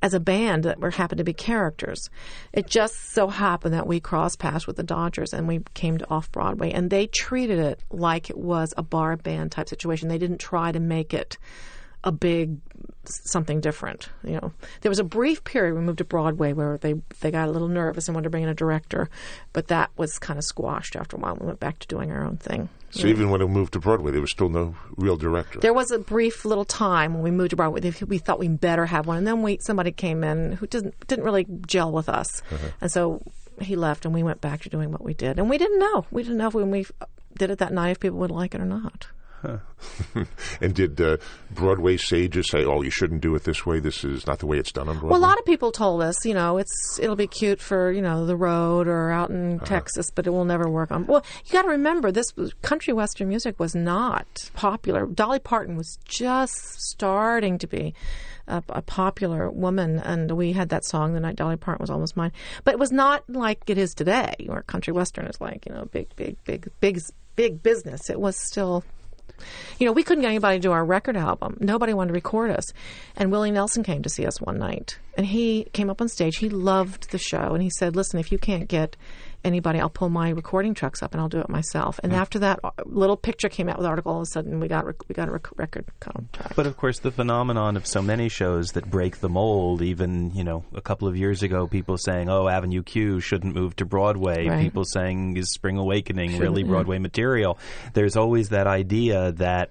as 0.00 0.14
a 0.14 0.20
band 0.20 0.64
that 0.64 0.80
were 0.80 0.90
happened 0.90 1.18
to 1.18 1.24
be 1.24 1.32
characters. 1.32 2.08
It 2.52 2.66
just 2.66 3.12
so 3.12 3.28
happened 3.28 3.74
that 3.74 3.86
we 3.86 4.00
crossed 4.02 4.38
paths 4.38 4.66
with 4.66 4.76
the 4.76 4.82
Dodgers 4.82 5.32
and 5.32 5.48
we 5.48 5.60
came 5.74 5.98
to 5.98 6.10
Off 6.10 6.30
Broadway, 6.32 6.72
and 6.72 6.90
they 6.90 7.06
treated 7.06 7.58
it 7.58 7.82
like 7.90 8.30
it 8.30 8.38
was 8.38 8.74
a 8.76 8.82
bar 8.82 9.16
band 9.16 9.52
type 9.52 9.68
situation. 9.68 10.08
They 10.08 10.18
didn't 10.18 10.38
try 10.38 10.72
to 10.72 10.80
make 10.80 11.14
it 11.14 11.38
a 12.04 12.12
big 12.12 12.58
something 13.04 13.60
different. 13.60 14.08
You 14.24 14.34
know, 14.34 14.52
there 14.80 14.90
was 14.90 14.98
a 14.98 15.04
brief 15.04 15.44
period 15.44 15.74
we 15.74 15.80
moved 15.80 15.98
to 15.98 16.04
Broadway 16.04 16.52
where 16.52 16.78
they 16.78 16.94
they 17.20 17.30
got 17.30 17.48
a 17.48 17.50
little 17.50 17.68
nervous 17.68 18.08
and 18.08 18.14
wanted 18.14 18.24
to 18.24 18.30
bring 18.30 18.42
in 18.42 18.48
a 18.48 18.54
director, 18.54 19.08
but 19.52 19.68
that 19.68 19.90
was 19.96 20.18
kind 20.18 20.38
of 20.38 20.44
squashed 20.44 20.96
after 20.96 21.16
a 21.16 21.20
while. 21.20 21.36
We 21.40 21.46
went 21.46 21.60
back 21.60 21.78
to 21.80 21.86
doing 21.86 22.10
our 22.10 22.24
own 22.24 22.36
thing. 22.36 22.68
so 22.90 23.06
even 23.06 23.30
when 23.30 23.40
it 23.40 23.48
moved 23.48 23.72
to 23.74 23.80
Broadway, 23.80 24.10
there 24.12 24.20
was 24.20 24.30
still 24.30 24.48
no 24.48 24.74
real 24.96 25.16
director. 25.16 25.60
There 25.60 25.72
was 25.72 25.90
a 25.90 25.98
brief 25.98 26.44
little 26.44 26.64
time 26.64 27.14
when 27.14 27.22
we 27.22 27.30
moved 27.30 27.50
to 27.50 27.56
Broadway. 27.56 27.92
We 28.06 28.18
thought 28.18 28.38
we 28.38 28.48
better 28.48 28.86
have 28.86 29.06
one, 29.06 29.18
and 29.18 29.26
then 29.26 29.42
we 29.42 29.58
somebody 29.60 29.92
came 29.92 30.24
in 30.24 30.52
who 30.52 30.66
didn't 30.66 30.94
didn't 31.06 31.24
really 31.24 31.46
gel 31.66 31.92
with 31.92 32.08
us, 32.08 32.42
uh-huh. 32.50 32.68
and 32.80 32.90
so 32.90 33.22
he 33.64 33.76
left, 33.76 34.04
and 34.04 34.14
we 34.14 34.22
went 34.22 34.40
back 34.40 34.62
to 34.62 34.68
doing 34.68 34.90
what 34.90 35.04
we 35.04 35.14
did. 35.14 35.38
And 35.38 35.48
we 35.48 35.58
didn't 35.58 35.78
know. 35.78 36.06
We 36.10 36.22
didn't 36.22 36.38
know 36.38 36.48
if 36.48 36.54
when 36.54 36.70
we 36.70 36.86
did 37.36 37.50
it 37.50 37.58
that 37.58 37.72
night 37.72 37.90
if 37.90 38.00
people 38.00 38.18
would 38.18 38.30
like 38.30 38.54
it 38.54 38.60
or 38.60 38.66
not. 38.66 39.06
and 40.60 40.74
did 40.74 41.00
uh, 41.00 41.16
Broadway 41.50 41.96
sages 41.96 42.48
say, 42.48 42.64
"Oh, 42.64 42.82
you 42.82 42.90
shouldn't 42.90 43.20
do 43.20 43.34
it 43.34 43.44
this 43.44 43.66
way. 43.66 43.80
This 43.80 44.04
is 44.04 44.26
not 44.26 44.38
the 44.38 44.46
way 44.46 44.58
it's 44.58 44.70
done 44.72 44.88
on 44.88 44.94
Broadway"? 44.94 45.10
Well, 45.10 45.20
a 45.20 45.26
lot 45.26 45.38
of 45.38 45.44
people 45.44 45.72
told 45.72 46.02
us, 46.02 46.24
you 46.24 46.34
know, 46.34 46.58
it's 46.58 46.98
it'll 47.00 47.16
be 47.16 47.26
cute 47.26 47.60
for 47.60 47.90
you 47.90 48.02
know 48.02 48.24
the 48.24 48.36
road 48.36 48.86
or 48.86 49.10
out 49.10 49.30
in 49.30 49.58
Texas, 49.60 50.10
but 50.10 50.26
it 50.26 50.30
will 50.30 50.44
never 50.44 50.68
work 50.68 50.92
on. 50.92 51.06
Well, 51.06 51.24
you 51.44 51.52
got 51.52 51.62
to 51.62 51.68
remember 51.68 52.12
this 52.12 52.36
was, 52.36 52.54
country 52.62 52.94
western 52.94 53.28
music 53.28 53.58
was 53.58 53.74
not 53.74 54.50
popular. 54.54 55.06
Dolly 55.06 55.40
Parton 55.40 55.76
was 55.76 55.98
just 56.04 56.80
starting 56.80 57.58
to 57.58 57.66
be. 57.66 57.94
A, 58.48 58.62
a 58.70 58.82
popular 58.82 59.50
woman, 59.50 59.98
and 60.00 60.30
we 60.32 60.52
had 60.52 60.70
that 60.70 60.84
song 60.84 61.14
the 61.14 61.20
night 61.20 61.36
Dolly 61.36 61.56
Parton 61.56 61.82
was 61.82 61.90
almost 61.90 62.16
mine. 62.16 62.32
But 62.64 62.74
it 62.74 62.78
was 62.80 62.90
not 62.90 63.22
like 63.28 63.62
it 63.68 63.78
is 63.78 63.94
today, 63.94 64.34
where 64.46 64.62
country 64.62 64.92
western 64.92 65.26
is 65.26 65.40
like 65.40 65.64
you 65.66 65.72
know 65.72 65.84
big, 65.86 66.08
big, 66.16 66.36
big, 66.44 66.68
big, 66.80 67.00
big 67.36 67.62
business. 67.62 68.10
It 68.10 68.20
was 68.20 68.36
still 68.36 68.84
you 69.78 69.86
know, 69.86 69.92
we 69.92 70.02
couldn't 70.02 70.22
get 70.22 70.28
anybody 70.28 70.58
to 70.58 70.62
do 70.62 70.72
our 70.72 70.84
record 70.84 71.16
album. 71.16 71.56
Nobody 71.60 71.94
wanted 71.94 72.08
to 72.08 72.14
record 72.14 72.50
us. 72.50 72.72
And 73.16 73.30
Willie 73.30 73.50
Nelson 73.50 73.82
came 73.82 74.02
to 74.02 74.08
see 74.08 74.26
us 74.26 74.40
one 74.40 74.58
night. 74.58 74.98
And 75.16 75.26
he 75.26 75.64
came 75.72 75.90
up 75.90 76.00
on 76.00 76.08
stage. 76.08 76.36
He 76.36 76.48
loved 76.48 77.10
the 77.10 77.18
show. 77.18 77.54
And 77.54 77.62
he 77.62 77.70
said, 77.70 77.96
listen, 77.96 78.20
if 78.20 78.30
you 78.30 78.38
can't 78.38 78.68
get 78.68 78.96
anybody. 79.44 79.80
I'll 79.80 79.90
pull 79.90 80.08
my 80.08 80.30
recording 80.30 80.74
trucks 80.74 81.02
up 81.02 81.12
and 81.12 81.20
I'll 81.20 81.28
do 81.28 81.40
it 81.40 81.48
myself. 81.48 82.00
And 82.02 82.12
after 82.12 82.38
that 82.40 82.60
little 82.84 83.16
picture 83.16 83.48
came 83.48 83.68
out 83.68 83.78
with 83.78 83.84
the 83.84 83.88
article, 83.88 84.12
all 84.12 84.18
of 84.18 84.22
a 84.22 84.26
sudden 84.26 84.60
we 84.60 84.68
got 84.68 84.84
we 85.08 85.14
got 85.14 85.28
a 85.28 85.32
rec- 85.32 85.58
record 85.58 85.86
contract. 86.00 86.56
But 86.56 86.66
of 86.66 86.76
course, 86.76 86.98
the 86.98 87.10
phenomenon 87.10 87.76
of 87.76 87.86
so 87.86 88.02
many 88.02 88.28
shows 88.28 88.72
that 88.72 88.90
break 88.90 89.20
the 89.20 89.28
mold, 89.28 89.82
even 89.82 90.30
you 90.34 90.44
know, 90.44 90.64
a 90.74 90.80
couple 90.80 91.08
of 91.08 91.16
years 91.16 91.42
ago, 91.42 91.66
people 91.66 91.98
saying, 91.98 92.28
"Oh, 92.28 92.48
Avenue 92.48 92.82
Q 92.82 93.20
shouldn't 93.20 93.54
move 93.54 93.76
to 93.76 93.84
Broadway." 93.84 94.48
Right. 94.48 94.62
People 94.62 94.84
saying, 94.84 95.36
"Is 95.36 95.52
Spring 95.52 95.78
Awakening 95.78 96.38
really 96.38 96.62
Broadway 96.62 96.98
material?" 96.98 97.58
There's 97.94 98.16
always 98.16 98.50
that 98.50 98.66
idea 98.66 99.32
that 99.32 99.70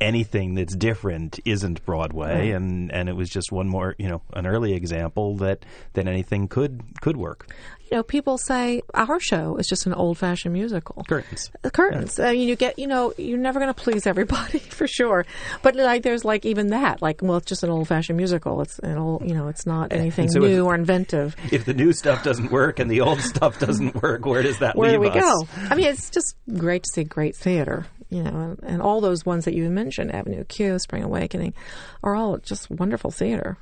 anything 0.00 0.54
that's 0.54 0.74
different 0.76 1.38
isn't 1.44 1.84
Broadway, 1.84 2.34
Right. 2.50 2.54
and 2.54 2.92
and 2.92 3.08
it 3.08 3.16
was 3.16 3.28
just 3.30 3.52
one 3.52 3.68
more, 3.68 3.94
you 3.98 4.08
know, 4.08 4.22
an 4.32 4.46
early 4.46 4.74
example 4.74 5.36
that 5.36 5.64
that 5.94 6.06
anything 6.06 6.48
could 6.48 6.82
could 7.00 7.16
work. 7.16 7.48
You 7.90 7.98
know, 7.98 8.02
people 8.02 8.36
say 8.36 8.82
our 8.94 9.20
show 9.20 9.58
is 9.58 9.68
just 9.68 9.86
an 9.86 9.94
old-fashioned 9.94 10.52
musical. 10.52 11.04
Curtains. 11.08 11.52
The 11.62 11.70
curtains. 11.70 12.18
I 12.18 12.32
mean, 12.32 12.48
you 12.48 12.56
get, 12.56 12.80
you 12.80 12.88
know, 12.88 13.12
you're 13.16 13.38
never 13.38 13.60
going 13.60 13.72
to 13.72 13.80
please 13.80 14.08
everybody 14.08 14.58
for 14.70 14.88
sure. 14.88 15.24
But 15.62 15.76
like, 15.76 16.02
there's 16.02 16.24
like 16.24 16.44
even 16.44 16.70
that, 16.70 17.00
like, 17.00 17.20
well, 17.22 17.36
it's 17.36 17.46
just 17.46 17.62
an 17.62 17.70
old-fashioned 17.70 18.16
musical. 18.16 18.60
It's 18.60 18.80
an 18.80 18.98
old, 18.98 19.22
you 19.28 19.34
know, 19.36 19.46
it's 19.46 19.66
not 19.66 19.92
anything 19.92 20.28
so 20.28 20.40
new 20.40 20.62
if- 20.62 20.64
or 20.64 20.74
inventive. 20.74 21.36
If 21.52 21.64
the 21.64 21.74
new 21.74 21.92
stuff 21.92 22.24
doesn't 22.24 22.50
work 22.50 22.80
and 22.80 22.90
the 22.90 23.02
old 23.02 23.20
stuff 23.32 23.60
doesn't 23.60 24.02
work, 24.02 24.26
where 24.26 24.42
does 24.42 24.58
that 24.58 24.74
Where 24.74 24.90
do 24.90 24.98
we 24.98 25.08
us? 25.10 25.20
go? 25.22 25.48
I 25.70 25.76
mean, 25.76 25.86
it's 25.86 26.10
just 26.10 26.34
great 26.58 26.82
to 26.82 26.88
see 26.92 27.04
great 27.04 27.36
theater. 27.36 27.86
You 28.08 28.22
know, 28.22 28.30
and, 28.30 28.58
and 28.62 28.82
all 28.82 29.00
those 29.00 29.26
ones 29.26 29.44
that 29.46 29.54
you 29.54 29.68
mentioned, 29.68 30.14
Avenue 30.14 30.44
Q, 30.44 30.78
Spring 30.78 31.02
Awakening, 31.02 31.54
are 32.02 32.14
all 32.14 32.38
just 32.38 32.70
wonderful 32.70 33.10
theater. 33.10 33.58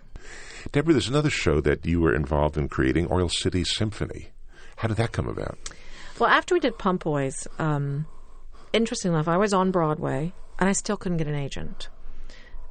Debra, 0.72 0.92
there's 0.92 1.08
another 1.08 1.30
show 1.30 1.60
that 1.60 1.84
you 1.86 2.00
were 2.00 2.14
involved 2.14 2.56
in 2.56 2.68
creating, 2.68 3.08
Oil 3.10 3.28
City 3.28 3.64
Symphony. 3.64 4.28
How 4.76 4.88
did 4.88 4.96
that 4.96 5.12
come 5.12 5.28
about? 5.28 5.58
Well, 6.18 6.30
after 6.30 6.54
we 6.54 6.60
did 6.60 6.78
Pump 6.78 7.04
Boys, 7.04 7.46
um, 7.58 8.06
interesting 8.72 9.12
enough, 9.12 9.28
I 9.28 9.36
was 9.36 9.52
on 9.52 9.70
Broadway 9.70 10.32
and 10.58 10.68
I 10.68 10.72
still 10.72 10.96
couldn't 10.96 11.18
get 11.18 11.26
an 11.26 11.34
agent. 11.34 11.88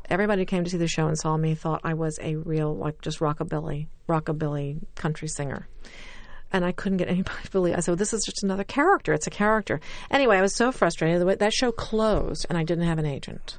Everybody 0.10 0.42
who 0.42 0.46
came 0.46 0.64
to 0.64 0.70
see 0.70 0.78
the 0.78 0.88
show 0.88 1.08
and 1.08 1.18
saw 1.18 1.38
me 1.38 1.56
thought 1.56 1.82
I 1.84 1.94
was 1.94 2.20
a 2.22 2.36
real, 2.36 2.76
like, 2.76 3.02
just 3.02 3.20
rockabilly, 3.20 3.88
rockabilly 4.08 4.80
country 4.96 5.28
singer. 5.28 5.68
And 6.54 6.64
I 6.64 6.72
couldn't 6.72 7.00
get 7.00 7.10
anybody 7.10 7.38
to 7.44 7.52
believe. 7.52 7.76
I 7.76 7.80
said, 7.80 7.92
well, 7.92 7.98
"This 7.98 8.14
is 8.14 8.24
just 8.24 8.44
another 8.44 8.64
character. 8.64 9.12
It's 9.14 9.28
a 9.28 9.32
character." 9.32 9.82
Anyway, 10.12 10.38
I 10.38 10.42
was 10.42 10.56
so 10.56 10.72
frustrated. 10.72 11.40
That 11.40 11.54
show 11.54 11.72
closed, 11.72 12.46
and 12.48 12.58
I 12.58 12.64
didn't 12.64 12.86
have 12.86 13.00
an 13.00 13.06
agent, 13.06 13.58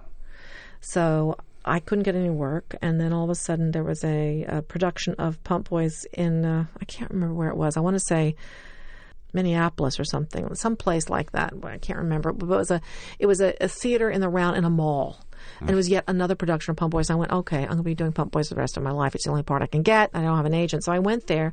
so 0.80 1.36
I 1.64 1.80
couldn't 1.80 2.04
get 2.04 2.14
any 2.14 2.30
work. 2.30 2.76
And 2.82 3.00
then 3.00 3.12
all 3.12 3.24
of 3.24 3.30
a 3.30 3.34
sudden, 3.34 3.72
there 3.72 3.84
was 3.84 4.04
a, 4.04 4.44
a 4.44 4.62
production 4.62 5.14
of 5.18 5.42
Pump 5.44 5.70
Boys 5.70 6.04
in 6.12 6.44
uh, 6.44 6.66
I 6.80 6.84
can't 6.84 7.10
remember 7.10 7.34
where 7.34 7.48
it 7.48 7.56
was. 7.56 7.76
I 7.76 7.80
want 7.80 7.94
to 7.94 8.00
say 8.00 8.36
Minneapolis 9.32 9.98
or 9.98 10.04
something, 10.04 10.54
some 10.54 10.76
place 10.76 11.08
like 11.08 11.32
that. 11.32 11.52
I 11.62 11.78
can't 11.78 11.98
remember. 11.98 12.32
But 12.32 12.46
it 12.46 12.56
was 12.56 12.70
a 12.70 12.80
it 13.18 13.26
was 13.26 13.40
a, 13.40 13.54
a 13.60 13.68
theater 13.68 14.10
in 14.10 14.20
the 14.20 14.28
round 14.28 14.56
in 14.56 14.64
a 14.64 14.70
mall. 14.70 15.18
And 15.60 15.70
it 15.70 15.74
was 15.74 15.88
yet 15.88 16.04
another 16.06 16.34
production 16.34 16.72
of 16.72 16.76
Pump 16.76 16.92
Boys. 16.92 17.10
I 17.10 17.14
went, 17.14 17.32
okay, 17.32 17.62
I'm 17.62 17.68
going 17.68 17.78
to 17.78 17.82
be 17.82 17.94
doing 17.94 18.12
Pump 18.12 18.32
Boys 18.32 18.48
the 18.48 18.56
rest 18.56 18.76
of 18.76 18.82
my 18.82 18.90
life. 18.90 19.14
It's 19.14 19.24
the 19.24 19.30
only 19.30 19.42
part 19.42 19.62
I 19.62 19.66
can 19.66 19.82
get. 19.82 20.10
I 20.14 20.22
don't 20.22 20.36
have 20.36 20.46
an 20.46 20.54
agent. 20.54 20.84
So 20.84 20.92
I 20.92 20.98
went 20.98 21.26
there 21.26 21.52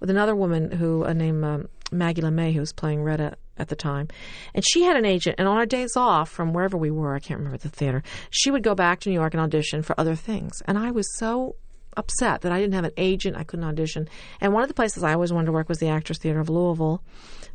with 0.00 0.10
another 0.10 0.36
woman 0.36 0.70
who, 0.70 1.04
uh, 1.04 1.12
named 1.12 1.44
um, 1.44 1.68
Maggie 1.90 2.22
LeMay, 2.22 2.52
who 2.52 2.60
was 2.60 2.72
playing 2.72 3.00
Rhetta 3.02 3.34
at 3.56 3.68
the 3.68 3.76
time. 3.76 4.08
And 4.54 4.66
she 4.66 4.82
had 4.82 4.96
an 4.96 5.04
agent. 5.04 5.36
And 5.38 5.48
on 5.48 5.56
our 5.56 5.66
days 5.66 5.96
off 5.96 6.30
from 6.30 6.52
wherever 6.52 6.76
we 6.76 6.90
were, 6.90 7.14
I 7.14 7.18
can't 7.18 7.38
remember 7.38 7.58
the 7.58 7.68
theater, 7.68 8.02
she 8.30 8.50
would 8.50 8.62
go 8.62 8.74
back 8.74 9.00
to 9.00 9.08
New 9.08 9.14
York 9.14 9.34
and 9.34 9.40
audition 9.40 9.82
for 9.82 9.98
other 9.98 10.14
things. 10.14 10.62
And 10.66 10.78
I 10.78 10.90
was 10.90 11.06
so 11.16 11.56
upset 11.96 12.42
that 12.42 12.52
I 12.52 12.60
didn't 12.60 12.74
have 12.74 12.84
an 12.84 12.92
agent. 12.96 13.36
I 13.36 13.44
couldn't 13.44 13.64
audition. 13.64 14.08
And 14.40 14.52
one 14.52 14.62
of 14.62 14.68
the 14.68 14.74
places 14.74 15.02
I 15.02 15.12
always 15.14 15.32
wanted 15.32 15.46
to 15.46 15.52
work 15.52 15.68
was 15.68 15.78
the 15.78 15.88
Actors 15.88 16.18
Theater 16.18 16.40
of 16.40 16.48
Louisville 16.48 17.02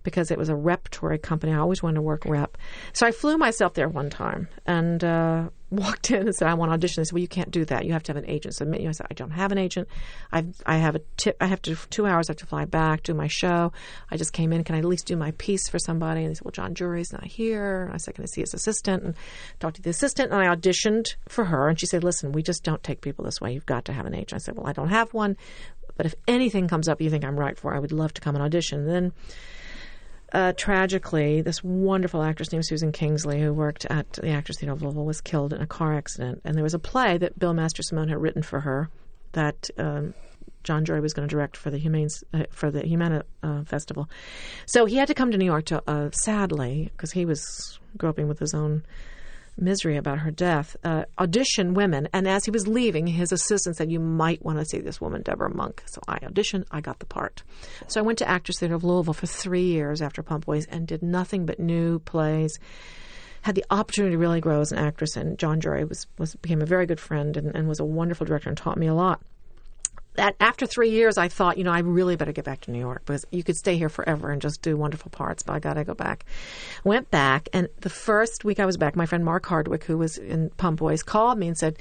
because 0.04 0.32
it 0.32 0.38
was 0.38 0.50
a 0.50 0.56
repertory 0.56 1.18
company. 1.18 1.54
I 1.54 1.58
always 1.58 1.82
wanted 1.82 1.96
to 1.96 2.02
work 2.02 2.26
rep. 2.26 2.58
So 2.92 3.08
I 3.08 3.12
flew 3.12 3.38
myself 3.38 3.74
there 3.74 3.88
one 3.88 4.10
time 4.10 4.50
and 4.66 5.04
uh, 5.04 5.50
walked 5.76 6.12
in 6.12 6.28
and 6.28 6.36
said, 6.36 6.48
I 6.48 6.54
want 6.54 6.70
to 6.70 6.74
audition. 6.74 7.02
They 7.02 7.06
said, 7.06 7.14
well, 7.14 7.22
you 7.22 7.28
can't 7.28 7.52
do 7.52 7.66
that. 7.66 7.86
You 7.86 7.94
have 7.94 8.04
to 8.04 8.14
have 8.14 8.24
an 8.24 8.30
agent. 8.30 8.58
You. 8.60 8.90
I 8.90 8.92
said, 8.92 9.08
I 9.10 9.14
don't 9.14 9.32
have 9.32 9.52
an 9.52 9.58
agent. 9.58 9.88
I've, 10.32 10.54
I 10.66 10.78
have 10.78 10.96
a 10.96 11.02
tip. 11.18 11.38
I 11.42 11.48
have 11.48 11.62
to, 11.64 11.76
two 11.90 12.06
hours. 12.06 12.30
I 12.30 12.34
have 12.34 12.38
to 12.38 12.46
fly 12.46 12.66
back, 12.66 13.04
do 13.04 13.14
my 13.14 13.28
show. 13.28 13.72
I 14.12 14.18
just 14.18 14.34
came 14.34 14.54
in. 14.54 14.64
Can 14.64 14.76
I 14.76 14.80
at 14.80 14.86
least 14.86 15.06
do 15.06 15.16
my 15.16 15.32
piece 15.32 15.68
for 15.70 15.80
somebody? 15.80 16.22
And 16.22 16.30
they 16.30 16.36
said, 16.36 16.46
well, 16.46 16.52
John 16.52 16.76
Jory's 16.76 17.12
not 17.12 17.26
here. 17.26 17.90
I 17.94 17.98
said, 17.98 18.16
can 18.16 18.24
I 18.24 18.28
see 18.28 18.42
his 18.42 18.54
assistant? 18.54 19.04
And 19.04 19.16
talked 19.60 19.78
to 19.78 19.82
the 19.82 19.90
assistant. 19.90 20.32
And 20.32 20.42
I 20.42 20.54
auditioned 20.56 21.16
for 21.28 21.46
her. 21.46 21.68
And 21.68 21.80
she 21.80 21.86
said, 21.86 22.04
listen, 22.04 22.32
we 22.32 22.44
just 22.44 22.64
don't 22.64 22.84
take 22.84 23.02
people 23.02 23.26
this 23.26 23.42
way. 23.42 23.54
You've 23.54 23.66
got 23.66 23.86
to 23.86 23.94
have 23.94 24.06
an 24.06 24.14
agent. 24.14 24.34
I 24.34 24.38
said, 24.38 24.56
well, 24.56 24.68
I 24.68 24.74
don't 24.74 24.90
have 24.90 25.14
one. 25.14 25.38
But 25.96 26.06
if 26.06 26.16
anything 26.28 26.68
comes 26.68 26.88
up 26.88 27.02
you 27.02 27.10
think 27.10 27.24
I'm 27.24 27.40
right 27.40 27.58
for, 27.58 27.76
I 27.76 27.80
would 27.80 27.92
love 27.92 28.14
to 28.16 28.22
come 28.22 28.36
and 28.36 28.44
audition. 28.44 28.80
And 28.82 28.90
then 28.90 29.14
uh, 30.34 30.54
tragically, 30.54 31.42
this 31.42 31.64
wonderful 31.64 32.24
actress 32.24 32.52
named 32.52 32.66
Susan 32.66 32.92
Kingsley, 32.92 33.40
who 33.42 33.54
worked 33.54 33.86
at 33.86 34.12
the 34.14 34.30
Actors 34.30 34.60
Theater 34.60 34.74
of 34.74 34.82
Louisville, 34.82 35.06
was 35.06 35.22
killed 35.22 35.54
in 35.54 35.62
a 35.62 35.68
car 35.68 35.94
accident. 35.94 36.42
And 36.44 36.56
there 36.56 36.64
was 36.64 36.74
a 36.74 36.80
play 36.80 37.18
that 37.20 37.38
Bill 37.38 37.54
Mastrosimone 37.54 38.10
had 38.10 38.20
written 38.20 38.42
for 38.42 38.60
her 38.62 38.90
that 39.34 39.70
um, 39.78 40.14
John 40.64 40.86
Jory 40.86 41.02
was 41.02 41.14
going 41.14 41.28
to 41.28 41.32
direct 41.32 41.56
for 41.56 41.70
the 41.70 41.78
Humane 41.78 42.10
uh, 42.34 42.46
for 42.50 42.72
the 42.72 42.82
Humana 42.82 43.24
uh, 43.44 43.64
Festival. 43.64 44.10
So 44.66 44.86
he 44.86 44.96
had 44.96 45.08
to 45.10 45.14
come 45.14 45.32
to 45.32 45.38
New 45.38 45.46
York 45.46 45.66
to 45.66 45.84
uh, 45.88 46.10
sadly 46.12 46.90
because 46.94 47.12
he 47.12 47.26
was 47.26 47.80
groping 47.98 48.28
with 48.28 48.40
his 48.40 48.54
own 48.54 48.84
misery 49.58 49.98
about 49.98 50.20
her 50.20 50.32
death, 50.32 50.76
uh, 50.84 51.06
audition 51.20 51.74
women. 51.74 52.08
And 52.14 52.28
as 52.28 52.46
he 52.46 52.52
was 52.52 52.68
leaving, 52.68 53.08
his 53.08 53.32
assistant 53.32 53.78
said, 53.78 53.92
You 53.92 54.00
might 54.00 54.44
want 54.44 54.60
to 54.60 54.66
see 54.66 54.80
this 54.80 55.00
woman, 55.00 55.22
Debra 55.22 55.54
Monk. 55.54 55.84
So 55.86 56.02
I 56.08 56.20
auditioned, 56.20 56.66
I 56.72 56.82
got 56.82 57.00
the 57.00 57.06
part. 57.06 57.44
So 57.88 58.00
I 58.00 58.04
went 58.04 58.20
to 58.20 58.30
Actors 58.30 58.60
Theater 58.60 58.76
of 58.76 58.84
Louisville 58.84 59.14
for 59.14 59.28
three 59.28 59.66
years 59.66 60.02
after 60.02 60.24
Pump 60.24 60.46
Boys 60.46 60.66
and 60.66 60.88
did 60.88 61.04
nothing 61.04 61.46
but 61.46 61.60
new 61.60 62.00
plays. 62.00 62.58
Had 63.42 63.56
the 63.56 63.66
opportunity 63.70 64.14
to 64.14 64.18
really 64.18 64.40
grow 64.40 64.62
as 64.62 64.72
an 64.72 64.78
actress, 64.78 65.18
and 65.18 65.38
John 65.38 65.60
Jory 65.60 65.84
was, 65.84 66.08
was 66.18 66.34
became 66.36 66.62
a 66.62 66.66
very 66.66 66.86
good 66.86 67.00
friend 67.00 67.36
and, 67.36 67.54
and 67.54 67.68
was 67.68 67.82
a 67.82 67.86
wonderful 67.86 68.26
director 68.26 68.50
and 68.50 68.58
taught 68.58 68.78
me 68.78 68.88
a 68.88 68.94
lot 68.94 69.22
that 70.16 70.36
after 70.40 70.66
three 70.66 70.92
years, 70.92 71.18
I 71.18 71.28
thought, 71.28 71.58
you 71.58 71.64
know, 71.64 71.72
I 71.72 71.80
really 71.80 72.16
better 72.16 72.32
get 72.32 72.46
back 72.46 72.62
to 72.62 72.72
New 72.72 72.80
York 72.80 73.04
because 73.06 73.26
you 73.32 73.44
could 73.44 73.56
stay 73.56 73.78
here 73.78 73.90
forever 73.90 74.32
and 74.32 74.42
just 74.42 74.62
do 74.62 74.78
wonderful 74.78 75.10
parts, 75.10 75.44
but 75.44 75.54
I 75.54 75.60
got 75.60 75.74
to 75.74 75.84
go 75.84 75.94
back. 75.94 76.26
Went 76.84 77.10
back, 77.10 77.50
and 77.54 77.68
the 77.82 77.90
first 77.90 78.46
week 78.46 78.60
I 78.60 78.66
was 78.66 78.78
back, 78.78 78.96
my 78.96 79.06
friend 79.06 79.26
Mark 79.26 79.46
Hardwick, 79.46 79.84
who 79.86 79.98
was 79.98 80.18
in 80.18 80.50
Pump 80.52 80.80
Boys, 80.80 81.04
called 81.04 81.38
me 81.38 81.48
and 81.48 81.58
said 81.58 81.78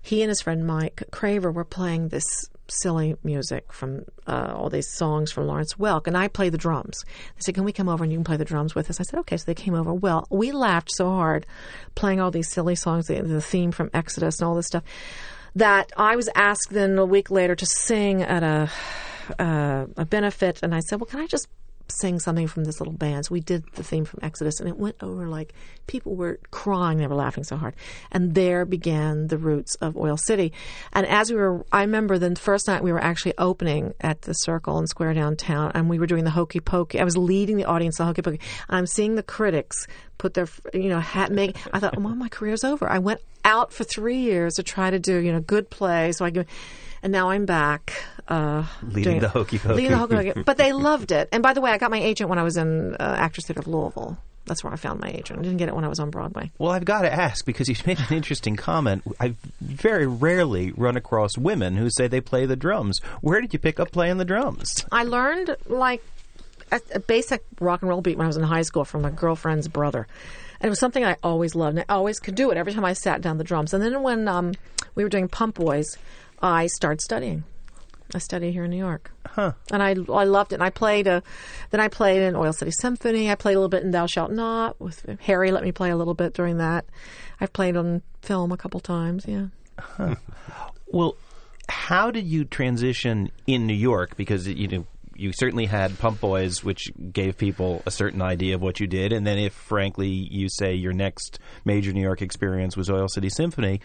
he 0.00 0.22
and 0.22 0.28
his 0.28 0.40
friend 0.40 0.66
Mike 0.66 1.02
Craver 1.10 1.52
were 1.52 1.64
playing 1.64 2.08
this 2.08 2.24
silly 2.68 3.14
music 3.22 3.72
from 3.72 4.04
uh, 4.26 4.52
all 4.56 4.70
these 4.70 4.88
songs 4.90 5.30
from 5.30 5.46
Lawrence 5.46 5.74
Welk, 5.74 6.06
and 6.06 6.16
I 6.16 6.28
play 6.28 6.48
the 6.48 6.58
drums. 6.58 7.04
They 7.06 7.40
said, 7.40 7.54
"Can 7.54 7.64
we 7.64 7.72
come 7.72 7.88
over 7.88 8.04
and 8.04 8.12
you 8.12 8.18
can 8.18 8.24
play 8.24 8.36
the 8.36 8.44
drums 8.44 8.74
with 8.74 8.88
us?" 8.90 9.00
I 9.00 9.02
said, 9.02 9.18
"Okay." 9.20 9.36
So 9.36 9.44
they 9.46 9.54
came 9.54 9.74
over. 9.74 9.92
Well, 9.92 10.26
we 10.30 10.52
laughed 10.52 10.90
so 10.92 11.08
hard 11.08 11.46
playing 11.94 12.20
all 12.20 12.30
these 12.30 12.50
silly 12.50 12.74
songs, 12.74 13.06
the, 13.06 13.20
the 13.22 13.42
theme 13.42 13.72
from 13.72 13.90
Exodus 13.92 14.40
and 14.40 14.48
all 14.48 14.54
this 14.54 14.66
stuff 14.66 14.84
that 15.56 15.92
I 15.96 16.16
was 16.16 16.28
asked 16.34 16.68
then 16.70 16.98
a 16.98 17.04
week 17.04 17.30
later 17.30 17.54
to 17.54 17.66
sing 17.66 18.22
at 18.22 18.42
a 18.42 18.70
uh, 19.38 19.86
a 19.96 20.04
benefit, 20.04 20.60
and 20.62 20.74
I 20.74 20.80
said, 20.80 21.00
"Well, 21.00 21.06
can 21.06 21.20
I 21.20 21.26
just 21.26 21.48
sing 21.88 22.18
something 22.18 22.46
from 22.46 22.64
this 22.64 22.80
little 22.80 22.92
band?" 22.92 23.26
So 23.26 23.32
we 23.32 23.40
did 23.40 23.64
the 23.74 23.82
theme 23.82 24.04
from 24.04 24.20
Exodus, 24.22 24.60
and 24.60 24.68
it 24.68 24.76
went 24.76 24.96
over 25.02 25.28
like 25.28 25.52
people 25.86 26.16
were 26.16 26.38
crying; 26.50 26.98
they 26.98 27.06
were 27.06 27.14
laughing 27.14 27.44
so 27.44 27.56
hard. 27.56 27.74
And 28.12 28.34
there 28.34 28.64
began 28.64 29.28
the 29.28 29.38
roots 29.38 29.74
of 29.76 29.96
Oil 29.96 30.16
City. 30.16 30.52
And 30.92 31.06
as 31.06 31.30
we 31.30 31.36
were, 31.36 31.64
I 31.72 31.82
remember 31.82 32.18
the 32.18 32.34
first 32.36 32.68
night 32.68 32.82
we 32.82 32.92
were 32.92 33.02
actually 33.02 33.34
opening 33.38 33.94
at 34.00 34.22
the 34.22 34.32
Circle 34.32 34.78
and 34.78 34.88
Square 34.88 35.14
downtown, 35.14 35.72
and 35.74 35.88
we 35.88 35.98
were 35.98 36.06
doing 36.06 36.24
the 36.24 36.30
Hokey 36.30 36.60
Pokey. 36.60 37.00
I 37.00 37.04
was 37.04 37.16
leading 37.16 37.56
the 37.56 37.64
audience 37.64 37.98
the 37.98 38.04
Hokey 38.04 38.22
Pokey. 38.22 38.40
And 38.68 38.76
I'm 38.76 38.86
seeing 38.86 39.14
the 39.14 39.22
critics 39.22 39.86
put 40.18 40.34
their 40.34 40.48
you 40.72 40.88
know 40.88 41.00
hat 41.00 41.30
make. 41.32 41.56
I 41.72 41.80
thought, 41.80 41.94
oh, 41.96 42.00
well, 42.00 42.14
my 42.14 42.28
career's 42.28 42.64
over. 42.64 42.88
I 42.88 42.98
went 42.98 43.20
out 43.44 43.72
for 43.72 43.84
three 43.84 44.18
years 44.18 44.54
to 44.54 44.62
try 44.62 44.90
to 44.90 44.98
do 44.98 45.18
you 45.18 45.32
know 45.32 45.40
good 45.40 45.70
plays. 45.70 46.18
so 46.18 46.24
I 46.24 46.30
could, 46.30 46.46
and 47.04 47.12
now 47.12 47.28
I'm 47.28 47.44
back. 47.44 47.92
Uh, 48.26 48.64
Leading 48.82 49.20
the 49.20 49.28
hokey 49.28 49.58
pokey. 49.58 49.74
Leading 49.74 49.90
the 49.90 49.98
hokey 49.98 50.14
pokey. 50.16 50.42
But 50.42 50.56
they 50.56 50.72
loved 50.72 51.12
it. 51.12 51.28
And 51.30 51.42
by 51.42 51.52
the 51.52 51.60
way, 51.60 51.70
I 51.70 51.76
got 51.76 51.90
my 51.90 52.00
agent 52.00 52.30
when 52.30 52.38
I 52.38 52.42
was 52.42 52.56
in 52.56 52.94
uh, 52.94 53.16
Actors 53.18 53.46
Theater 53.46 53.60
of 53.60 53.68
Louisville. 53.68 54.16
That's 54.46 54.64
where 54.64 54.72
I 54.72 54.76
found 54.76 55.00
my 55.00 55.10
agent. 55.10 55.38
I 55.38 55.42
didn't 55.42 55.58
get 55.58 55.68
it 55.68 55.74
when 55.74 55.84
I 55.84 55.88
was 55.88 56.00
on 56.00 56.10
Broadway. 56.10 56.50
Well, 56.58 56.72
I've 56.72 56.84
got 56.84 57.02
to 57.02 57.12
ask 57.12 57.44
because 57.44 57.68
you 57.68 57.76
made 57.86 58.00
an 58.00 58.16
interesting 58.16 58.56
comment. 58.56 59.02
I 59.20 59.34
very 59.60 60.06
rarely 60.06 60.72
run 60.72 60.96
across 60.96 61.36
women 61.36 61.76
who 61.76 61.90
say 61.90 62.08
they 62.08 62.22
play 62.22 62.46
the 62.46 62.56
drums. 62.56 63.00
Where 63.20 63.40
did 63.42 63.52
you 63.52 63.58
pick 63.58 63.78
up 63.78 63.92
playing 63.92 64.16
the 64.16 64.24
drums? 64.24 64.86
I 64.92 65.04
learned 65.04 65.54
like 65.66 66.02
a, 66.72 66.80
a 66.94 67.00
basic 67.00 67.44
rock 67.60 67.82
and 67.82 67.90
roll 67.90 68.00
beat 68.00 68.16
when 68.16 68.24
I 68.24 68.28
was 68.28 68.38
in 68.38 68.42
high 68.44 68.62
school 68.62 68.86
from 68.86 69.02
my 69.02 69.10
girlfriend's 69.10 69.68
brother. 69.68 70.06
And 70.60 70.68
it 70.68 70.70
was 70.70 70.80
something 70.80 71.04
I 71.04 71.16
always 71.22 71.54
loved. 71.54 71.76
And 71.76 71.84
I 71.86 71.92
always 71.92 72.18
could 72.18 72.34
do 72.34 72.50
it 72.50 72.56
every 72.56 72.72
time 72.72 72.86
I 72.86 72.94
sat 72.94 73.20
down 73.20 73.36
the 73.36 73.44
drums. 73.44 73.74
And 73.74 73.82
then 73.82 74.02
when 74.02 74.26
um, 74.26 74.54
we 74.94 75.04
were 75.04 75.10
doing 75.10 75.28
Pump 75.28 75.56
Boys, 75.56 75.98
I 76.40 76.66
started 76.66 77.00
studying. 77.00 77.44
I 78.14 78.18
studied 78.18 78.52
here 78.52 78.64
in 78.64 78.70
New 78.70 78.76
York, 78.76 79.10
huh. 79.26 79.52
and 79.72 79.82
I 79.82 79.96
I 80.12 80.24
loved 80.24 80.52
it. 80.52 80.56
And 80.56 80.62
I 80.62 80.70
played 80.70 81.06
a, 81.06 81.22
then 81.70 81.80
I 81.80 81.88
played 81.88 82.22
in 82.22 82.36
Oil 82.36 82.52
City 82.52 82.70
Symphony. 82.70 83.30
I 83.30 83.34
played 83.34 83.54
a 83.54 83.58
little 83.58 83.68
bit 83.68 83.82
in 83.82 83.90
Thou 83.90 84.06
Shalt 84.06 84.30
Not 84.30 84.80
with 84.80 85.04
Harry. 85.22 85.50
Let 85.50 85.64
me 85.64 85.72
play 85.72 85.90
a 85.90 85.96
little 85.96 86.14
bit 86.14 86.34
during 86.34 86.58
that. 86.58 86.84
I've 87.40 87.52
played 87.52 87.76
on 87.76 88.02
film 88.22 88.52
a 88.52 88.56
couple 88.56 88.80
times. 88.80 89.24
Yeah. 89.26 89.46
Well, 90.86 91.16
how 91.68 92.12
did 92.12 92.26
you 92.26 92.44
transition 92.44 93.32
in 93.46 93.66
New 93.66 93.74
York? 93.74 94.16
Because 94.16 94.46
you 94.46 94.68
know 94.68 94.86
you 95.16 95.32
certainly 95.32 95.66
had 95.66 95.98
Pump 95.98 96.20
Boys, 96.20 96.62
which 96.62 96.92
gave 97.12 97.36
people 97.38 97.82
a 97.86 97.90
certain 97.90 98.22
idea 98.22 98.54
of 98.54 98.62
what 98.62 98.80
you 98.80 98.86
did, 98.86 99.12
and 99.12 99.26
then 99.26 99.38
if 99.38 99.52
frankly 99.52 100.08
you 100.08 100.48
say 100.48 100.74
your 100.74 100.92
next 100.92 101.38
major 101.64 101.92
New 101.92 102.02
York 102.02 102.22
experience 102.22 102.76
was 102.76 102.90
Oil 102.90 103.08
City 103.08 103.28
Symphony, 103.28 103.80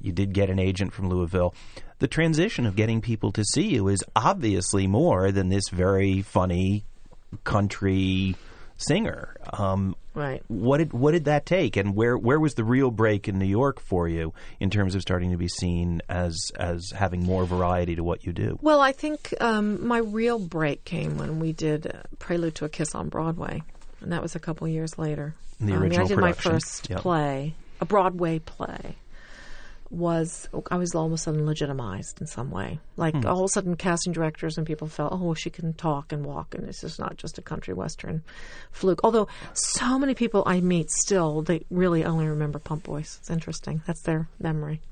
you 0.00 0.12
did 0.12 0.32
get 0.32 0.50
an 0.50 0.58
agent 0.58 0.92
from 0.92 1.08
Louisville. 1.08 1.54
The 1.98 2.08
transition 2.08 2.66
of 2.66 2.76
getting 2.76 3.00
people 3.00 3.32
to 3.32 3.44
see 3.44 3.66
you 3.68 3.88
is 3.88 4.04
obviously 4.14 4.86
more 4.86 5.32
than 5.32 5.48
this 5.48 5.68
very 5.70 6.22
funny 6.22 6.84
country 7.44 8.36
singer. 8.76 9.34
Um, 9.52 9.96
Right. 10.14 10.42
what 10.48 10.78
did 10.78 10.92
what 10.92 11.12
did 11.12 11.26
that 11.26 11.46
take, 11.46 11.76
and 11.76 11.94
where 11.94 12.16
where 12.18 12.40
was 12.40 12.54
the 12.54 12.64
real 12.64 12.90
break 12.90 13.28
in 13.28 13.38
New 13.38 13.46
York 13.46 13.78
for 13.78 14.08
you 14.08 14.32
in 14.58 14.68
terms 14.68 14.96
of 14.96 15.02
starting 15.02 15.30
to 15.30 15.36
be 15.36 15.46
seen 15.46 16.02
as 16.08 16.50
as 16.58 16.90
having 16.92 17.22
more 17.24 17.44
variety 17.44 17.94
to 17.94 18.02
what 18.02 18.24
you 18.26 18.32
do? 18.32 18.58
Well, 18.60 18.80
I 18.80 18.90
think 18.90 19.32
um, 19.40 19.86
my 19.86 19.98
real 19.98 20.40
break 20.40 20.84
came 20.84 21.18
when 21.18 21.38
we 21.38 21.52
did 21.52 21.86
uh, 21.86 22.02
Prelude 22.18 22.56
to 22.56 22.64
a 22.64 22.68
Kiss 22.68 22.96
on 22.96 23.08
Broadway, 23.08 23.62
and 24.00 24.10
that 24.12 24.20
was 24.22 24.34
a 24.34 24.40
couple 24.40 24.66
years 24.66 24.98
later. 24.98 25.34
The 25.60 25.74
Um, 25.74 25.82
original 25.82 26.06
I 26.06 26.08
did 26.08 26.14
production. 26.16 26.50
my 26.52 26.56
first 26.58 26.90
Yep. 26.90 26.98
play, 27.00 27.54
a 27.80 27.84
Broadway 27.84 28.40
play. 28.40 28.96
Was 29.90 30.48
I 30.70 30.76
was 30.76 30.94
all 30.94 31.06
of 31.06 31.12
a 31.12 31.16
sudden 31.18 31.46
legitimized 31.46 32.20
in 32.20 32.26
some 32.26 32.50
way? 32.50 32.78
Like 32.96 33.14
Hmm. 33.14 33.26
all 33.26 33.38
of 33.40 33.44
a 33.46 33.48
sudden, 33.48 33.74
casting 33.76 34.12
directors 34.12 34.58
and 34.58 34.66
people 34.66 34.86
felt, 34.86 35.12
oh, 35.14 35.32
she 35.34 35.48
can 35.50 35.72
talk 35.72 36.12
and 36.12 36.26
walk, 36.26 36.54
and 36.54 36.68
this 36.68 36.84
is 36.84 36.98
not 36.98 37.16
just 37.16 37.38
a 37.38 37.42
country 37.42 37.72
western 37.72 38.22
fluke. 38.70 39.00
Although 39.02 39.28
so 39.54 39.98
many 39.98 40.14
people 40.14 40.42
I 40.46 40.60
meet 40.60 40.90
still, 40.90 41.40
they 41.42 41.64
really 41.70 42.04
only 42.04 42.26
remember 42.28 42.58
Pump 42.58 42.84
Boys. 42.84 43.16
It's 43.20 43.30
interesting. 43.30 43.82
That's 43.86 44.02
their 44.02 44.28
memory. 44.38 44.82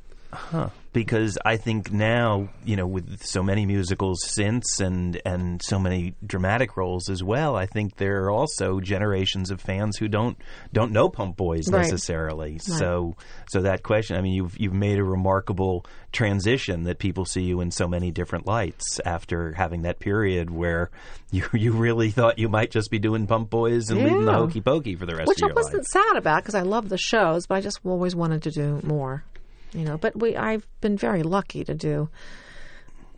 Because 0.97 1.37
I 1.45 1.59
think 1.59 1.93
now, 1.93 2.49
you 2.65 2.75
know, 2.75 2.87
with 2.87 3.23
so 3.23 3.43
many 3.43 3.67
musicals 3.67 4.25
since 4.27 4.81
and 4.81 5.21
and 5.27 5.61
so 5.63 5.79
many 5.79 6.15
dramatic 6.25 6.75
roles 6.75 7.11
as 7.11 7.23
well, 7.23 7.55
I 7.55 7.67
think 7.67 7.97
there 7.97 8.25
are 8.25 8.31
also 8.31 8.81
generations 8.81 9.51
of 9.51 9.61
fans 9.61 9.99
who 9.99 10.09
don't 10.09 10.39
don't 10.73 10.93
know 10.93 11.11
Pump 11.11 11.37
Boys 11.37 11.69
Right. 11.71 11.81
necessarily. 11.83 12.57
So 12.59 13.15
so 13.51 13.61
that 13.61 13.83
question, 13.83 14.17
I 14.17 14.23
mean, 14.23 14.33
you've 14.33 14.59
you've 14.59 14.73
made 14.73 14.99
a 14.99 15.05
remarkable 15.05 15.85
transition 16.13 16.85
that 16.85 16.99
people 16.99 17.27
see 17.27 17.43
you 17.43 17.61
in 17.61 17.71
so 17.71 17.87
many 17.87 18.11
different 18.11 18.47
lights 18.47 18.99
after 19.05 19.53
having 19.53 19.83
that 19.83 19.99
period 19.99 20.51
where 20.51 20.91
you 21.31 21.45
you 21.53 21.73
really 21.73 22.11
thought 22.11 22.39
you 22.39 22.49
might 22.49 22.71
just 22.71 22.91
be 22.91 22.99
doing 22.99 23.27
Pump 23.27 23.51
Boys 23.51 23.91
and 23.91 24.03
leaving 24.03 24.25
the 24.25 24.33
hokey 24.33 24.63
pokey 24.63 24.97
for 24.97 25.05
the 25.05 25.15
rest 25.15 25.29
which 25.29 25.43
of 25.43 25.49
your 25.49 25.49
life. 25.51 25.57
Which 25.57 25.63
I 25.63 25.77
wasn't 25.77 25.95
life. 25.95 26.07
sad 26.07 26.17
about 26.17 26.43
because 26.43 26.55
I 26.55 26.63
love 26.63 26.89
the 26.89 26.97
shows, 26.97 27.47
but 27.47 27.57
I 27.57 27.61
just 27.61 27.81
always 27.85 28.17
wanted 28.17 28.43
to 28.45 28.51
do 28.51 28.81
more, 28.83 29.25
you 29.73 29.85
know. 29.85 29.99
But 29.99 30.19
we, 30.19 30.37
I've 30.37 30.67
been 30.81 30.97
very 30.97 31.23
lucky 31.23 31.65
to 31.65 31.75
do 31.75 32.09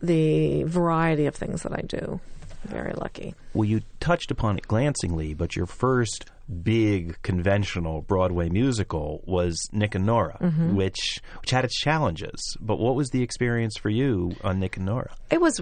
the 0.01 0.63
variety 0.63 1.25
of 1.25 1.35
things 1.35 1.63
that 1.63 1.73
I 1.73 1.81
do. 1.81 2.19
Very 2.65 2.93
lucky. 2.93 3.35
Well, 3.53 3.65
you 3.65 3.81
touched 4.01 4.31
upon 4.31 4.57
it 4.57 4.67
glancingly, 4.67 5.33
but 5.33 5.55
your 5.55 5.65
first 5.65 6.25
big 6.63 7.21
conventional 7.21 8.01
Broadway 8.01 8.49
musical 8.49 9.21
was 9.25 9.57
Nick 9.71 9.95
and 9.95 10.05
Nora, 10.05 10.37
Mm-hmm. 10.41 10.75
which 10.75 11.21
which 11.41 11.51
had 11.51 11.63
its 11.63 11.79
challenges. 11.79 12.57
But 12.59 12.77
what 12.79 12.95
was 12.95 13.09
the 13.11 13.21
experience 13.23 13.77
for 13.77 13.89
you 13.89 14.35
on 14.43 14.59
Nick 14.59 14.75
and 14.77 14.85
Nora? 14.85 15.11
It 15.31 15.39
was 15.39 15.61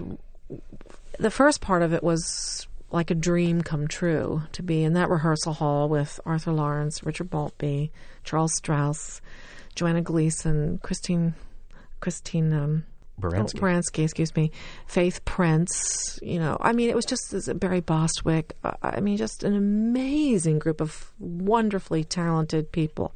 the 1.18 1.30
first 1.30 1.60
part 1.60 1.82
of 1.82 1.92
it 1.92 2.02
was 2.02 2.66
like 2.90 3.10
a 3.10 3.14
dream 3.14 3.62
come 3.62 3.86
true 3.86 4.42
to 4.52 4.62
be 4.62 4.82
in 4.82 4.94
that 4.94 5.10
rehearsal 5.10 5.52
hall 5.52 5.88
with 5.88 6.18
Arthur 6.24 6.52
Laurents, 6.52 7.04
Richard 7.04 7.30
Maltby, 7.32 7.92
Charles 8.24 8.54
Strouse, 8.56 9.20
Joanna 9.78 10.02
Gleason, 10.02 10.78
Christine, 10.82 11.34
Christine. 12.00 12.52
Um, 12.52 12.84
Baranski. 13.20 13.56
Oh, 13.56 13.60
Baranski, 13.60 14.04
excuse 14.04 14.34
me. 14.36 14.50
Faith 14.86 15.24
Prince. 15.24 16.18
You 16.22 16.38
know, 16.38 16.56
I 16.60 16.72
mean, 16.72 16.88
it 16.88 16.96
was 16.96 17.04
just 17.04 17.30
this 17.30 17.48
Barry 17.52 17.80
Bostwick. 17.80 18.56
I 18.82 19.00
mean, 19.00 19.16
just 19.16 19.42
an 19.44 19.54
amazing 19.56 20.58
group 20.58 20.80
of 20.80 21.12
wonderfully 21.18 22.02
talented 22.04 22.70
people, 22.72 23.12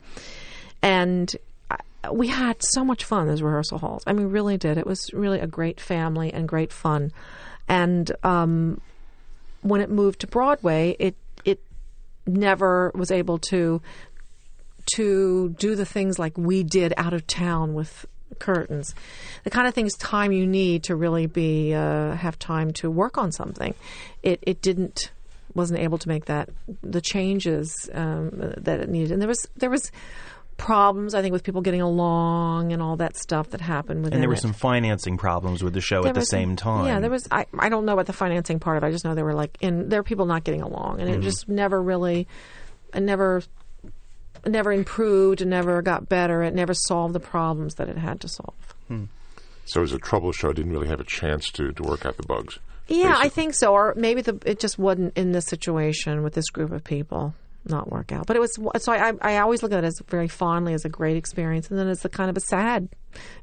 and 0.83 1.35
I- 1.71 2.11
we 2.11 2.27
had 2.29 2.57
so 2.61 2.85
much 2.85 3.05
fun 3.05 3.23
in 3.23 3.29
those 3.29 3.43
rehearsal 3.43 3.79
halls. 3.79 4.03
I 4.07 4.13
mean, 4.13 4.27
really 4.29 4.57
did. 4.57 4.77
It 4.79 4.87
was 4.87 5.13
really 5.13 5.39
a 5.41 5.47
great 5.47 5.81
family 5.81 6.33
and 6.33 6.49
great 6.49 6.73
fun. 6.73 7.13
And 7.69 8.11
um, 8.25 8.81
when 9.63 9.81
it 9.81 9.91
moved 9.91 10.21
to 10.21 10.27
Broadway, 10.27 10.97
it 10.99 11.17
it 11.45 11.61
never 12.27 12.91
was 12.95 13.11
able 13.13 13.39
to 13.51 13.81
to 14.95 15.51
do 15.59 15.75
the 15.75 15.85
things 15.85 16.19
like 16.19 16.37
we 16.37 16.63
did 16.63 16.95
out 16.97 17.13
of 17.13 17.27
town 17.27 17.75
with 17.75 18.07
curtains, 18.39 18.95
the 19.45 19.51
kind 19.51 19.67
of 19.69 19.75
things 19.75 19.95
time 19.97 20.33
you 20.33 20.47
need 20.47 20.85
to 20.85 20.97
really 20.97 21.27
be 21.27 21.75
uh, 21.75 22.15
have 22.17 22.39
time 22.39 22.73
to 22.73 22.91
work 22.91 23.19
on 23.19 23.33
something. 23.33 23.75
It 24.23 24.39
it 24.43 24.63
didn't 24.63 25.13
wasn't 25.55 25.81
able 25.81 25.99
to 25.99 26.09
make 26.09 26.25
that 26.27 26.49
the 26.83 27.01
changes 27.01 27.91
um, 27.93 28.31
that 28.57 28.81
it 28.81 28.89
needed, 28.89 29.13
and 29.13 29.21
there 29.21 29.29
was 29.29 29.47
there 29.57 29.71
was 29.71 29.91
problems 30.59 31.15
I 31.15 31.23
think 31.23 31.33
with 31.33 31.43
people 31.43 31.61
getting 31.61 31.81
along 31.81 32.73
and 32.73 32.81
all 32.81 32.97
that 32.97 33.17
stuff 33.17 33.51
that 33.51 33.61
happened 33.61 34.05
within 34.05 34.15
And 34.15 34.23
there 34.23 34.29
were 34.29 34.35
it. 34.35 34.41
some 34.41 34.53
financing 34.53 35.17
problems 35.17 35.63
with 35.63 35.73
the 35.73 35.81
show 35.81 36.03
There 36.03 36.11
at 36.11 36.15
the 36.15 36.25
same 36.25 36.57
time. 36.57 36.87
Yeah, 36.87 37.01
there 37.01 37.11
was. 37.11 37.27
I, 37.31 37.47
I 37.59 37.69
don't 37.69 37.85
know 37.85 37.95
about 37.95 38.07
the 38.07 38.13
financing 38.13 38.61
part 38.61 38.77
of 38.77 38.85
it. 38.85 38.87
I 38.87 38.91
just 38.91 39.05
know 39.05 39.15
there 39.15 39.25
were 39.25 39.35
like, 39.35 39.57
in 39.61 39.89
there 39.89 40.01
were 40.01 40.05
people 40.05 40.27
not 40.27 40.45
getting 40.45 40.63
along, 40.63 41.01
and 41.01 41.11
it 41.11 41.21
just 41.21 41.49
never 41.49 41.83
really, 41.83 42.29
it 42.95 43.03
never, 43.03 43.43
never 44.47 44.73
improved, 44.73 45.41
and 45.41 45.51
never 45.51 45.83
got 45.83 46.09
better. 46.09 46.43
It 46.43 46.55
never 46.55 46.75
solved 46.75 47.15
the 47.15 47.21
problems 47.21 47.75
that 47.75 47.89
it 47.89 47.99
had 47.99 48.21
to 48.21 48.29
solve. 48.29 48.55
So 49.65 49.81
it 49.81 49.83
was 49.83 49.93
a 49.93 49.99
trouble 49.99 50.33
show. 50.33 50.53
Didn't 50.53 50.73
really 50.73 50.89
have 50.89 51.01
a 51.01 51.05
chance 51.05 51.51
to, 51.53 51.73
to 51.73 51.83
work 51.83 52.05
out 52.05 52.17
the 52.17 52.25
bugs. 52.25 52.59
Yeah, 52.89 53.15
I 53.17 53.29
think 53.29 53.55
so. 53.55 53.73
Or 53.73 53.95
maybe 53.97 54.21
the 54.23 54.39
it 54.45 54.59
just 54.59 54.79
wasn't 54.79 55.17
in 55.17 55.33
this 55.33 55.47
situation 55.47 56.23
with 56.23 56.35
this 56.35 56.51
group 56.51 56.73
of 56.73 56.83
people 56.85 57.35
not 57.65 57.91
work 57.91 58.11
out. 58.13 58.27
But 58.27 58.37
it 58.37 58.41
was 58.41 58.55
so 58.55 58.93
I 58.93 59.13
I 59.23 59.39
always 59.39 59.63
look 59.63 59.73
at 59.73 59.85
it 59.85 59.87
as 59.87 60.01
very 60.09 60.29
fondly 60.29 60.75
as 60.75 60.85
a 60.85 60.89
great 60.89 61.17
experience, 61.17 61.71
and 61.71 61.79
then 61.79 61.89
as 61.89 62.05
a 62.05 62.09
kind 62.09 62.29
of 62.29 62.37
a 62.37 62.41
sad 62.41 62.89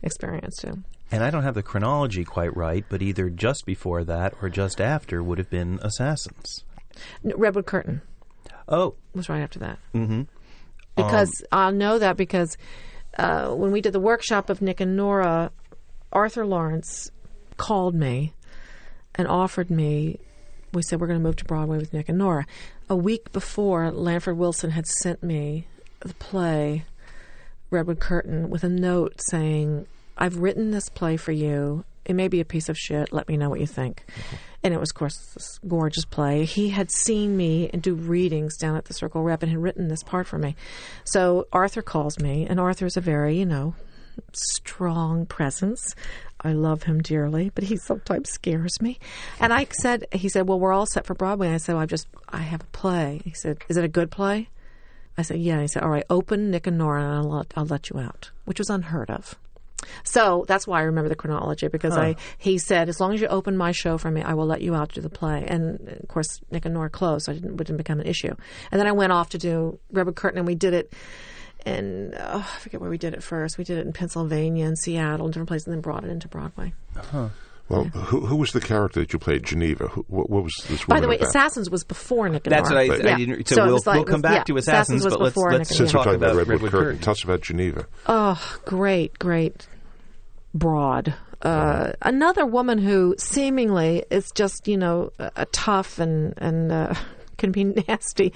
experience 0.04 0.58
too. 0.58 0.84
And 1.12 1.24
I 1.24 1.32
don't 1.32 1.44
have 1.44 1.56
the 1.56 1.64
chronology 1.64 2.24
quite 2.24 2.56
right, 2.56 2.86
but 2.88 3.02
either 3.02 3.30
just 3.30 3.66
before 3.66 4.04
that 4.04 4.34
or 4.42 4.50
just 4.50 4.80
after 4.80 5.24
would 5.24 5.40
have 5.40 5.50
been 5.50 5.80
Assassins. 5.82 6.64
Redwood 7.24 7.66
Curtain. 7.66 8.02
Oh, 8.68 8.94
was 9.16 9.30
right 9.30 9.42
after 9.42 9.58
that. 9.60 9.80
Mm-hmm. 9.96 10.24
Because 10.96 11.44
I 11.52 11.72
know 11.72 12.00
that 12.00 12.18
because 12.18 12.58
uh, 13.18 13.50
when 13.50 13.72
we 13.72 13.82
did 13.82 13.94
the 13.94 14.00
workshop 14.00 14.50
of 14.50 14.62
Nick 14.62 14.80
and 14.80 14.96
Nora, 14.96 15.52
Arthur 16.12 16.46
Laurents 16.46 17.12
called 17.58 17.96
me 17.96 18.34
and 19.16 19.28
offered 19.28 19.70
me. 19.70 20.20
We 20.74 20.82
said 20.82 21.00
we're 21.02 21.08
going 21.08 21.20
to 21.20 21.24
move 21.24 21.38
to 21.38 21.46
Broadway 21.46 21.78
with 21.78 21.94
Nick 21.94 22.10
and 22.10 22.18
Nora. 22.18 22.46
A 22.90 22.96
week 22.96 23.32
before, 23.32 23.92
Lanford 23.92 24.38
Wilson 24.38 24.72
had 24.72 24.88
sent 24.88 25.24
me 25.24 25.68
the 26.02 26.14
play 26.16 26.86
Redwood 27.72 28.00
Curtain 28.00 28.50
with 28.50 28.64
a 28.64 28.70
note 28.70 29.22
saying, 29.30 29.88
"I've 30.18 30.38
written 30.38 30.72
this 30.72 30.90
play 30.90 31.18
for 31.18 31.32
you. 31.32 31.86
It 32.10 32.16
may 32.16 32.28
be 32.28 32.42
a 32.42 32.46
piece 32.46 32.68
of 32.68 32.78
shit. 32.78 33.14
Let 33.14 33.30
me 33.30 33.38
know 33.38 33.50
what 33.50 33.60
you 33.62 33.68
think." 33.68 34.04
And 34.64 34.74
it 34.74 34.80
was, 34.80 34.90
of 34.90 34.96
course, 34.96 35.16
this 35.34 35.60
gorgeous 35.66 36.04
play. 36.04 36.44
He 36.44 36.70
had 36.70 36.92
seen 36.92 37.38
me 37.38 37.70
and 37.72 37.82
do 37.82 37.94
readings 37.94 38.58
down 38.58 38.76
at 38.76 38.86
the 38.86 38.94
Circle 38.94 39.24
Rep 39.24 39.44
and 39.44 39.52
had 39.52 39.62
written 39.62 39.88
this 39.88 40.04
part 40.04 40.28
for 40.28 40.38
me. 40.38 40.56
So 41.06 41.48
Arthur 41.54 41.82
calls 41.82 42.20
me, 42.20 42.46
and 42.46 42.60
Arthur 42.60 42.86
is 42.86 42.98
a 42.98 43.02
very, 43.02 43.38
you 43.38 43.46
know, 43.46 43.76
strong 44.34 45.26
presence. 45.26 45.96
I 46.42 46.54
love 46.54 46.84
him 46.84 47.02
dearly, 47.02 47.52
but 47.54 47.66
he 47.66 47.78
sometimes 47.78 48.30
scares 48.30 48.82
me. 48.82 48.98
And 49.40 49.54
I 49.54 49.68
said, 49.82 50.06
he 50.12 50.30
said, 50.30 50.48
"Well, 50.48 50.60
we're 50.60 50.74
all 50.74 50.88
set 50.88 51.06
for 51.06 51.14
Broadway." 51.14 51.48
And 51.48 51.56
I 51.56 51.58
said, 51.60 51.74
well, 51.74 51.84
"I 51.84 51.86
just, 51.86 52.08
I 52.28 52.40
have 52.40 52.62
a 52.62 52.72
play." 52.72 53.22
He 53.24 53.32
said, 53.32 53.60
"Is 53.70 53.78
it 53.78 53.84
a 53.86 53.90
good 53.90 54.10
play?" 54.10 54.50
I 55.18 55.22
said, 55.22 55.40
"Yeah." 55.40 55.54
And 55.54 55.62
he 55.62 55.68
said, 55.68 55.84
"All 55.84 55.90
right, 55.90 56.06
open 56.10 56.50
Nick 56.50 56.66
and 56.66 56.78
Nora, 56.78 57.04
and 57.04 57.14
I'll 57.14 57.46
I'll 57.56 57.66
let 57.66 57.90
you 57.90 58.00
out," 58.00 58.32
which 58.46 58.60
was 58.60 58.70
unheard 58.70 59.10
of. 59.10 59.38
So 60.04 60.46
that's 60.48 60.68
why 60.68 60.80
I 60.80 60.84
remember 60.84 61.10
the 61.10 61.16
chronology 61.16 61.68
because 61.68 61.96
I 61.98 62.16
he 62.38 62.58
said 62.58 62.90
as 62.90 63.00
long 63.00 63.14
as 63.14 63.22
you 63.22 63.28
open 63.28 63.58
my 63.58 63.72
show 63.72 63.98
for 63.98 64.12
me, 64.12 64.22
I 64.22 64.34
will 64.34 64.46
let 64.46 64.62
you 64.62 64.76
out 64.76 64.90
to 64.90 64.96
do 64.96 65.02
the 65.02 65.10
play. 65.10 65.46
And 65.48 65.88
of 65.88 66.08
course, 66.08 66.40
Nick 66.52 66.66
and 66.66 66.74
Nora 66.74 66.90
closed, 66.90 67.26
so 67.26 67.32
it 67.32 67.36
didn't, 67.36 67.54
it 67.54 67.58
didn't 67.66 67.78
become 67.78 68.00
an 68.00 68.08
issue. 68.08 68.34
And 68.72 68.80
then 68.80 68.88
I 68.88 68.92
went 68.92 69.12
off 69.12 69.30
to 69.30 69.38
do 69.38 69.80
Redwood 69.92 70.16
Curtain, 70.16 70.40
and 70.40 70.48
we 70.48 70.56
did 70.56 70.74
it. 70.74 70.94
And 71.66 72.16
oh, 72.18 72.50
I 72.56 72.60
forget 72.60 72.80
where 72.80 72.90
we 72.90 72.98
did 72.98 73.14
it 73.14 73.22
first. 73.22 73.58
We 73.58 73.66
did 73.66 73.80
it 73.80 73.86
in 73.86 73.92
Pennsylvania 73.92 74.66
and 74.66 74.78
Seattle 74.78 75.26
and 75.26 75.34
different 75.34 75.50
places, 75.50 75.68
and 75.68 75.76
then 75.76 75.82
brought 75.82 76.04
it 76.04 76.10
into 76.10 76.28
Broadway. 76.28 76.74
Well, 77.70 77.84
who, 77.84 78.26
who 78.26 78.36
was 78.36 78.52
the 78.52 78.60
character 78.62 79.00
that 79.00 79.14
you 79.14 79.20
played, 79.20 79.44
Geneva? 79.44 79.88
Who, 79.90 80.04
what, 80.08 80.30
what 80.30 80.44
was 80.44 80.56
this 80.68 80.84
By 80.86 81.00
the 81.00 81.08
way, 81.08 81.18
about? 81.18 81.28
Assassins 81.30 81.70
was 81.70 81.84
before 81.84 82.28
Nick 82.28 82.48
and 82.48 82.56
That's 82.56 82.70
what 82.70 82.78
I, 82.80 82.84
Yeah. 82.84 83.14
I 83.14 83.18
didn't. 83.18 83.48
So, 83.48 83.62
it 83.62 83.66
we'll, 83.66 83.74
was 83.76 83.86
like- 83.88 83.96
we'll 83.98 84.06
come 84.06 84.22
back 84.22 84.34
yeah, 84.38 84.44
to 84.56 84.58
Assassins, 84.58 85.06
was 85.06 85.14
but 85.14 85.22
let's 85.22 85.38
let's 85.38 85.52
Nick 85.52 85.60
and 85.60 85.68
Since 85.68 85.94
we're 85.94 86.04
talking 86.04 86.16
about 86.16 86.36
Redwood, 86.36 86.48
Redwood 86.48 86.72
Curtain, 86.72 86.86
Curtain. 86.88 87.02
tell 87.04 87.12
us 87.12 87.24
about 87.24 87.42
Geneva. 87.42 87.86
Oh, 88.08 88.56
great, 88.66 89.20
great, 89.20 89.68
broad. 90.54 91.14
Uh, 91.42 91.94
another 92.02 92.46
woman 92.46 92.78
who 92.80 93.16
seemingly 93.18 94.04
is 94.12 94.30
just 94.32 94.68
you 94.68 94.76
know 94.76 95.12
a, 95.20 95.32
a 95.38 95.46
tough 95.46 96.00
and 96.00 96.34
and 96.38 96.72
uh, 96.72 96.94
can 97.38 97.52
be 97.52 97.64
nasty, 97.88 98.34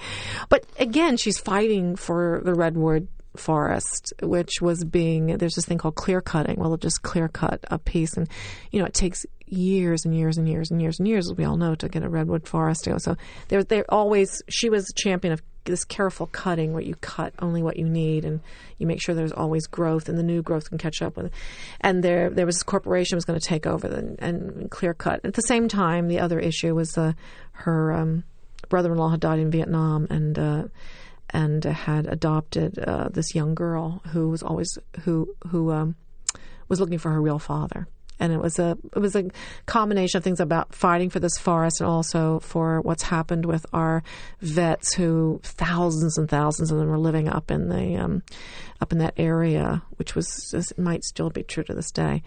but 0.48 0.64
again 0.78 1.16
she's 1.18 1.38
fighting 1.38 1.96
for 1.96 2.40
the 2.44 2.54
redwood 2.54 3.08
forest, 3.36 4.12
which 4.22 4.60
was 4.60 4.84
being 4.84 5.38
there's 5.38 5.54
this 5.54 5.64
thing 5.64 5.78
called 5.78 5.94
clear 5.94 6.20
cutting. 6.20 6.56
Well, 6.58 6.76
just 6.76 7.02
clear 7.02 7.28
cut 7.28 7.64
a 7.70 7.78
piece, 7.78 8.16
and 8.16 8.28
you 8.70 8.80
know 8.80 8.86
it 8.86 8.94
takes 8.94 9.26
years 9.46 10.04
and 10.04 10.16
years 10.16 10.38
and 10.38 10.48
years 10.48 10.70
and 10.70 10.80
years 10.80 10.98
and 10.98 11.08
years, 11.08 11.30
as 11.30 11.36
we 11.36 11.44
all 11.44 11.56
know, 11.56 11.74
to 11.74 11.88
get 11.88 12.02
a 12.02 12.08
redwood 12.08 12.46
forest. 12.46 12.88
So 12.98 13.16
they're 13.48 13.64
they're 13.64 13.84
always 13.88 14.42
she 14.48 14.70
was 14.70 14.88
a 14.88 15.00
champion 15.00 15.32
of 15.32 15.42
this 15.64 15.84
careful 15.84 16.26
cutting 16.26 16.72
where 16.72 16.82
you 16.82 16.94
cut 16.96 17.32
only 17.38 17.62
what 17.62 17.78
you 17.78 17.88
need 17.88 18.24
and 18.24 18.40
you 18.78 18.86
make 18.86 19.00
sure 19.00 19.14
there's 19.14 19.32
always 19.32 19.66
growth 19.66 20.08
and 20.08 20.18
the 20.18 20.22
new 20.22 20.42
growth 20.42 20.68
can 20.68 20.76
catch 20.78 21.00
up 21.00 21.16
with 21.16 21.26
it. 21.26 21.32
And 21.80 22.02
there 22.02 22.30
there 22.30 22.46
was 22.46 22.56
this 22.56 22.62
corporation 22.62 23.16
was 23.16 23.24
going 23.24 23.38
to 23.38 23.46
take 23.46 23.66
over 23.66 23.88
the, 23.88 24.16
and 24.18 24.70
clear 24.70 24.94
cut. 24.94 25.24
At 25.24 25.34
the 25.34 25.42
same 25.42 25.68
time, 25.68 26.08
the 26.08 26.20
other 26.20 26.38
issue 26.38 26.74
was 26.74 26.96
uh, 26.98 27.12
her 27.52 27.92
um, 27.92 28.24
brother-in-law 28.68 29.10
had 29.10 29.20
died 29.20 29.38
in 29.38 29.50
Vietnam 29.50 30.06
and. 30.10 30.38
Uh, 30.38 30.64
and 31.30 31.64
had 31.64 32.06
adopted 32.06 32.78
uh, 32.78 33.08
this 33.08 33.34
young 33.34 33.54
girl 33.54 34.02
who 34.12 34.28
was 34.28 34.42
always 34.42 34.78
who 35.02 35.34
who 35.48 35.72
um, 35.72 35.96
was 36.68 36.80
looking 36.80 36.98
for 36.98 37.10
her 37.10 37.20
real 37.20 37.38
father, 37.38 37.86
and 38.20 38.32
it 38.32 38.38
was 38.38 38.58
a 38.58 38.76
it 38.94 38.98
was 38.98 39.16
a 39.16 39.30
combination 39.66 40.18
of 40.18 40.24
things 40.24 40.40
about 40.40 40.74
fighting 40.74 41.10
for 41.10 41.20
this 41.20 41.36
forest 41.38 41.80
and 41.80 41.88
also 41.88 42.40
for 42.40 42.80
what's 42.82 43.02
happened 43.02 43.46
with 43.46 43.66
our 43.72 44.02
vets 44.40 44.94
who 44.94 45.40
thousands 45.42 46.16
and 46.18 46.28
thousands 46.28 46.70
of 46.70 46.78
them 46.78 46.90
are 46.90 46.98
living 46.98 47.28
up 47.28 47.50
in 47.50 47.68
the 47.68 47.96
um, 47.96 48.22
up 48.80 48.92
in 48.92 48.98
that 48.98 49.14
area, 49.16 49.82
which 49.96 50.14
was 50.14 50.72
might 50.76 51.04
still 51.04 51.30
be 51.30 51.42
true 51.42 51.64
to 51.64 51.74
this 51.74 51.90
day. 51.90 52.22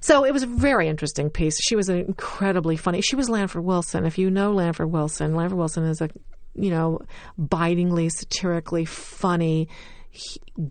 So 0.00 0.24
it 0.24 0.32
was 0.32 0.42
a 0.42 0.48
very 0.48 0.88
interesting 0.88 1.30
piece. 1.30 1.56
She 1.62 1.76
was 1.76 1.88
incredibly 1.88 2.76
funny. 2.76 3.00
She 3.00 3.14
was 3.14 3.28
Lanford 3.28 3.62
Wilson. 3.62 4.04
If 4.04 4.18
you 4.18 4.30
know 4.30 4.52
Lanford 4.52 4.90
Wilson, 4.90 5.36
Lanford 5.36 5.58
Wilson 5.58 5.84
is 5.84 6.00
a 6.00 6.08
you 6.54 6.70
know, 6.70 7.00
bitingly, 7.38 8.08
satirically 8.08 8.84
funny, 8.84 9.68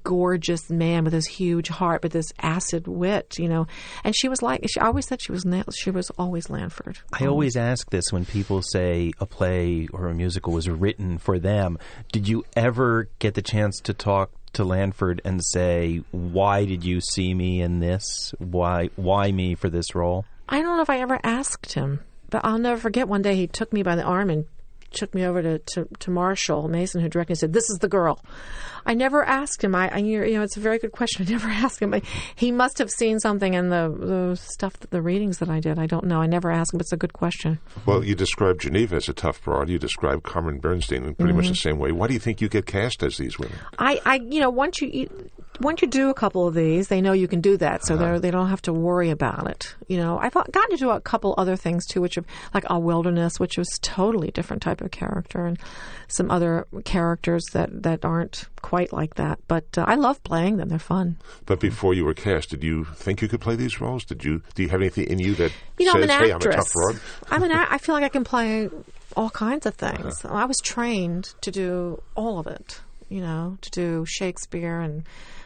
gorgeous 0.04 0.70
man 0.70 1.04
with 1.04 1.14
this 1.14 1.26
huge 1.26 1.68
heart, 1.68 2.02
but 2.02 2.12
this 2.12 2.32
acid 2.40 2.88
wit, 2.88 3.38
you 3.40 3.48
know. 3.48 3.68
And 4.04 4.16
she 4.16 4.30
was 4.30 4.42
like, 4.42 4.66
she 4.70 4.80
always 4.80 5.08
said 5.08 5.22
she 5.22 5.32
was 5.32 5.46
she 5.76 5.92
was 5.92 6.10
always 6.12 6.48
Lanford. 6.48 6.98
I 7.14 7.26
always 7.26 7.56
ask 7.56 7.90
this 7.90 8.12
when 8.12 8.26
people 8.26 8.62
say 8.62 9.14
a 9.20 9.26
play 9.26 9.88
or 9.92 10.08
a 10.08 10.14
musical 10.14 10.54
was 10.54 10.70
written 10.70 11.18
for 11.18 11.40
them. 11.40 11.78
Did 12.12 12.28
you 12.28 12.46
ever 12.56 13.10
get 13.20 13.34
the 13.34 13.42
chance 13.42 13.80
to 13.82 13.94
talk 13.94 14.32
to 14.54 14.64
Lanford 14.64 15.22
and 15.24 15.44
say, 15.44 16.04
"Why 16.12 16.66
did 16.66 16.84
you 16.84 17.00
see 17.02 17.34
me 17.34 17.62
in 17.62 17.80
this? 17.80 18.34
Why 18.38 18.90
why 18.96 19.32
me 19.32 19.56
for 19.56 19.70
this 19.70 19.96
role?" 19.96 20.26
I 20.50 20.62
don't 20.62 20.76
know 20.76 20.84
if 20.84 20.90
I 20.90 21.00
ever 21.00 21.20
asked 21.24 21.74
him, 21.74 22.02
but 22.30 22.42
I'll 22.44 22.58
never 22.58 22.80
forget 22.80 23.08
one 23.08 23.22
day 23.22 23.36
he 23.36 23.48
took 23.48 23.72
me 23.72 23.84
by 23.84 23.96
the 23.96 24.04
arm 24.04 24.30
and 24.30 24.46
took 24.92 25.14
me 25.14 25.26
over 25.26 25.42
to, 25.42 25.60
to, 25.60 25.88
to 26.00 26.12
Marshall 26.12 26.68
Mason, 26.68 27.02
who 27.02 27.10
directed, 27.10 27.34
and 27.34 27.40
said, 27.40 27.54
"This 27.54 27.70
is 27.70 27.80
the 27.80 27.88
girl." 27.88 28.20
I 28.86 28.94
never 28.94 29.24
asked 29.24 29.64
him. 29.64 29.76
I, 29.76 29.90
I, 29.94 29.98
you 29.98 30.34
know, 30.34 30.42
it's 30.42 30.58
a 30.58 30.62
very 30.62 30.80
good 30.80 30.92
question. 30.92 31.26
I 31.28 31.32
never 31.32 31.48
asked 31.48 31.82
him. 31.82 31.94
I, 31.94 32.02
he 32.36 32.52
must 32.52 32.78
have 32.80 32.90
seen 32.90 33.20
something 33.20 33.54
in 33.54 33.70
the, 33.70 33.96
the 33.98 34.36
stuff, 34.36 34.80
the 34.90 35.02
readings 35.02 35.38
that 35.40 35.50
I 35.50 35.60
did. 35.60 35.80
I 35.80 35.86
don't 35.86 36.06
know. 36.06 36.22
I 36.22 36.28
never 36.28 36.52
asked 36.52 36.74
him. 36.74 36.78
But 36.78 36.86
it's 36.86 36.94
a 36.94 36.98
good 36.98 37.14
question. 37.14 37.60
Well, 37.86 38.04
you 38.04 38.16
described 38.16 38.62
Geneva 38.62 38.96
as 38.96 39.10
a 39.10 39.14
tough 39.14 39.44
broad. 39.44 39.70
You 39.70 39.80
described 39.80 40.24
Carmen 40.24 40.60
Bernstein 40.60 41.04
in 41.06 41.16
pretty 41.16 41.32
mm-hmm. 41.32 41.38
much 41.38 41.50
the 41.50 41.56
same 41.56 41.78
way. 41.78 41.92
Why 41.92 42.08
do 42.08 42.14
you 42.14 42.20
think 42.20 42.42
you 42.42 42.50
get 42.50 42.66
cast 42.66 43.04
as 43.04 43.18
these 43.18 43.38
women? 43.38 43.58
I, 43.78 44.02
I 44.06 44.16
you 44.16 44.40
know, 44.40 44.50
once 44.50 44.82
you 44.82 45.10
once 45.62 45.82
you 45.82 45.88
do 45.88 46.10
a 46.10 46.14
couple 46.14 46.48
of 46.48 46.54
these, 46.54 46.88
they 46.88 47.02
know 47.02 47.14
you 47.14 47.28
can 47.28 47.42
do 47.42 47.58
that, 47.58 47.86
so 47.86 47.96
uh-huh. 47.96 48.20
they 48.20 48.32
don't 48.32 48.50
have 48.50 48.62
to 48.64 48.74
worry 48.74 49.10
about 49.10 49.50
it. 49.50 49.76
You 49.88 49.98
know, 49.98 50.18
I've 50.18 50.34
gotten 50.34 50.72
to 50.72 50.78
do 50.78 50.90
a 50.90 51.00
couple 51.02 51.34
other 51.38 51.56
things 51.56 51.86
too, 51.86 52.02
which 52.02 52.18
are 52.18 52.26
like 52.54 52.64
a 52.70 52.80
wilderness, 52.80 53.40
which 53.40 53.58
was 53.58 53.80
totally 53.82 54.32
different 54.32 54.62
type 54.62 54.82
of 54.82 54.92
character, 54.92 55.46
and 55.46 55.60
some 56.08 56.30
other 56.32 56.68
characters 56.86 57.44
that 57.54 57.84
that 57.84 58.06
aren't 58.06 58.48
quite 58.62 58.92
like 58.92 59.16
that. 59.16 59.40
But 59.48 59.66
uh, 59.78 59.86
I 59.88 59.96
love 59.96 60.24
playing 60.24 60.58
them; 60.58 60.70
they're 60.70 60.80
fun. 60.80 61.18
But 61.46 61.60
before 61.60 61.94
you 61.94 62.06
were 62.06 62.14
cast, 62.14 62.50
did 62.50 62.64
you 62.64 62.86
think 62.96 63.22
you 63.22 63.28
could 63.28 63.42
play 63.42 63.56
these 63.56 63.80
roles? 63.80 64.04
Did 64.04 64.24
you? 64.24 64.42
Do 64.56 64.64
you 64.64 64.70
have 64.70 64.82
anything 64.82 65.06
in 65.06 65.20
you 65.20 65.36
that 65.36 65.52
you 65.78 65.86
know, 65.86 65.94
says, 65.94 66.10
I'm 66.10 66.10
an 66.10 66.26
"Hey, 66.26 66.32
actress. 66.32 66.56
I'm 66.56 66.60
a 66.60 66.64
tough 66.64 66.74
broad"? 66.74 67.00
I'm 67.30 67.44
an. 67.44 67.52
I 67.72 67.78
feel 67.78 67.96
like 67.96 68.04
I 68.04 68.10
can 68.10 68.24
play 68.24 68.70
all 69.16 69.30
kinds 69.30 69.66
of 69.66 69.76
things. 69.76 70.24
Uh-huh. 70.26 70.34
I 70.34 70.46
was 70.46 70.58
trained 70.60 71.34
to 71.42 71.52
do 71.52 72.02
all 72.16 72.40
of 72.40 72.48
it. 72.48 72.82
You 73.10 73.20
know, 73.20 73.58
to 73.60 73.72
do 73.72 74.06
Shakespeare 74.06 74.80
and 74.80 75.04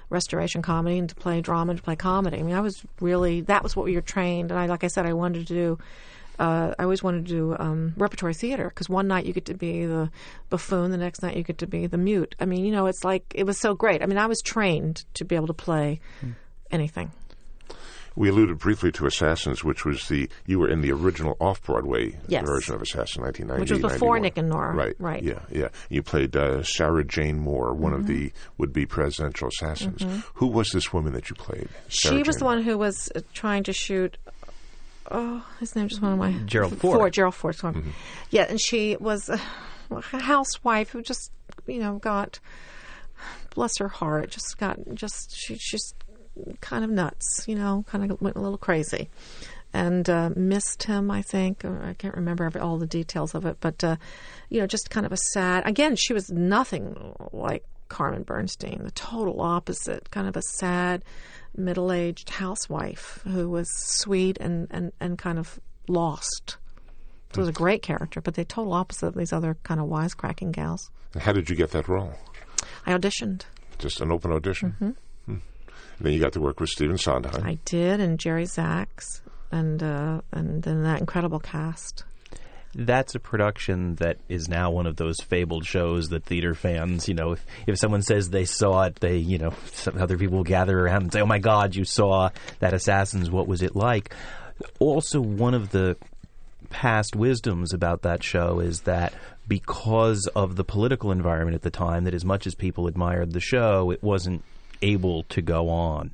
restoration 0.10 0.62
comedy 0.62 0.98
and 0.98 1.10
to 1.10 1.16
play 1.16 1.42
drama 1.42 1.72
and 1.72 1.80
to 1.80 1.84
play 1.84 1.96
comedy. 1.96 2.38
I 2.38 2.44
mean, 2.44 2.56
I 2.56 2.62
was 2.62 2.84
really 3.02 3.42
that 3.42 3.64
was 3.64 3.76
what 3.76 3.86
we 3.86 3.96
were 3.96 4.02
trained. 4.02 4.52
And 4.52 4.60
I, 4.60 4.66
like 4.66 4.84
I 4.84 4.88
said, 4.88 5.06
I 5.06 5.14
wanted 5.14 5.48
to 5.48 5.54
do. 5.54 5.80
Uh, 6.38 6.76
I 6.78 6.84
always 6.84 7.02
wanted 7.02 7.26
to 7.28 7.32
do 7.32 7.56
um, 7.58 7.94
repertory 7.96 8.34
theater 8.34 8.68
because 8.68 8.90
one 8.90 9.08
night 9.08 9.26
you 9.26 9.32
get 9.32 9.46
to 9.46 9.54
be 9.54 9.86
the 9.86 10.12
buffoon, 10.50 10.92
the 10.92 10.98
next 10.98 11.22
night 11.22 11.38
you 11.38 11.44
get 11.44 11.60
to 11.60 11.68
be 11.68 11.88
the 11.88 11.98
mute. 11.98 12.36
I 12.42 12.46
mean, 12.46 12.66
you 12.66 12.72
know, 12.74 12.88
it's 12.88 13.06
like 13.06 13.24
it 13.34 13.46
was 13.46 13.58
so 13.58 13.74
great. 13.74 14.04
I 14.04 14.06
mean, 14.06 14.18
I 14.18 14.28
was 14.28 14.42
trained 14.42 15.06
to 15.14 15.24
be 15.24 15.36
able 15.36 15.48
to 15.48 15.54
play 15.54 16.02
anything. 16.72 17.12
We 18.16 18.30
alluded 18.30 18.58
briefly 18.60 18.92
to 18.94 19.06
Assassins, 19.06 19.64
which 19.64 19.86
was 19.86 20.08
the 20.08 20.30
you 20.46 20.60
were 20.60 20.70
in 20.70 20.82
the 20.82 20.92
original 20.92 21.36
off 21.40 21.62
Broadway 21.62 22.18
yes. 22.28 22.46
version 22.46 22.76
of 22.76 22.82
Assassin, 22.82 23.24
1990, 23.24 23.62
which 23.62 23.72
was 23.72 23.94
before 23.94 24.16
91. 24.16 24.22
Nick 24.22 24.38
and 24.38 24.50
Nora. 24.50 24.74
Right, 24.74 24.96
right. 25.00 25.24
Yeah, 25.24 25.40
yeah. 25.52 25.70
You 25.90 26.02
played 26.02 26.36
uh, 26.36 26.64
Sarah 26.64 27.04
Jane 27.04 27.40
Moore, 27.40 27.74
one 27.74 27.92
mm-hmm. 27.92 28.02
of 28.02 28.08
the 28.08 28.32
would-be 28.58 28.86
presidential 28.86 29.50
assassins. 29.50 30.02
Mm-hmm. 30.02 30.20
Who 30.36 30.48
was 30.48 30.70
this 30.72 30.94
woman 30.94 31.14
that 31.14 31.30
you 31.30 31.36
played? 31.36 31.68
Sarah 31.90 32.16
she 32.16 32.24
was 32.24 32.36
Jane 32.36 32.40
the 32.40 32.46
one 32.46 32.64
who 32.64 32.78
was 32.78 33.12
uh, 33.16 33.22
trying 33.34 33.64
to 33.64 33.74
shoot. 33.74 34.18
Oh, 35.12 35.46
his 35.60 35.76
name 35.76 35.88
just 35.88 36.02
one 36.02 36.14
of 36.14 36.20
my 36.20 36.32
Gerald 36.46 36.78
Ford. 36.80 36.98
Ford 36.98 37.14
Gerald 37.14 37.36
Ford. 37.36 37.56
Sorry. 37.56 37.76
Mm-hmm. 37.76 37.92
Yeah, 38.32 38.46
and 38.50 38.60
she 38.60 38.96
was 38.96 39.30
a 39.30 39.40
housewife 40.02 40.90
who 40.90 41.02
just 41.02 41.32
you 41.68 41.80
know 41.80 41.98
got 41.98 42.40
bless 43.54 43.78
her 43.78 43.88
heart 43.88 44.30
just 44.30 44.58
got 44.58 44.78
just 44.94 45.36
she 45.36 45.56
just 45.56 45.96
kind 46.62 46.84
of 46.84 46.90
nuts, 46.90 47.46
you 47.48 47.56
know, 47.56 47.84
kind 47.88 48.12
of 48.12 48.22
went 48.22 48.36
a 48.36 48.42
little 48.42 48.58
crazy. 48.58 49.10
And 49.74 50.10
uh, 50.10 50.30
missed 50.38 50.84
him, 50.84 51.12
I 51.12 51.22
think. 51.22 51.66
I 51.66 51.96
can't 51.98 52.16
remember 52.16 52.50
all 52.62 52.78
the 52.78 52.88
details 52.88 53.36
of 53.36 53.46
it, 53.46 53.58
but 53.60 53.84
uh, 53.84 53.98
you 54.50 54.62
know, 54.62 54.68
just 54.68 54.90
kind 54.90 55.06
of 55.06 55.12
a 55.12 55.18
sad. 55.18 55.68
Again, 55.68 55.98
she 55.98 56.14
was 56.14 56.30
nothing 56.32 57.14
like 57.34 57.66
Carmen 57.90 58.24
Bernstein, 58.24 58.82
the 58.84 58.92
total 58.92 59.42
opposite. 59.42 60.12
Kind 60.12 60.30
of 60.30 60.38
a 60.38 60.42
sad, 60.42 61.04
middle-aged 61.58 62.30
housewife 62.30 63.20
who 63.26 63.50
was 63.50 63.70
sweet 63.70 64.38
and 64.40 64.68
and 64.72 64.94
and 65.02 65.18
kind 65.18 65.38
of 65.38 65.60
lost. 65.90 66.56
It 67.32 67.38
was 67.38 67.50
a 67.50 67.54
great 67.54 67.82
character, 67.82 68.22
but 68.22 68.36
the 68.36 68.46
total 68.46 68.72
opposite 68.72 69.08
of 69.08 69.16
these 69.16 69.34
other 69.34 69.58
kind 69.64 69.82
of 69.82 69.88
wisecracking 69.88 70.54
gals. 70.54 70.90
How 71.20 71.34
did 71.34 71.50
you 71.50 71.56
get 71.58 71.72
that 71.72 71.90
role? 71.90 72.14
I 72.86 72.94
auditioned. 72.94 73.42
Just 73.78 74.00
an 74.00 74.10
open 74.10 74.32
audition. 74.32 74.72
Mm-hmm. 74.72 74.92
And 75.98 76.06
then 76.06 76.14
you 76.14 76.20
got 76.20 76.34
to 76.34 76.42
work 76.42 76.60
with 76.60 76.70
Stephen 76.70 76.98
Sondheim. 76.98 77.46
I 77.46 77.58
did, 77.66 78.00
and 78.00 78.20
Jerry 78.20 78.46
Zaks, 78.46 79.22
and 79.52 79.82
uh, 79.82 80.22
and 80.32 80.64
then 80.64 80.84
that 80.84 81.00
incredible 81.00 81.40
cast. 81.40 82.04
That's 82.78 83.16
a 83.16 83.20
production 83.20 83.96
that 83.96 84.18
is 84.28 84.50
now 84.50 84.70
one 84.70 84.86
of 84.86 84.98
those 84.98 85.22
fabled 85.22 85.66
shows 85.66 86.10
that 86.10 86.26
theater 86.26 86.54
fans, 86.54 87.08
you 87.08 87.14
know, 87.14 87.32
if, 87.32 87.46
if 87.68 87.80
someone 87.80 88.02
says 88.02 88.30
they 88.30 88.44
saw 88.44 88.84
it, 88.84 88.96
they, 88.96 89.16
you 89.16 89.38
know, 89.38 89.54
some 89.72 89.98
other 89.98 90.18
people 90.18 90.38
will 90.38 90.44
gather 90.44 90.78
around 90.78 91.04
and 91.04 91.14
say, 91.14 91.22
"Oh 91.22 91.26
my 91.26 91.40
God, 91.40 91.76
you 91.76 91.86
saw 91.86 92.30
that 92.60 92.74
Assassins! 92.74 93.30
What 93.30 93.48
was 93.48 93.62
it 93.62 93.76
like?" 93.76 94.14
Also, 94.80 95.22
one 95.22 95.54
of 95.54 95.72
the 95.72 95.96
past 96.70 97.16
wisdoms 97.16 97.74
about 97.74 98.02
that 98.02 98.24
show 98.24 98.60
is 98.60 98.82
that 98.82 99.14
because 99.48 100.28
of 100.36 100.56
the 100.56 100.64
political 100.64 101.12
environment 101.12 101.56
at 101.56 101.62
the 101.62 101.70
time, 101.70 102.04
that 102.06 102.14
as 102.14 102.26
much 102.26 102.48
as 102.48 102.56
people 102.56 102.88
admired 102.88 103.32
the 103.32 103.40
show, 103.40 103.92
it 103.92 104.04
wasn't 104.04 104.44
able 104.82 105.24
to 105.24 105.42
go 105.42 105.70
on. 105.70 106.12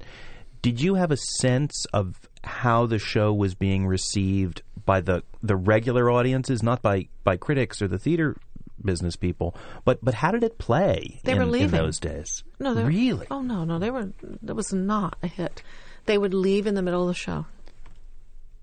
Did 0.61 0.79
you 0.79 0.95
have 0.95 1.11
a 1.11 1.17
sense 1.17 1.85
of 1.93 2.19
how 2.43 2.85
the 2.85 2.99
show 2.99 3.33
was 3.33 3.55
being 3.55 3.85
received 3.85 4.61
by 4.85 5.01
the 5.01 5.23
the 5.41 5.55
regular 5.55 6.09
audiences, 6.09 6.63
not 6.63 6.81
by 6.81 7.07
by 7.23 7.37
critics 7.37 7.81
or 7.81 7.87
the 7.87 7.99
theater 7.99 8.35
business 8.83 9.15
people, 9.15 9.55
but 9.85 10.03
but 10.03 10.13
how 10.13 10.31
did 10.31 10.43
it 10.43 10.57
play? 10.57 11.19
They 11.23 11.33
in, 11.33 11.39
were 11.39 11.45
leaving 11.45 11.79
in 11.79 11.85
those 11.85 11.99
days. 11.99 12.43
No, 12.59 12.73
they 12.73 12.83
really. 12.83 13.27
Oh 13.31 13.41
no, 13.41 13.63
no, 13.63 13.79
they 13.79 13.91
were. 13.91 14.11
It 14.45 14.55
was 14.55 14.73
not 14.73 15.17
a 15.23 15.27
hit. 15.27 15.63
They 16.05 16.17
would 16.17 16.33
leave 16.33 16.67
in 16.67 16.75
the 16.75 16.81
middle 16.81 17.01
of 17.01 17.07
the 17.07 17.13
show. 17.13 17.45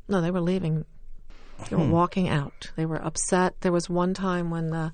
No, 0.09 0.21
they 0.21 0.31
were 0.31 0.41
leaving. 0.41 0.85
They 1.69 1.77
were 1.77 1.85
hmm. 1.85 1.91
walking 1.91 2.29
out. 2.29 2.71
They 2.77 2.87
were 2.87 3.03
upset. 3.05 3.61
There 3.61 3.73
was 3.73 3.91
one 3.91 4.15
time 4.15 4.51
when 4.51 4.71
the 4.71 4.93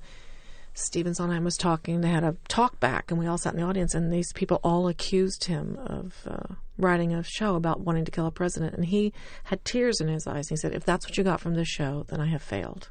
Stephen 0.75 1.15
Sondheim 1.15 1.45
was 1.45 1.57
talking. 1.57 2.01
They 2.01 2.09
had 2.09 2.25
a 2.25 2.37
talk 2.49 2.81
back, 2.81 3.11
and 3.11 3.19
we 3.19 3.27
all 3.27 3.39
sat 3.39 3.55
in 3.55 3.61
the 3.61 3.67
audience, 3.67 3.95
and 3.95 4.13
these 4.13 4.33
people 4.33 4.61
all 4.65 4.89
accused 4.89 5.45
him 5.45 5.79
of 5.87 6.27
uh, 6.29 6.55
writing 6.77 7.15
a 7.15 7.23
show 7.23 7.55
about 7.55 7.81
wanting 7.81 8.05
to 8.05 8.11
kill 8.11 8.27
a 8.27 8.33
president. 8.33 8.75
And 8.75 8.85
he 8.85 9.13
had 9.45 9.65
tears 9.65 10.01
in 10.01 10.09
his 10.09 10.27
eyes. 10.27 10.49
He 10.49 10.57
said, 10.57 10.75
If 10.75 10.85
that's 10.85 11.07
what 11.07 11.17
you 11.17 11.23
got 11.23 11.41
from 11.41 11.55
this 11.55 11.69
show, 11.69 12.05
then 12.09 12.21
I 12.21 12.27
have 12.27 12.43
failed. 12.43 12.89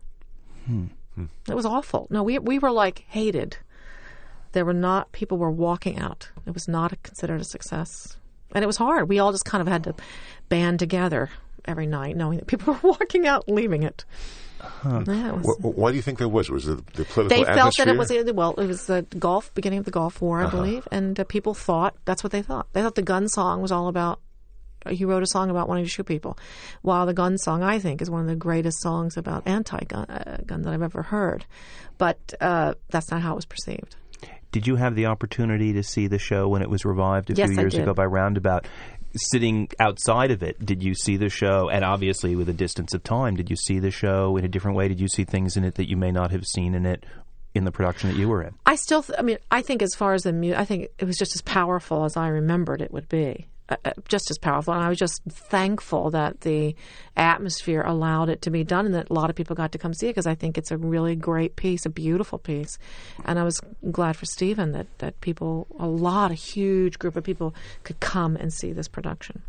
Hmm. 0.65 0.85
It 1.47 1.55
was 1.55 1.65
awful. 1.65 2.07
No, 2.09 2.23
we, 2.23 2.39
we 2.39 2.57
were 2.57 2.71
like 2.71 3.05
hated. 3.07 3.57
There 4.53 4.65
were 4.65 4.73
not, 4.73 5.11
people 5.11 5.37
were 5.37 5.51
walking 5.51 5.99
out. 5.99 6.29
It 6.45 6.53
was 6.53 6.67
not 6.67 7.01
considered 7.03 7.41
a 7.41 7.43
success. 7.43 8.17
And 8.53 8.63
it 8.63 8.67
was 8.67 8.77
hard. 8.77 9.09
We 9.09 9.19
all 9.19 9.31
just 9.31 9.45
kind 9.45 9.61
of 9.61 9.67
had 9.67 9.83
to 9.83 9.95
band 10.49 10.79
together 10.79 11.29
every 11.65 11.87
night, 11.87 12.15
knowing 12.15 12.37
that 12.37 12.47
people 12.47 12.73
were 12.81 12.89
walking 12.89 13.27
out, 13.27 13.47
leaving 13.47 13.83
it. 13.83 14.05
Yeah, 14.85 15.31
was- 15.33 15.57
Wh- 15.61 15.77
why 15.77 15.91
do 15.91 15.95
you 15.97 16.01
think 16.01 16.19
that 16.19 16.29
was? 16.29 16.49
Was 16.49 16.67
it 16.67 16.77
the 16.93 17.05
political 17.05 17.27
they 17.29 17.43
felt 17.43 17.75
that 17.77 17.87
it 17.87 17.97
was 17.97 18.11
well, 18.33 18.53
it 18.57 18.67
was 18.67 18.85
the 18.85 19.03
Gulf 19.19 19.53
beginning 19.53 19.79
of 19.79 19.85
the 19.85 19.91
Gulf 19.91 20.21
War, 20.21 20.39
Uh-huh. 20.41 20.47
I 20.47 20.51
believe, 20.51 20.87
and 20.91 21.19
uh, 21.19 21.23
people 21.25 21.53
thought 21.53 21.95
that's 22.05 22.23
what 22.23 22.31
they 22.31 22.41
thought. 22.41 22.67
They 22.73 22.81
thought 22.81 22.95
the 22.95 23.01
gun 23.01 23.27
song 23.29 23.61
was 23.61 23.71
all 23.71 23.87
about. 23.87 24.19
He 24.89 25.05
wrote 25.05 25.23
a 25.23 25.27
song 25.27 25.49
about 25.49 25.69
wanting 25.69 25.85
to 25.85 25.89
shoot 25.89 26.05
people, 26.05 26.37
while 26.81 27.05
the 27.05 27.13
gun 27.13 27.37
song 27.37 27.63
I 27.63 27.79
think 27.79 28.01
is 28.01 28.09
one 28.09 28.19
of 28.19 28.27
the 28.27 28.35
greatest 28.35 28.81
songs 28.81 29.15
about 29.15 29.47
anti-gun 29.47 30.05
uh, 30.09 30.37
gun 30.45 30.63
that 30.63 30.73
I've 30.73 30.81
ever 30.81 31.03
heard. 31.03 31.45
But 31.97 32.17
uh, 32.41 32.73
that's 32.89 33.09
not 33.09 33.21
how 33.21 33.31
it 33.31 33.35
was 33.35 33.45
perceived. 33.45 33.95
Did 34.51 34.67
you 34.67 34.75
have 34.75 34.93
the 34.95 35.05
opportunity 35.05 35.73
to 35.73 35.83
see 35.83 36.07
the 36.07 36.19
show 36.19 36.47
when 36.49 36.61
it 36.61 36.69
was 36.69 36.83
revived 36.85 37.29
a 37.31 37.33
Yes, 37.33 37.49
few 37.51 37.59
years 37.59 37.75
ago 37.75 37.93
by 37.93 38.05
Roundabout? 38.05 38.67
Sitting 39.15 39.69
outside 39.79 40.31
of 40.31 40.41
it, 40.41 40.65
did 40.65 40.81
you 40.81 40.95
see 40.95 41.17
the 41.17 41.29
show? 41.29 41.69
And 41.69 41.85
obviously, 41.85 42.35
with 42.35 42.49
a 42.49 42.53
distance 42.53 42.93
of 42.93 43.03
time, 43.03 43.35
did 43.35 43.49
you 43.49 43.55
see 43.55 43.79
the 43.79 43.91
show 43.91 44.37
in 44.37 44.45
a 44.45 44.47
different 44.47 44.75
way? 44.75 44.87
Did 44.87 44.99
you 44.99 45.07
see 45.07 45.23
things 45.23 45.55
in 45.55 45.63
it 45.63 45.75
that 45.75 45.87
you 45.89 45.97
may 45.97 46.11
not 46.11 46.31
have 46.31 46.45
seen 46.45 46.73
in 46.73 46.85
it 46.85 47.05
in 47.53 47.65
the 47.65 47.71
production 47.71 48.09
that 48.09 48.17
you 48.17 48.27
were 48.27 48.41
in? 48.41 48.55
I 48.65 48.75
still, 48.75 49.03
th- 49.03 49.19
I 49.19 49.21
mean, 49.21 49.37
I 49.51 49.61
think 49.61 49.83
as 49.83 49.93
far 49.93 50.13
as 50.13 50.23
the 50.23 50.33
music, 50.33 50.59
I 50.59 50.65
think 50.65 50.87
it 50.97 51.05
was 51.05 51.17
just 51.17 51.35
as 51.35 51.41
powerful 51.41 52.05
as 52.05 52.17
I 52.17 52.27
remembered 52.27 52.81
it 52.81 52.91
would 52.91 53.07
be. 53.07 53.47
Uh, 53.69 53.77
uh, 53.85 53.91
just 54.09 54.29
as 54.29 54.37
powerful, 54.37 54.73
and 54.73 54.83
I 54.83 54.89
was 54.89 54.97
just 54.97 55.21
thankful 55.29 56.09
that 56.09 56.41
the 56.41 56.75
atmosphere 57.15 57.81
allowed 57.81 58.27
it 58.27 58.41
to 58.41 58.51
be 58.51 58.65
done, 58.65 58.85
and 58.85 58.93
that 58.93 59.09
a 59.09 59.13
lot 59.13 59.29
of 59.29 59.37
people 59.37 59.55
got 59.55 59.71
to 59.71 59.77
come 59.77 59.93
see 59.93 60.07
it 60.07 60.09
because 60.09 60.27
I 60.27 60.35
think 60.35 60.57
it's 60.57 60.69
a 60.69 60.77
really 60.77 61.15
great 61.15 61.55
piece, 61.55 61.85
a 61.85 61.89
beautiful 61.89 62.37
piece, 62.37 62.77
and 63.23 63.39
I 63.39 63.43
was 63.43 63.61
glad 63.89 64.17
for 64.17 64.25
Stephen 64.25 64.73
that 64.73 64.87
that 64.97 65.21
people, 65.21 65.67
a 65.79 65.87
lot, 65.87 66.29
a 66.29 66.33
huge 66.33 66.99
group 66.99 67.15
of 67.15 67.23
people, 67.23 67.55
could 67.83 68.01
come 68.01 68.35
and 68.35 68.51
see 68.51 68.73
this 68.73 68.89
production. 68.89 69.41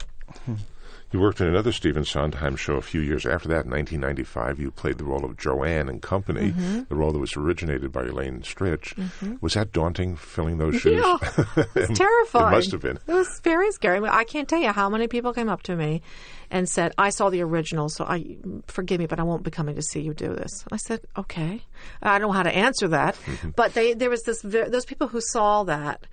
You 1.15 1.21
worked 1.21 1.41
in 1.41 1.47
another 1.47 1.71
Stephen 1.71 2.05
Sondheim 2.05 2.57
show 2.57 2.75
a 2.75 2.83
few 2.83 3.01
years 3.01 3.25
after 3.25 3.47
that. 3.47 3.67
In 3.67 3.71
1995, 3.71 4.59
you 4.59 4.73
played 4.73 4.99
the 4.99 5.05
role 5.05 5.25
of 5.25 5.37
Joanne 5.37 5.89
and 5.89 6.03
Company, 6.03 6.51
Mm-hmm. 6.51 6.81
the 6.89 6.97
role 6.97 7.13
that 7.13 7.21
was 7.21 7.37
originated 7.37 7.93
by 7.93 8.03
Elaine 8.03 8.41
Stritch. 8.43 8.95
Was 9.41 9.55
that 9.55 9.71
daunting, 9.71 10.17
filling 10.17 10.59
those 10.59 10.75
shoes? 10.81 11.01
Yeah, 11.05 11.17
it's 11.77 11.97
terrifying. 11.97 12.53
It 12.53 12.57
must 12.57 12.73
have 12.73 12.81
been. 12.81 12.99
It 13.07 13.13
was 13.13 13.41
very 13.45 13.71
scary. 13.71 14.05
I, 14.09 14.25
can't 14.25 14.49
tell 14.49 14.59
you 14.61 14.73
how 14.73 14.89
many 14.89 15.07
people 15.07 15.33
came 15.33 15.49
up 15.49 15.63
to 15.63 15.77
me 15.77 16.03
and 16.51 16.69
said, 16.69 16.91
"I 16.99 17.11
saw 17.11 17.31
the 17.31 17.43
original, 17.43 17.89
so 17.89 18.05
I 18.05 18.37
forgive 18.67 18.99
me, 18.99 19.07
but 19.07 19.21
I 19.21 19.23
won't 19.23 19.45
be 19.45 19.53
coming 19.53 19.77
to 19.77 19.83
see 19.83 20.01
you 20.01 20.15
do 20.15 20.35
this." 20.35 20.65
I 20.73 20.79
said, 20.79 21.03
"Okay." 21.17 21.63
I 22.03 22.19
don't 22.19 22.27
know 22.27 22.33
how 22.33 22.43
to 22.43 22.53
answer 22.57 22.89
that, 22.89 23.17
but 23.55 23.75
they 23.75 23.95
there 23.95 24.11
was 24.11 24.25
this 24.25 24.41
those 24.43 24.85
people 24.85 25.07
who 25.07 25.21
saw 25.21 25.63
that 25.63 26.09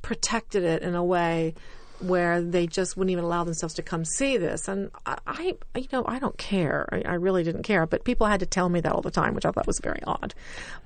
protected 0.00 0.64
it 0.64 0.80
in 0.82 0.94
a 0.94 1.04
way 1.04 1.54
where 2.00 2.40
they 2.40 2.66
just 2.66 2.96
wouldn't 2.96 3.10
even 3.10 3.24
allow 3.24 3.44
themselves 3.44 3.74
to 3.74 3.82
come 3.82 4.04
see 4.04 4.36
this. 4.36 4.68
And 4.68 4.90
I, 5.06 5.18
I 5.26 5.54
you 5.76 5.88
know, 5.92 6.04
I 6.06 6.18
don't 6.18 6.36
care. 6.38 6.88
I, 6.92 7.02
I 7.02 7.14
really 7.14 7.42
didn't 7.42 7.62
care. 7.62 7.86
But 7.86 8.04
people 8.04 8.26
had 8.26 8.40
to 8.40 8.46
tell 8.46 8.68
me 8.68 8.80
that 8.80 8.92
all 8.92 9.02
the 9.02 9.10
time, 9.10 9.34
which 9.34 9.44
I 9.44 9.50
thought 9.50 9.66
was 9.66 9.80
very 9.82 10.02
odd. 10.06 10.34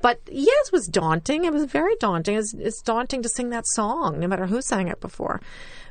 But 0.03 0.21
yes, 0.31 0.67
it 0.67 0.73
was 0.73 0.87
daunting. 0.87 1.45
It 1.45 1.53
was 1.53 1.65
very 1.65 1.97
daunting. 1.97 2.37
It's, 2.37 2.55
it's 2.55 2.83
daunting 2.83 3.23
to 3.23 3.29
sing 3.29 3.51
that 3.51 3.67
song, 3.69 4.19
no 4.21 4.27
matter 4.27 4.47
who 4.47 4.61
sang 4.62 4.89
it 4.89 5.01
before. 5.01 5.41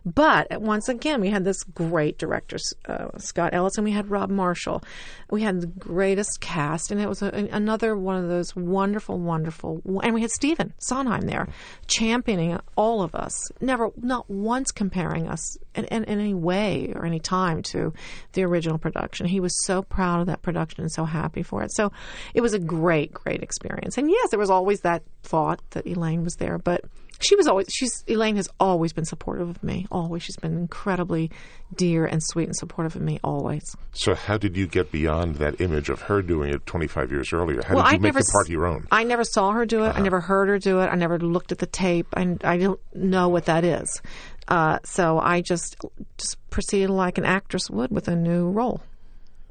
But 0.06 0.62
once 0.62 0.90
again, 0.90 1.22
we 1.22 1.30
had 1.30 1.46
this 1.46 1.64
great 1.64 2.18
director, 2.18 2.58
uh, 2.88 3.18
Scott 3.18 3.54
Ellis, 3.54 3.78
and 3.78 3.86
we 3.86 3.92
had 3.92 4.10
Rob 4.10 4.30
Marshall. 4.30 4.84
We 5.32 5.44
had 5.44 5.62
the 5.62 5.68
greatest 5.68 6.42
cast, 6.42 6.92
and 6.92 7.00
it 7.00 7.08
was 7.08 7.22
a, 7.22 7.30
another 7.52 7.96
one 7.96 8.18
of 8.18 8.28
those 8.28 8.56
wonderful, 8.56 9.18
wonderful. 9.18 9.82
And 10.04 10.14
we 10.14 10.22
had 10.22 10.32
Stephen 10.32 10.74
Sondheim 10.80 11.22
there, 11.22 11.48
championing 11.88 12.60
all 12.76 13.02
of 13.02 13.16
us, 13.16 13.50
never, 13.62 13.92
not 13.96 14.30
once 14.30 14.72
comparing 14.72 15.28
us 15.28 15.58
in, 15.74 15.86
in, 15.86 16.04
in 16.04 16.20
any 16.20 16.34
way 16.34 16.92
or 16.96 17.06
any 17.06 17.20
time 17.20 17.64
to 17.64 17.94
the 18.34 18.44
original 18.44 18.78
production. 18.78 19.26
He 19.26 19.40
was 19.40 19.66
so 19.66 19.82
proud 19.82 20.20
of 20.20 20.28
that 20.28 20.42
production 20.42 20.82
and 20.82 20.92
so 20.92 21.06
happy 21.06 21.44
for 21.44 21.64
it. 21.64 21.74
So 21.74 21.94
it 22.34 22.42
was 22.42 22.54
a 22.54 22.60
great, 22.60 23.14
great 23.14 23.42
experience. 23.42 23.98
And 23.98 24.10
yes, 24.10 24.32
there 24.32 24.40
was 24.40 24.50
always 24.50 24.82
that 24.82 25.04
thought 25.24 25.62
that 25.72 25.88
Elaine 25.88 26.24
was 26.24 26.36
there, 26.36 26.58
but 26.58 26.84
she 27.24 27.36
was 27.36 27.48
always 27.48 27.68
she's 27.70 28.04
Elaine 28.08 28.36
has 28.36 28.50
always 28.60 28.94
been 28.94 29.06
supportive 29.06 29.50
of 29.50 29.64
me. 29.64 29.88
Always, 29.92 30.24
she's 30.24 30.36
been 30.38 30.58
incredibly 30.58 31.32
dear 31.76 32.06
and 32.06 32.22
sweet 32.24 32.46
and 32.46 32.56
supportive 32.56 32.96
of 32.96 33.02
me. 33.02 33.20
Always. 33.24 33.64
So, 33.94 34.16
how 34.16 34.38
did 34.38 34.56
you 34.58 34.68
get 34.68 34.92
beyond 34.92 35.36
that 35.36 35.60
image 35.62 35.90
of 35.90 36.02
her 36.04 36.22
doing 36.22 36.54
it 36.54 36.66
25 36.66 37.12
years 37.12 37.34
earlier? 37.34 37.62
How 37.64 37.76
well, 37.76 37.84
did 37.84 37.92
you 37.92 37.96
I 37.96 38.00
make 38.00 38.14
never 38.14 38.20
the 38.20 38.32
part 38.32 38.50
your 38.50 38.66
own? 38.66 38.88
I 38.92 39.04
never 39.04 39.24
saw 39.24 39.52
her 39.52 39.66
do 39.66 39.84
it. 39.86 39.96
I 39.96 40.02
never 40.02 40.20
heard 40.20 40.50
her 40.50 40.60
do 40.60 40.80
it. 40.80 40.88
I 40.88 40.96
never 40.96 41.20
looked 41.20 41.52
at 41.52 41.60
the 41.60 41.66
tape. 41.66 42.08
I, 42.16 42.38
I 42.44 42.58
don't 42.58 42.80
know 42.94 43.30
what 43.30 43.46
that 43.46 43.64
is. 43.64 44.02
Uh, 44.48 44.80
so 44.84 45.20
I 45.20 45.42
just 45.42 45.78
just 46.18 46.38
proceeded 46.50 46.90
like 46.90 47.18
an 47.18 47.26
actress 47.26 47.70
would 47.70 47.92
with 47.92 48.08
a 48.08 48.16
new 48.16 48.50
role. 48.50 48.82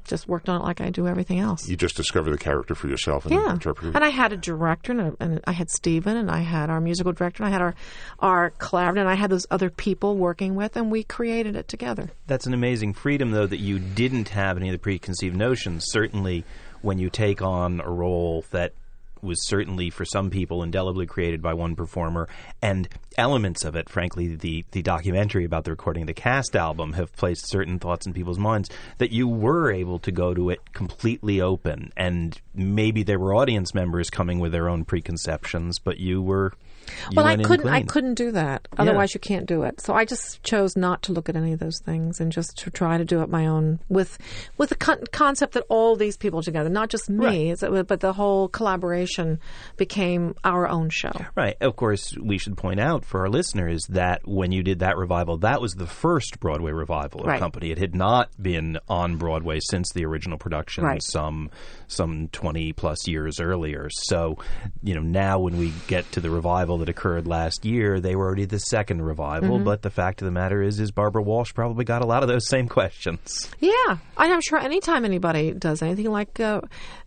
Just 0.05 0.27
worked 0.27 0.49
on 0.49 0.61
it 0.61 0.63
like 0.63 0.81
I 0.81 0.89
do 0.89 1.07
everything 1.07 1.39
else. 1.39 1.67
You 1.67 1.75
just 1.77 1.95
discover 1.95 2.29
the 2.29 2.37
character 2.37 2.75
for 2.75 2.87
yourself 2.87 3.25
and 3.25 3.33
Yeah, 3.33 3.51
interpret 3.53 3.89
it. 3.89 3.95
and 3.95 4.03
I 4.03 4.09
had 4.09 4.33
a 4.33 4.37
director, 4.37 4.91
and, 4.91 5.01
a, 5.01 5.13
and 5.19 5.41
I 5.47 5.51
had 5.53 5.69
Stephen, 5.69 6.17
and 6.17 6.29
I 6.29 6.39
had 6.39 6.69
our 6.69 6.81
musical 6.81 7.13
director, 7.13 7.43
and 7.43 7.49
I 7.49 7.51
had 7.53 7.61
our 7.61 7.75
our 8.19 8.49
collaborator, 8.51 9.01
and 9.01 9.09
I 9.09 9.15
had 9.15 9.29
those 9.29 9.47
other 9.49 9.69
people 9.69 10.17
working 10.17 10.55
with, 10.55 10.75
and 10.75 10.91
we 10.91 11.03
created 11.03 11.55
it 11.55 11.67
together. 11.67 12.11
That's 12.27 12.45
an 12.45 12.53
amazing 12.53 12.93
freedom, 12.93 13.31
though, 13.31 13.47
that 13.47 13.57
you 13.59 13.79
didn't 13.79 14.29
have 14.29 14.57
any 14.57 14.69
of 14.69 14.73
the 14.73 14.79
preconceived 14.79 15.35
notions. 15.35 15.85
Certainly, 15.87 16.43
when 16.81 16.99
you 16.99 17.09
take 17.09 17.41
on 17.41 17.79
a 17.79 17.89
role 17.89 18.43
that 18.51 18.73
was 19.23 19.47
certainly 19.47 19.89
for 19.89 20.05
some 20.05 20.29
people 20.29 20.63
indelibly 20.63 21.05
created 21.05 21.41
by 21.41 21.53
one 21.53 21.75
performer, 21.75 22.27
and 22.61 22.87
elements 23.17 23.63
of 23.63 23.75
it, 23.75 23.89
frankly, 23.89 24.35
the 24.35 24.65
the 24.71 24.81
documentary 24.81 25.45
about 25.45 25.63
the 25.63 25.71
recording 25.71 26.03
of 26.03 26.07
the 26.07 26.13
cast 26.13 26.55
album 26.55 26.93
have 26.93 27.15
placed 27.15 27.49
certain 27.49 27.79
thoughts 27.79 28.05
in 28.05 28.13
people's 28.13 28.39
minds 28.39 28.69
that 28.97 29.11
you 29.11 29.27
were 29.27 29.71
able 29.71 29.99
to 29.99 30.11
go 30.11 30.33
to 30.33 30.49
it 30.49 30.73
completely 30.73 31.41
open, 31.41 31.91
and 31.95 32.39
maybe 32.53 33.03
there 33.03 33.19
were 33.19 33.35
audience 33.35 33.73
members 33.73 34.09
coming 34.09 34.39
with 34.39 34.51
their 34.51 34.69
own 34.69 34.85
preconceptions, 34.85 35.79
but 35.79 35.97
you 35.99 36.21
were. 36.21 36.53
Well, 37.15 37.25
I 37.25 37.37
couldn't. 37.37 37.67
I 37.69 37.83
couldn't 37.83 38.15
do 38.15 38.31
that. 38.31 38.67
Otherwise, 38.77 39.13
you 39.13 39.19
can't 39.19 39.45
do 39.45 39.63
it. 39.63 39.81
So 39.81 39.93
I 39.93 40.05
just 40.05 40.41
chose 40.43 40.75
not 40.75 41.01
to 41.03 41.11
look 41.13 41.29
at 41.29 41.35
any 41.35 41.53
of 41.53 41.59
those 41.59 41.79
things 41.83 42.19
and 42.19 42.31
just 42.31 42.57
to 42.59 42.69
try 42.71 42.97
to 42.97 43.05
do 43.05 43.21
it 43.21 43.29
my 43.29 43.47
own 43.47 43.79
with 43.89 44.17
with 44.57 44.69
the 44.69 44.75
con- 44.75 45.03
concept 45.11 45.53
that 45.53 45.63
all 45.69 45.95
these 45.95 46.17
people 46.17 46.41
together, 46.41 46.69
not 46.69 46.89
just 46.89 47.09
me, 47.09 47.51
it- 47.51 47.87
but 47.87 47.99
the 47.99 48.13
whole 48.13 48.47
collaboration 48.47 49.39
became 49.77 50.35
our 50.43 50.67
own 50.67 50.89
show. 50.89 51.11
Right. 51.35 51.55
Of 51.61 51.75
course, 51.75 52.15
we 52.17 52.37
should 52.37 52.57
point 52.57 52.79
out 52.79 53.05
for 53.05 53.21
our 53.21 53.29
listeners 53.29 53.85
that 53.89 54.27
when 54.27 54.51
you 54.51 54.63
did 54.63 54.79
that 54.79 54.97
revival, 54.97 55.37
that 55.39 55.61
was 55.61 55.73
the 55.73 55.87
first 55.87 56.39
Broadway 56.39 56.71
revival 56.71 57.21
of 57.21 57.27
Right. 57.27 57.39
Company. 57.39 57.71
It 57.71 57.77
had 57.79 57.95
not 57.95 58.29
been 58.41 58.77
on 58.87 59.17
Broadway 59.17 59.59
since 59.61 59.91
the 59.91 60.05
original 60.05 60.37
production, 60.37 60.83
Right. 60.83 61.01
some 61.03 61.49
some 61.87 62.27
twenty 62.31 62.73
plus 62.73 63.07
years 63.07 63.39
earlier. 63.39 63.87
So, 63.91 64.37
you 64.81 64.95
know, 64.95 65.01
now 65.01 65.39
when 65.39 65.57
we 65.57 65.73
get 65.87 66.11
to 66.13 66.21
the 66.21 66.29
revival 66.29 66.72
that 66.79 66.89
occurred 66.89 67.27
last 67.27 67.65
year, 67.65 67.99
they 67.99 68.15
were 68.15 68.25
already 68.25 68.45
the 68.45 68.59
second 68.59 69.01
revival. 69.01 69.55
Mm-hmm. 69.55 69.65
But 69.65 69.81
the 69.81 69.89
fact 69.89 70.21
of 70.21 70.25
the 70.25 70.31
matter 70.31 70.61
is, 70.61 70.79
is 70.79 70.91
Barbara 70.91 71.21
Walsh 71.21 71.53
probably 71.53 71.85
got 71.85 72.01
a 72.01 72.05
lot 72.05 72.23
of 72.23 72.29
those 72.29 72.47
same 72.47 72.67
questions. 72.67 73.49
Yeah, 73.59 73.71
and 73.89 74.33
I'm 74.33 74.41
sure 74.41 74.59
anytime 74.59 75.05
anybody 75.05 75.51
does 75.51 75.81
anything 75.81 76.09
like 76.11 76.39
uh, 76.39 76.61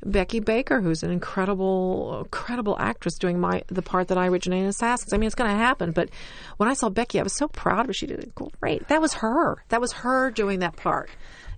Becky 0.05 0.41
Baker, 0.41 0.81
who's 0.81 1.03
an 1.03 1.11
incredible, 1.11 2.21
incredible 2.25 2.77
actress 2.79 3.17
doing 3.19 3.39
my 3.39 3.63
the 3.69 3.83
part 3.83 4.09
that 4.09 4.19
I 4.19 4.29
originated 4.29 4.65
in 4.65 4.69
Assassins. 4.71 5.13
I 5.13 5.17
mean, 5.17 5.27
it's 5.27 5.35
going 5.35 5.51
to 5.51 5.57
happen. 5.57 5.93
But 5.93 6.11
when 6.57 6.69
I 6.69 6.75
saw 6.75 6.89
Becky, 6.89 7.21
I 7.21 7.23
was 7.23 7.37
so 7.37 7.49
proud 7.49 7.81
of 7.81 7.87
her. 7.87 7.93
She 7.93 8.07
did 8.07 8.21
it 8.21 8.35
great. 8.35 8.89
That 8.89 9.01
was 9.01 9.15
her. 9.15 9.63
That 9.69 9.81
was 9.81 9.93
her 9.93 10.31
doing 10.31 10.61
that 10.61 10.77
part. 10.77 11.11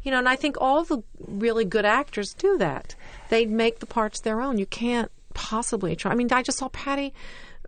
You 0.02 0.12
know, 0.12 0.18
and 0.18 0.28
I 0.28 0.36
think 0.36 0.56
all 0.60 0.84
the 0.84 1.02
really 1.26 1.64
good 1.64 1.84
actors 1.84 2.32
do 2.32 2.56
that. 2.58 2.94
They 3.28 3.46
make 3.46 3.80
the 3.80 3.86
parts 3.86 4.20
their 4.20 4.40
own. 4.40 4.58
You 4.58 4.66
can't 4.66 5.10
possibly 5.34 5.96
try. 5.96 6.12
I 6.12 6.14
mean, 6.14 6.32
I 6.32 6.42
just 6.42 6.58
saw 6.58 6.68
Patty. 6.68 7.12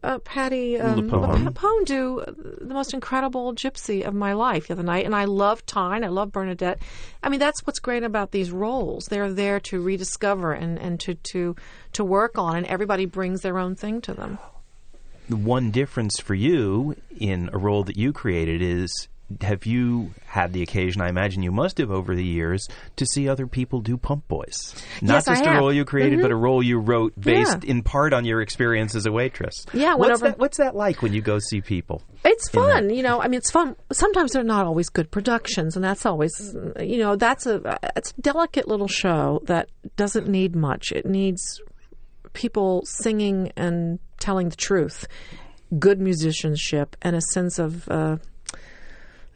Uh, 0.03 0.19
Patty 0.21 0.79
um. 0.79 1.11
LuPone 1.11 1.85
do 1.85 2.25
the 2.61 2.73
most 2.73 2.95
incredible 2.95 3.55
gypsy 3.55 4.03
of 4.07 4.15
my 4.15 4.33
life 4.33 4.69
the 4.69 4.73
other 4.73 4.83
night, 4.83 5.05
and 5.05 5.15
I 5.15 5.27
love 5.27 5.67
Tyne. 5.67 6.05
I 6.05 6.09
love 6.09 6.33
Bernadette. 6.33 6.79
I 7.23 7.29
mean, 7.29 7.41
that's 7.41 7.67
what's 7.67 7.81
great 7.81 8.03
about 8.03 8.31
these 8.31 8.51
roles. 8.51 9.07
They're 9.07 9.33
there 9.33 9.61
to 9.61 9.81
rediscover 9.83 10.53
and, 10.53 10.79
and 10.79 10.99
to, 11.01 11.15
to 11.15 11.55
to 11.93 12.05
work 12.05 12.39
on, 12.39 12.57
and 12.57 12.67
everybody 12.67 13.05
brings 13.05 13.43
their 13.43 13.59
own 13.59 13.75
thing 13.75 14.01
to 14.03 14.15
them. 14.15 14.39
The 15.29 15.37
one 15.37 15.71
difference 15.71 16.19
for 16.19 16.35
you 16.35 16.97
in 17.19 17.51
a 17.53 17.59
role 17.59 17.85
that 17.85 17.97
you 17.97 18.13
created 18.13 18.63
is 18.63 19.09
have 19.43 19.65
you 19.67 20.13
had 20.27 20.53
the 20.53 20.63
occasion, 20.63 21.01
I 21.03 21.09
imagine 21.09 21.43
you 21.43 21.53
must 21.53 21.79
have 21.79 21.91
over 21.91 22.15
the 22.17 22.25
years, 22.25 22.67
to 22.97 23.07
see 23.07 23.29
other 23.29 23.47
people 23.47 23.81
do 23.81 23.97
Pump 23.97 24.27
Boys? 24.29 24.75
Not 25.01 25.15
Yes, 25.15 25.29
I 25.29 25.33
just 25.35 25.45
a 25.45 25.49
have. 25.51 25.59
role 25.59 25.73
you 25.73 25.85
created, 25.85 26.21
but 26.21 26.31
a 26.31 26.37
role 26.37 26.63
you 26.63 26.79
wrote 26.79 27.19
based 27.21 27.63
Yeah. 27.65 27.71
in 27.71 27.83
part 27.83 28.13
on 28.13 28.25
your 28.25 28.41
experience 28.41 28.95
as 28.95 29.07
a 29.07 29.13
waitress. 29.13 29.65
Yeah, 29.73 29.95
what's 29.95 30.21
that, 30.21 30.39
what's 30.39 30.59
that 30.59 30.75
like 30.75 31.03
when 31.03 31.13
you 31.13 31.23
go 31.23 31.39
see 31.39 31.61
people? 31.61 32.03
It's 32.25 32.49
fun, 32.51 32.91
you 32.91 33.03
know. 33.03 33.21
I 33.21 33.29
mean, 33.29 33.39
it's 33.39 33.51
fun. 33.51 33.77
Sometimes 33.93 34.33
they're 34.33 34.43
not 34.43 34.67
always 34.67 34.89
good 34.89 35.11
productions, 35.11 35.77
and 35.77 35.85
that's 35.85 36.05
always, 36.05 36.33
you 36.81 36.99
know, 36.99 37.17
that's 37.17 37.47
a 37.47 37.79
it's 37.97 38.11
a 38.17 38.21
delicate 38.21 38.69
little 38.69 38.89
show 38.89 39.41
that 39.45 39.69
doesn't 39.97 40.29
need 40.29 40.55
much. 40.55 40.93
It 40.93 41.07
needs 41.07 41.61
people 42.33 42.83
singing 42.85 43.53
and 43.57 43.99
telling 44.19 44.51
the 44.51 44.57
truth, 44.57 45.07
good 45.79 46.01
musicianship, 46.01 46.95
and 47.03 47.17
a 47.17 47.21
sense 47.33 47.59
of 47.59 47.89
uh, 47.89 48.17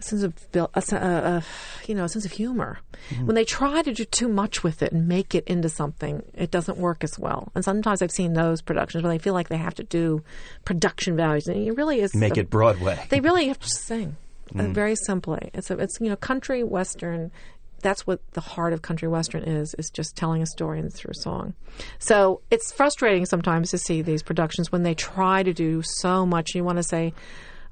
sense 0.05 0.23
of 0.23 0.35
a, 0.55 0.97
a, 0.97 1.43
you 1.87 1.95
know 1.95 2.05
a 2.05 2.09
sense 2.09 2.25
of 2.25 2.33
humor. 2.33 2.79
When 3.25 3.35
they 3.35 3.45
try 3.45 3.83
to 3.83 3.93
do 3.93 4.05
too 4.05 4.29
much 4.29 4.63
with 4.63 4.83
it 4.83 4.93
and 4.93 5.07
make 5.07 5.35
it 5.35 5.45
into 5.47 5.69
something, 5.69 6.23
it 6.35 6.51
doesn't 6.51 6.79
work 6.79 7.05
as 7.05 7.19
well. 7.19 7.51
And 7.55 7.65
sometimes 7.65 8.01
I've 8.03 8.11
seen 8.11 8.33
those 8.33 8.63
productions 8.63 9.03
where 9.03 9.13
they 9.13 9.19
feel 9.19 9.35
like 9.35 9.49
they 9.49 9.57
have 9.59 9.75
to 9.75 9.85
do 9.85 10.23
production 10.65 11.17
values, 11.17 11.47
and 11.47 11.57
it 11.57 11.73
really 11.77 12.01
is 12.01 12.15
Make 12.15 12.37
a- 12.37 12.41
it 12.41 12.51
Broadway. 12.51 12.99
They 13.11 13.21
really 13.21 13.49
have 13.49 13.59
to 13.61 13.69
sing. 13.69 14.17
Uh, 14.57 14.69
very 14.69 14.95
simply, 14.95 15.51
it's 15.53 15.71
a, 15.71 15.79
it's 15.79 15.99
you 16.01 16.09
know 16.09 16.17
country 16.17 16.63
western. 16.63 17.33
That's 17.81 18.07
what 18.07 18.21
the 18.33 18.41
heart 18.41 18.73
of 18.73 18.83
country 18.83 19.09
western 19.09 19.43
is: 19.43 19.75
is 19.79 19.91
just 19.91 20.15
telling 20.17 20.43
a 20.43 20.47
story 20.47 20.79
and 20.79 20.93
through 20.95 21.15
song. 21.15 21.55
So 21.99 22.41
it's 22.51 22.71
frustrating 22.73 23.27
sometimes 23.27 23.71
to 23.71 23.79
see 23.79 24.01
these 24.01 24.23
productions 24.23 24.71
when 24.71 24.83
they 24.85 24.95
try 24.95 25.43
to 25.43 25.53
do 25.53 25.83
so 25.83 26.25
much. 26.25 26.55
You 26.55 26.63
want 26.63 26.77
to 26.79 26.83
say, 26.85 27.15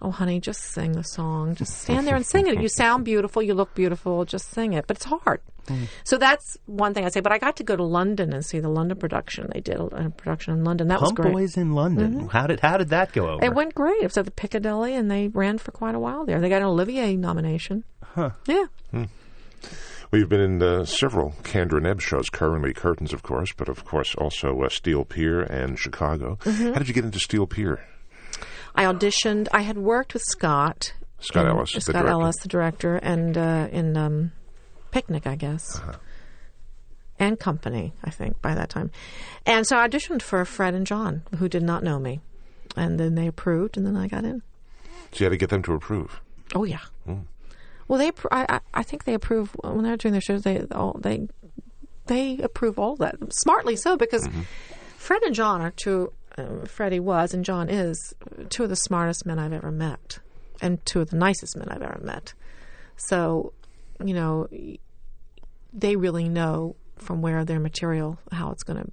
"Oh, 0.03 0.11
honey, 0.11 0.41
just 0.41 0.61
sing 0.61 0.93
the 0.93 1.05
song. 1.05 1.55
Just 1.55 1.81
stand 1.81 2.07
there 2.07 2.17
and 2.17 2.27
sing 2.27 2.47
it. 2.47 2.61
You 2.61 2.69
sound 2.83 3.05
beautiful. 3.05 3.43
You 3.43 3.55
look 3.55 3.75
beautiful. 3.75 4.25
Just 4.25 4.51
sing 4.51 4.73
it." 4.75 4.87
But 4.87 4.97
it's 4.99 5.07
hard. 5.07 5.41
So 6.05 6.19
that's 6.19 6.59
one 6.67 6.93
thing 6.93 7.05
I 7.05 7.09
say. 7.09 7.21
But 7.21 7.33
I 7.33 7.39
got 7.39 7.57
to 7.57 7.65
go 7.65 7.77
to 7.77 7.85
London 7.85 8.33
and 8.33 8.45
see 8.45 8.61
the 8.61 8.69
London 8.69 8.99
production. 8.99 9.49
They 9.53 9.61
did 9.61 9.77
a, 9.77 9.85
a 9.85 10.11
production 10.11 10.55
in 10.55 10.65
London. 10.65 10.89
That 10.89 11.01
was 11.01 11.13
great. 11.13 11.33
Boys 11.33 11.57
in 11.57 11.73
London. 11.73 12.29
How 12.29 12.47
did 12.47 12.61
how 12.61 12.77
did 12.77 12.91
that 12.91 13.13
go 13.13 13.31
over? 13.31 13.45
It 13.45 13.55
went 13.55 13.75
great. 13.75 14.03
It 14.03 14.05
was 14.05 14.19
at 14.19 14.25
the 14.25 14.31
Piccadilly, 14.31 14.95
and 14.95 15.11
they 15.11 15.29
ran 15.29 15.59
for 15.59 15.71
quite 15.71 15.95
a 15.95 16.01
while 16.01 16.25
there. 16.27 16.41
They 16.41 16.49
got 16.49 16.63
an 16.63 16.69
Olivier 16.69 17.17
nomination. 17.17 17.85
Huh. 18.03 18.31
Yeah. 18.47 18.67
Well, 18.93 20.19
you've 20.21 20.29
been 20.29 20.41
in 20.41 20.63
uh, 20.63 20.85
several 20.85 21.35
Kander 21.43 21.79
and 21.79 21.87
Ebb 21.87 22.03
shows, 22.03 22.29
currently 22.29 22.75
Curtains, 22.75 23.15
of 23.15 23.23
course, 23.23 23.55
but 23.57 23.71
of 23.71 23.87
course 23.87 24.15
also 24.15 24.61
uh, 24.61 24.69
Steel 24.69 25.07
Pier 25.07 25.41
and 25.41 25.79
Chicago. 25.79 26.39
Mm-hmm. 26.43 26.73
How 26.73 26.79
did 26.79 26.89
you 26.89 26.93
get 26.93 27.07
into 27.07 27.19
Steel 27.19 27.47
Pier? 27.47 27.83
I 28.75 28.85
auditioned. 28.85 29.49
I 29.53 29.63
had 29.63 29.79
worked 29.79 30.15
with 30.15 30.23
Scott. 30.25 30.95
Scott 31.21 31.45
in- 31.47 31.53
Ellis, 31.53 31.73
the 31.73 31.81
Scott 31.81 31.93
director. 31.95 32.11
Ellis, 32.11 32.37
the 32.39 32.49
director, 32.49 32.97
and 32.97 33.37
uh, 33.39 33.69
in 33.71 33.97
um, 33.97 34.33
Picnic, 34.91 35.27
I 35.27 35.37
guess. 35.37 35.77
Uh-huh. 35.79 35.93
And 37.19 37.39
Company, 37.39 37.93
I 38.03 38.11
think, 38.11 38.41
by 38.43 38.55
that 38.55 38.69
time. 38.71 38.91
And 39.47 39.67
so 39.67 39.77
I 39.77 39.87
auditioned 39.87 40.23
for 40.23 40.45
Fred 40.45 40.75
and 40.75 40.87
John, 40.87 41.23
who 41.39 41.49
did 41.49 41.63
not 41.63 41.85
know 41.85 41.99
me. 42.01 42.21
And 42.77 42.99
then 42.99 43.15
they 43.15 43.27
approved, 43.29 43.77
and 43.77 43.87
then 43.87 43.97
I 43.97 44.09
got 44.09 44.25
in. 44.25 44.43
So 45.13 45.19
you 45.19 45.25
had 45.27 45.31
to 45.31 45.37
get 45.37 45.51
them 45.51 45.63
to 45.65 45.75
approve. 45.75 46.21
Oh 46.55 46.65
yeah. 46.65 46.81
Hmm. 47.05 47.21
Well, 47.87 47.99
they. 47.99 48.11
I, 48.33 48.47
I 48.49 48.61
I 48.73 48.83
think 48.83 49.05
they 49.05 49.13
approve 49.15 49.55
when 49.63 49.83
they're 49.85 49.97
doing 49.99 50.13
their 50.13 50.21
shows. 50.23 50.43
They 50.43 50.63
all 50.73 50.99
they 50.99 51.29
they 52.07 52.39
approve 52.39 52.79
all 52.79 52.97
that 52.97 53.17
smartly 53.43 53.77
so 53.77 53.97
because 53.97 54.27
Mm-hmm. 54.27 54.41
Fred 54.97 55.23
and 55.25 55.35
John 55.35 55.61
are 55.61 55.73
two. 55.73 56.13
Uh, 56.37 56.65
Freddie 56.67 57.01
was 57.01 57.35
and 57.35 57.45
John 57.45 57.69
is 57.69 58.15
two 58.49 58.65
of 58.65 58.71
the 58.71 58.77
smartest 58.77 59.27
men 59.27 59.39
I've 59.39 59.53
ever 59.53 59.71
met, 59.71 60.19
and 60.61 60.85
two 60.87 61.01
of 61.01 61.11
the 61.11 61.17
nicest 61.17 61.57
men 61.57 61.69
I've 61.69 61.83
ever 61.83 62.01
met. 62.03 62.33
So, 62.97 63.53
you 64.05 64.15
know, 64.15 64.49
they 65.73 65.97
really 65.97 66.29
know 66.29 66.77
from 66.97 67.21
where 67.21 67.45
their 67.45 67.59
material 67.59 68.19
how 68.31 68.51
it's 68.51 68.63
going 68.63 68.83
to 68.83 68.91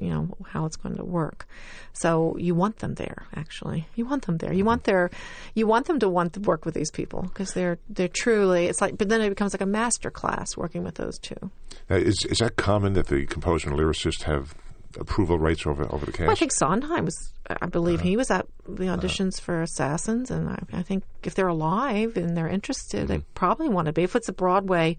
you 0.00 0.08
know 0.08 0.28
how 0.46 0.64
it's 0.64 0.76
going 0.76 0.96
to 0.96 1.04
work. 1.04 1.46
So 1.92 2.36
you 2.38 2.54
want 2.54 2.78
them 2.78 2.94
there 2.94 3.26
actually. 3.34 3.86
You 3.96 4.06
want 4.06 4.24
them 4.26 4.38
there. 4.38 4.52
You 4.52 4.64
want 4.64 4.84
their 4.84 5.10
you 5.54 5.66
want 5.66 5.86
them 5.86 5.98
to 6.00 6.08
want 6.08 6.32
to 6.34 6.40
work 6.40 6.64
with 6.64 6.74
these 6.74 6.90
people 6.90 7.22
because 7.22 7.52
they're 7.52 7.78
they're 7.88 8.08
truly 8.08 8.66
it's 8.66 8.80
like 8.80 8.96
but 8.96 9.08
then 9.08 9.20
it 9.20 9.28
becomes 9.28 9.52
like 9.52 9.60
a 9.60 9.66
master 9.66 10.10
class 10.10 10.56
working 10.56 10.84
with 10.84 10.94
those 10.94 11.18
two. 11.18 11.50
Is 11.90 12.24
is 12.24 12.38
that 12.38 12.56
common 12.56 12.94
that 12.94 13.08
the 13.08 13.26
composer 13.26 13.70
and 13.70 13.78
lyricist 13.78 14.22
have 14.22 14.54
approval 14.98 15.38
rights 15.38 15.66
over 15.66 15.86
over 15.92 16.06
the 16.06 16.12
cast? 16.12 16.22
well, 16.22 16.30
I 16.30 16.34
think 16.34 16.52
Sondheim 16.52 17.04
was 17.04 17.32
I 17.48 17.66
believe 17.66 18.00
he 18.00 18.16
was 18.16 18.30
at 18.30 18.46
the 18.66 18.88
uh-huh. 18.88 18.96
auditions 18.96 19.40
for 19.40 19.62
Assassins 19.62 20.30
and 20.30 20.48
I, 20.48 20.62
I 20.72 20.82
think 20.82 21.04
if 21.24 21.34
they're 21.34 21.48
alive 21.48 22.16
and 22.16 22.36
they're 22.36 22.48
interested 22.48 23.08
they 23.08 23.18
mm-hmm. 23.18 23.32
probably 23.34 23.68
want 23.68 23.86
to 23.86 23.92
be 23.92 24.02
if 24.02 24.16
it's 24.16 24.28
a 24.28 24.32
Broadway 24.32 24.96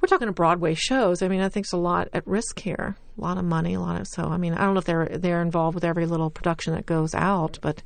we're 0.00 0.08
talking 0.08 0.28
to 0.28 0.32
Broadway 0.32 0.74
shows. 0.74 1.22
I 1.22 1.28
mean, 1.28 1.40
I 1.40 1.48
think 1.48 1.66
it's 1.66 1.72
a 1.72 1.78
lot 1.78 2.08
at 2.12 2.26
risk 2.26 2.60
here. 2.60 2.96
A 3.16 3.20
lot 3.20 3.36
of 3.36 3.44
money, 3.44 3.74
a 3.74 3.80
lot 3.80 4.00
of 4.00 4.06
so. 4.06 4.24
I 4.24 4.36
mean, 4.36 4.54
I 4.54 4.64
don't 4.64 4.74
know 4.74 4.78
if 4.78 4.84
they're 4.84 5.06
they're 5.06 5.42
involved 5.42 5.74
with 5.74 5.84
every 5.84 6.06
little 6.06 6.30
production 6.30 6.74
that 6.74 6.86
goes 6.86 7.14
out, 7.14 7.58
but 7.60 7.82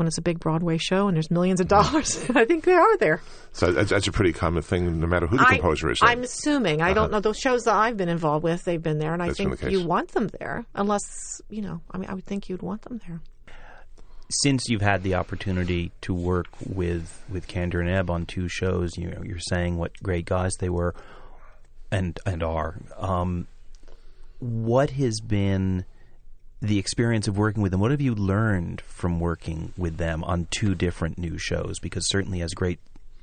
when 0.00 0.06
it's 0.06 0.16
a 0.16 0.22
big 0.22 0.40
Broadway 0.40 0.78
show 0.78 1.08
and 1.08 1.14
there's 1.14 1.30
millions 1.30 1.60
of 1.60 1.68
dollars, 1.68 2.18
I 2.34 2.46
think 2.46 2.64
they 2.64 2.72
are 2.72 2.96
there. 2.96 3.20
so 3.52 3.70
that's, 3.70 3.90
that's 3.90 4.08
a 4.08 4.12
pretty 4.12 4.32
common 4.32 4.62
thing, 4.62 4.98
no 4.98 5.06
matter 5.06 5.26
who 5.26 5.36
the 5.36 5.46
I- 5.46 5.52
composer 5.56 5.90
is. 5.90 5.98
then. 6.00 6.08
I'm 6.08 6.22
assuming. 6.22 6.80
I 6.80 6.94
don't 6.94 7.12
know 7.12 7.20
those 7.20 7.38
shows 7.38 7.64
that 7.64 7.74
I've 7.74 7.98
been 7.98 8.08
involved 8.08 8.42
with. 8.42 8.64
They've 8.64 8.82
been 8.82 8.98
there, 8.98 9.12
and 9.12 9.22
I 9.22 9.30
think 9.34 9.62
you 9.62 9.84
want 9.86 10.12
them 10.12 10.28
there, 10.40 10.64
unless 10.74 11.42
you 11.50 11.60
know. 11.60 11.82
I 11.90 11.98
mean, 11.98 12.08
I 12.08 12.14
would 12.14 12.24
think 12.24 12.48
you'd 12.48 12.62
want 12.62 12.80
them 12.80 13.02
there. 13.06 13.20
Since 14.30 14.70
you've 14.70 14.80
had 14.80 15.02
the 15.02 15.16
opportunity 15.16 15.92
to 16.00 16.14
work 16.14 16.46
with 16.64 17.22
with 17.28 17.46
Kander 17.46 17.80
and 17.80 17.90
Ebb 17.90 18.08
on 18.08 18.24
two 18.24 18.48
shows, 18.48 18.96
you 18.96 19.10
know, 19.10 19.22
you're 19.22 19.38
saying 19.38 19.76
what 19.76 19.92
great 20.02 20.24
guys 20.24 20.54
they 20.60 20.70
were, 20.70 20.94
and 21.90 22.18
and 22.24 22.42
are. 22.42 22.80
Um, 22.96 23.48
what 24.38 24.92
has 24.92 25.20
been 25.20 25.84
the 26.62 26.78
experience 26.78 27.26
of 27.28 27.38
working 27.38 27.62
with 27.62 27.72
them? 27.72 27.80
What 27.80 27.90
have 27.90 28.00
you 28.00 28.14
learned 28.14 28.80
from 28.82 29.18
working 29.20 29.72
with 29.76 29.96
them 29.96 30.22
on 30.24 30.46
two 30.50 30.74
different 30.74 31.18
new 31.18 31.38
shows? 31.38 31.78
Because 31.78 32.08
certainly, 32.08 32.42
as 32.42 32.52
great 32.54 32.78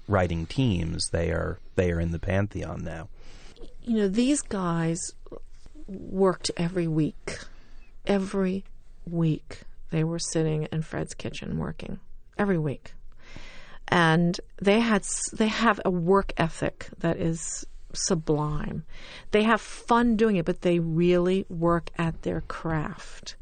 writing 0.07 0.45
teams, 0.45 1.09
they 1.11 1.29
are 1.29 1.59
they 1.75 1.91
are 1.91 1.99
in 1.99 2.11
the 2.11 2.19
pantheon 2.19 2.83
now. 2.83 3.09
you 3.83 3.97
know, 3.97 4.07
these 4.07 4.41
guys 4.41 4.99
worked 5.87 6.51
every 6.57 6.87
week. 6.87 7.39
Every 8.05 8.63
week 9.05 9.61
they 9.91 10.03
were 10.03 10.19
sitting 10.19 10.63
in 10.71 10.81
Fred's 10.81 11.13
kitchen 11.13 11.57
working. 11.57 11.99
Every 12.37 12.57
week. 12.57 12.93
And 13.87 14.39
they 14.61 14.79
had 14.81 15.05
they 15.33 15.47
have 15.47 15.79
a 15.85 15.89
work 15.89 16.33
ethic 16.37 16.87
that 16.99 17.17
is 17.17 17.65
sublime. 17.97 18.85
They 19.31 19.43
have 19.43 19.61
fun 19.61 20.15
doing 20.15 20.35
it, 20.35 20.45
but 20.45 20.61
they 20.61 20.79
really 20.79 21.45
work 21.49 21.89
at 21.97 22.21
their 22.21 22.41
craft. 22.41 23.35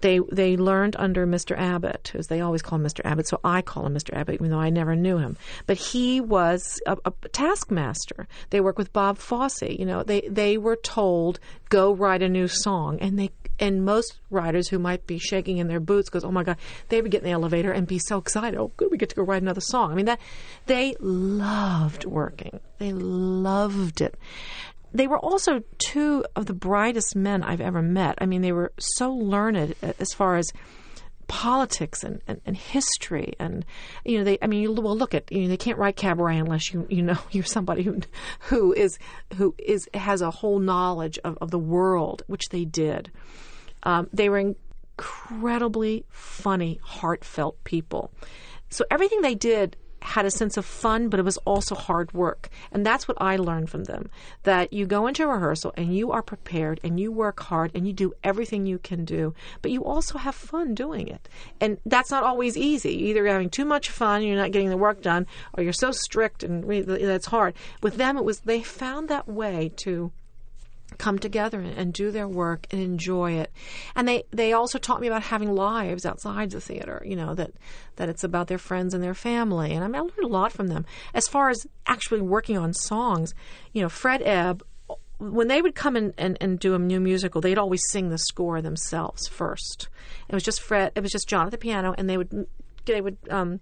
They 0.00 0.20
they 0.30 0.56
learned 0.56 0.96
under 0.98 1.26
Mr. 1.26 1.56
Abbott, 1.56 2.12
as 2.14 2.26
they 2.26 2.40
always 2.40 2.62
call 2.62 2.78
Mr. 2.78 3.00
Abbott, 3.04 3.28
so 3.28 3.40
I 3.42 3.62
call 3.62 3.86
him 3.86 3.94
Mr. 3.94 4.14
Abbott, 4.14 4.34
even 4.34 4.50
though 4.50 4.60
I 4.60 4.70
never 4.70 4.94
knew 4.94 5.18
him. 5.18 5.36
But 5.66 5.78
he 5.78 6.20
was 6.20 6.80
a, 6.86 6.98
a 7.04 7.12
taskmaster. 7.28 8.28
They 8.50 8.60
work 8.60 8.76
with 8.76 8.92
Bob 8.92 9.18
Fosse. 9.18 9.62
You 9.62 9.86
know, 9.86 10.02
they 10.02 10.22
they 10.22 10.58
were 10.58 10.76
told 10.76 11.40
go 11.70 11.92
write 11.92 12.22
a 12.22 12.28
new 12.28 12.48
song, 12.48 12.98
and 13.00 13.18
they 13.18 13.30
and 13.58 13.84
most 13.84 14.18
writers 14.30 14.68
who 14.68 14.78
might 14.78 15.06
be 15.06 15.18
shaking 15.18 15.58
in 15.58 15.68
their 15.68 15.80
boots 15.80 16.10
goes, 16.10 16.24
oh 16.24 16.32
my 16.32 16.42
god, 16.42 16.56
they 16.88 17.00
would 17.00 17.10
get 17.10 17.22
in 17.22 17.26
the 17.26 17.32
elevator 17.32 17.72
and 17.72 17.86
be 17.86 17.98
so 17.98 18.18
excited. 18.18 18.58
Oh, 18.58 18.72
good, 18.76 18.90
we 18.90 18.98
get 18.98 19.10
to 19.10 19.16
go 19.16 19.22
write 19.22 19.42
another 19.42 19.60
song. 19.60 19.92
I 19.92 19.94
mean 19.94 20.06
that 20.06 20.20
they 20.66 20.96
loved 21.00 22.04
working. 22.04 22.60
They 22.78 22.92
loved 22.92 24.00
it 24.00 24.18
they 24.94 25.08
were 25.08 25.18
also 25.18 25.60
two 25.78 26.24
of 26.36 26.46
the 26.46 26.54
brightest 26.54 27.16
men 27.16 27.42
I've 27.42 27.60
ever 27.60 27.82
met. 27.82 28.16
I 28.20 28.26
mean, 28.26 28.42
they 28.42 28.52
were 28.52 28.72
so 28.78 29.12
learned 29.12 29.74
as 29.82 30.12
far 30.14 30.36
as 30.36 30.52
politics 31.26 32.04
and, 32.04 32.20
and, 32.28 32.40
and 32.44 32.54
history 32.54 33.32
and 33.38 33.64
you 34.04 34.18
know 34.18 34.24
they 34.24 34.36
I 34.42 34.46
mean 34.46 34.62
you 34.62 34.72
well 34.72 34.94
look 34.94 35.14
at 35.14 35.32
you 35.32 35.40
know 35.40 35.48
they 35.48 35.56
can't 35.56 35.78
write 35.78 35.96
cabaret 35.96 36.36
unless 36.36 36.70
you 36.70 36.86
you 36.90 37.00
know 37.00 37.16
you're 37.30 37.44
somebody 37.44 37.82
who 37.82 38.00
who 38.40 38.74
is 38.74 38.98
who 39.36 39.54
is 39.58 39.88
has 39.94 40.20
a 40.20 40.30
whole 40.30 40.58
knowledge 40.58 41.18
of, 41.24 41.38
of 41.40 41.50
the 41.50 41.58
world 41.58 42.22
which 42.26 42.50
they 42.50 42.66
did 42.66 43.10
um, 43.84 44.06
they 44.12 44.28
were 44.28 44.54
incredibly 44.98 46.04
funny 46.10 46.78
heartfelt 46.82 47.62
people 47.64 48.12
so 48.68 48.84
everything 48.90 49.22
they 49.22 49.34
did 49.34 49.76
had 50.04 50.26
a 50.26 50.30
sense 50.30 50.58
of 50.58 50.66
fun, 50.66 51.08
but 51.08 51.18
it 51.18 51.24
was 51.24 51.38
also 51.38 51.74
hard 51.74 52.12
work. 52.12 52.50
And 52.70 52.84
that's 52.84 53.08
what 53.08 53.16
I 53.20 53.36
learned 53.36 53.70
from 53.70 53.84
them 53.84 54.10
that 54.42 54.72
you 54.72 54.84
go 54.84 55.06
into 55.06 55.26
rehearsal 55.26 55.72
and 55.78 55.96
you 55.96 56.12
are 56.12 56.22
prepared 56.22 56.78
and 56.84 57.00
you 57.00 57.10
work 57.10 57.40
hard 57.40 57.70
and 57.74 57.86
you 57.86 57.92
do 57.94 58.12
everything 58.22 58.66
you 58.66 58.78
can 58.78 59.06
do, 59.06 59.34
but 59.62 59.70
you 59.70 59.82
also 59.82 60.18
have 60.18 60.34
fun 60.34 60.74
doing 60.74 61.08
it. 61.08 61.26
And 61.58 61.78
that's 61.86 62.10
not 62.10 62.22
always 62.22 62.54
easy. 62.56 62.90
Either 63.06 63.24
you're 63.24 63.32
having 63.32 63.48
too 63.48 63.64
much 63.64 63.88
fun, 63.88 64.22
you're 64.22 64.36
not 64.36 64.52
getting 64.52 64.68
the 64.68 64.76
work 64.76 65.00
done, 65.00 65.26
or 65.54 65.62
you're 65.64 65.72
so 65.72 65.90
strict 65.90 66.42
and 66.42 66.64
that's 66.86 67.26
hard. 67.26 67.54
With 67.82 67.96
them, 67.96 68.18
it 68.18 68.24
was 68.24 68.40
they 68.40 68.62
found 68.62 69.08
that 69.08 69.26
way 69.26 69.72
to 69.76 70.12
come 70.98 71.18
together 71.18 71.60
and, 71.60 71.92
do 71.94 72.10
their 72.10 72.26
work 72.26 72.66
and 72.70 72.80
enjoy 72.80 73.32
it. 73.32 73.52
And 73.94 74.08
they, 74.08 74.24
they 74.30 74.52
also 74.52 74.78
taught 74.78 75.00
me 75.00 75.06
about 75.06 75.22
having 75.22 75.54
lives 75.54 76.04
outside 76.04 76.50
the 76.50 76.60
theater, 76.60 77.02
you 77.04 77.14
know, 77.14 77.34
that, 77.34 77.52
that 77.96 78.08
it's 78.08 78.24
about 78.24 78.48
their 78.48 78.58
friends 78.58 78.94
and 78.94 79.02
their 79.02 79.14
family. 79.14 79.72
And 79.72 79.84
I, 79.84 79.86
mean, 79.86 79.96
I 79.96 80.00
learned 80.00 80.24
a 80.24 80.26
lot 80.26 80.52
from 80.52 80.68
them. 80.68 80.84
As 81.12 81.28
far 81.28 81.50
as 81.50 81.66
actually 81.86 82.20
working 82.20 82.58
on 82.58 82.72
songs, 82.72 83.34
you 83.72 83.82
know, 83.82 83.88
Fred 83.88 84.22
Ebb, 84.22 84.64
when 85.18 85.48
they 85.48 85.62
would 85.62 85.74
come 85.74 85.96
in 85.96 86.12
and, 86.18 86.36
and 86.40 86.58
do 86.58 86.74
a 86.74 86.78
new 86.78 87.00
musical, 87.00 87.40
they'd 87.40 87.58
always 87.58 87.82
sing 87.90 88.10
the 88.10 88.18
score 88.18 88.60
themselves 88.60 89.28
first. 89.28 89.88
It 90.28 90.34
was 90.34 90.42
just 90.42 90.60
Fred, 90.60 90.92
it 90.94 91.00
was 91.00 91.12
just 91.12 91.28
John 91.28 91.46
at 91.46 91.52
the 91.52 91.58
piano, 91.58 91.94
and 91.96 92.10
they 92.10 92.16
would, 92.16 92.46
they 92.86 93.00
would, 93.00 93.18
um, 93.30 93.60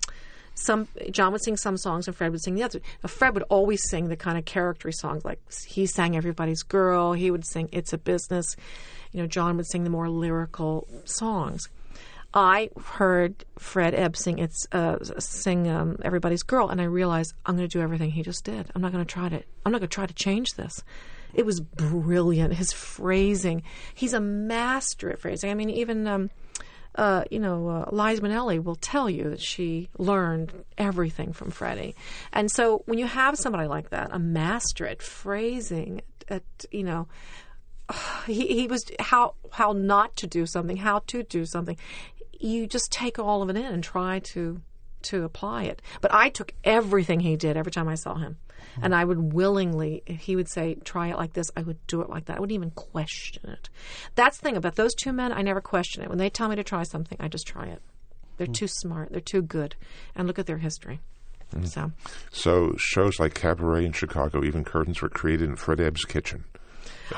some 0.63 0.89
John 1.11 1.33
would 1.33 1.43
sing 1.43 1.57
some 1.57 1.77
songs 1.77 2.07
and 2.07 2.17
Fred 2.17 2.33
would 2.33 2.43
sing 2.43 2.55
the 2.55 2.63
other. 2.63 2.81
Fred 3.07 3.35
would 3.35 3.45
always 3.45 3.89
sing 3.89 4.09
the 4.09 4.17
kind 4.17 4.39
of 4.39 4.45
charactery 4.45 4.93
songs, 4.95 5.25
like 5.25 5.41
he 5.67 5.87
sang 5.87 6.17
"Everybody's 6.17 6.63
Girl." 6.63 7.13
He 7.13 7.31
would 7.31 7.47
sing 7.47 7.69
"It's 7.73 7.93
a 7.93 7.99
Business." 7.99 8.57
You 9.13 9.21
know, 9.21 9.27
John 9.27 9.57
would 9.57 9.67
sing 9.67 9.85
the 9.85 9.91
more 9.91 10.09
lyrical 10.09 10.89
songs. 11.05 11.69
I 12.35 12.71
heard 12.85 13.45
Fred 13.59 13.95
Ebb 13.95 14.17
sing 14.17 14.39
it's 14.39 14.67
uh, 14.73 14.99
sing 15.19 15.69
um, 15.69 15.99
"Everybody's 16.03 16.43
Girl," 16.43 16.69
and 16.69 16.81
I 16.81 16.85
realized 16.85 17.35
I'm 17.45 17.57
going 17.57 17.69
to 17.69 17.73
do 17.79 17.83
everything 17.83 18.11
he 18.11 18.23
just 18.23 18.45
did. 18.45 18.71
I'm 18.75 18.81
not 18.81 18.93
going 18.93 19.05
to 19.05 19.13
try 19.13 19.29
to. 19.29 19.43
I'm 19.67 19.73
not 19.73 19.81
going 19.81 19.89
to 19.89 19.95
try 19.95 20.07
to 20.07 20.15
change 20.15 20.55
this. 20.55 20.83
It 21.35 21.45
was 21.45 21.61
brilliant. 21.61 22.55
His 22.55 22.73
phrasing. 22.73 23.63
He's 23.95 24.15
a 24.15 24.21
master 24.21 25.11
at 25.11 25.21
phrasing. 25.21 25.51
I 25.51 25.55
mean, 25.55 25.71
even. 25.71 26.07
Um, 26.07 26.31
uh, 26.95 27.25
you 27.31 27.39
know, 27.39 27.69
uh, 27.69 27.89
Liza 27.91 28.21
Minnelli 28.21 28.63
will 28.63 28.77
tell 28.77 29.09
you 29.09 29.31
that 29.31 29.41
she 29.41 29.89
learned 29.99 30.53
everything 30.77 31.33
from 31.33 31.51
Freddie. 31.51 31.95
And 32.33 32.51
so 32.51 32.83
when 32.87 32.99
you 32.99 33.07
have 33.07 33.39
somebody 33.39 33.67
like 33.67 33.91
that, 33.91 34.11
a 34.13 34.19
master 34.19 34.87
at 34.87 35.03
phrasing, 35.03 36.03
at, 36.29 36.43
you 36.71 36.85
know, 36.85 37.09
he, 38.27 38.47
he 38.47 38.67
was 38.67 38.85
how 38.99 39.35
how 39.53 39.73
not 39.73 40.17
to 40.17 40.27
do 40.27 40.47
something, 40.47 40.77
how 40.77 41.01
to 41.09 41.23
do 41.23 41.47
something. 41.47 41.77
You 42.39 42.67
just 42.67 42.91
take 42.91 43.19
all 43.19 43.43
of 43.43 43.49
it 43.49 43.57
in 43.57 43.65
and 43.65 43.83
try 43.83 44.19
to 44.19 44.61
to 45.03 45.25
apply 45.25 45.65
it. 45.65 45.83
But 46.01 46.13
I 46.13 46.29
took 46.29 46.53
everything 46.63 47.21
he 47.21 47.37
did 47.37 47.57
every 47.57 47.73
time 47.73 47.89
I 47.89 47.95
saw 47.95 48.17
him. 48.17 48.37
Mm-hmm. 48.73 48.85
And 48.85 48.95
I 48.95 49.05
would 49.05 49.33
willingly, 49.33 50.03
if 50.07 50.21
he 50.21 50.37
would 50.37 50.49
say, 50.49 50.75
try 50.75 51.09
it 51.09 51.17
like 51.17 51.33
this, 51.33 51.51
I 51.57 51.63
would 51.63 51.85
do 51.87 52.01
it 52.03 52.11
like 52.11 52.27
that. 52.27 52.37
I 52.37 52.41
wouldn't 52.41 52.55
even 52.55 52.71
question 52.71 53.51
it. 53.51 53.69
That's 54.15 54.39
the 54.39 54.43
thing 54.43 54.57
about 54.57 54.77
those 54.77 54.95
two 54.95 55.13
men, 55.13 55.33
I 55.33 55.43
never 55.43 55.61
question 55.61 56.03
it. 56.03 56.09
When 56.09 56.19
they 56.19 56.31
tell 56.31 56.49
me 56.49 56.57
to 56.57 56.65
try 56.65 56.83
something, 56.83 57.19
I 57.21 57.29
just 57.29 57.47
try 57.47 57.67
it. 57.67 57.83
They're 58.39 58.47
mm. 58.47 58.55
too 58.55 58.69
smart, 58.69 59.11
they're 59.11 59.21
too 59.21 59.43
good. 59.43 59.77
And 60.15 60.27
look 60.27 60.39
at 60.39 60.47
their 60.47 60.59
history. 60.59 61.01
Mm. 61.55 61.69
So, 61.69 61.93
So 62.31 62.75
shows 62.77 63.21
like 63.21 63.35
Cabaret 63.35 63.85
in 63.85 63.93
Chicago, 63.93 64.43
even 64.43 64.65
curtains 64.65 65.03
were 65.03 65.09
created 65.09 65.49
in 65.49 65.57
Fred 65.57 65.81
Ebb's 65.81 66.05
kitchen. 66.05 66.45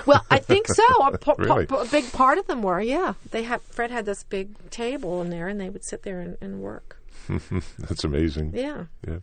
well, 0.07 0.24
I 0.30 0.38
think 0.38 0.66
so. 0.68 0.82
A, 1.03 1.18
Really? 1.38 1.66
a 1.70 1.84
big 1.86 2.11
part 2.12 2.38
of 2.38 2.47
them 2.47 2.62
were, 2.62 2.80
yeah. 2.80 3.14
They 3.30 3.45
had 3.45 3.62
Fred 3.62 3.90
had 3.90 4.07
this 4.07 4.24
big 4.24 4.70
table 4.70 5.22
in 5.22 5.30
there, 5.30 5.49
and 5.49 5.61
they 5.61 5.70
would 5.70 5.84
sit 5.84 6.03
there 6.03 6.20
and, 6.20 6.36
and 6.40 6.61
work. 6.61 7.01
That's 7.79 8.05
amazing. 8.05 8.53
Yeah. 8.55 8.85
Yeah, 9.07 9.18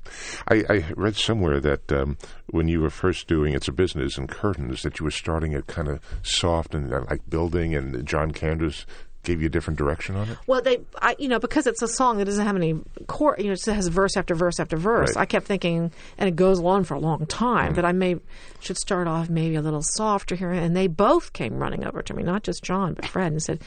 I, 0.48 0.64
I 0.70 0.86
read 0.96 1.16
somewhere 1.16 1.60
that 1.60 1.92
um, 1.92 2.18
when 2.48 2.68
you 2.68 2.82
were 2.82 2.90
first 2.90 3.28
doing 3.28 3.54
it's 3.54 3.68
a 3.68 3.72
business 3.72 4.18
and 4.18 4.30
curtains, 4.30 4.84
that 4.84 5.00
you 5.00 5.04
were 5.04 5.12
starting 5.12 5.54
it 5.54 5.68
kind 5.68 5.88
of 5.88 6.00
soft 6.24 6.74
and 6.76 6.94
uh, 6.94 7.02
like 7.10 7.30
building, 7.30 7.76
and 7.76 8.06
John 8.06 8.32
Kander 8.32 8.86
gave 9.24 9.40
you 9.42 9.48
a 9.48 9.50
different 9.50 9.78
direction 9.78 10.16
on 10.16 10.30
it. 10.30 10.38
Well, 10.48 10.62
they, 10.62 10.80
I, 11.00 11.16
you 11.20 11.28
know, 11.28 11.40
because 11.40 11.68
it's 11.68 11.82
a 11.82 11.88
song 11.88 12.18
that 12.18 12.26
doesn't 12.26 12.46
have 12.46 12.56
any 12.56 12.80
core, 13.08 13.36
you 13.38 13.46
know, 13.46 13.54
it 13.54 13.66
has 13.66 13.88
verse 13.88 14.18
after 14.18 14.34
verse 14.34 14.60
after 14.60 14.78
verse. 14.78 15.16
Right. 15.16 15.22
I 15.22 15.26
kept 15.26 15.46
thinking, 15.46 15.92
and 16.18 16.28
it 16.28 16.36
goes 16.36 16.60
on 16.60 16.84
for 16.84 16.96
a 16.96 17.00
long 17.00 17.26
time, 17.28 17.76
that 17.76 17.86
I 17.86 17.92
may 17.92 18.16
should 18.60 18.78
start 18.78 19.08
off 19.08 19.30
maybe 19.30 19.56
a 19.56 19.62
little 19.62 19.84
softer 19.84 20.36
here. 20.36 20.52
And 20.52 20.76
they 20.76 20.88
both 20.88 21.34
came 21.34 21.58
running 21.60 21.86
over 21.86 22.02
to 22.02 22.14
me, 22.14 22.24
not 22.24 22.44
just 22.44 22.64
John, 22.64 22.94
but 22.96 23.06
Fred, 23.06 23.32
and 23.32 23.42
said, 23.42 23.62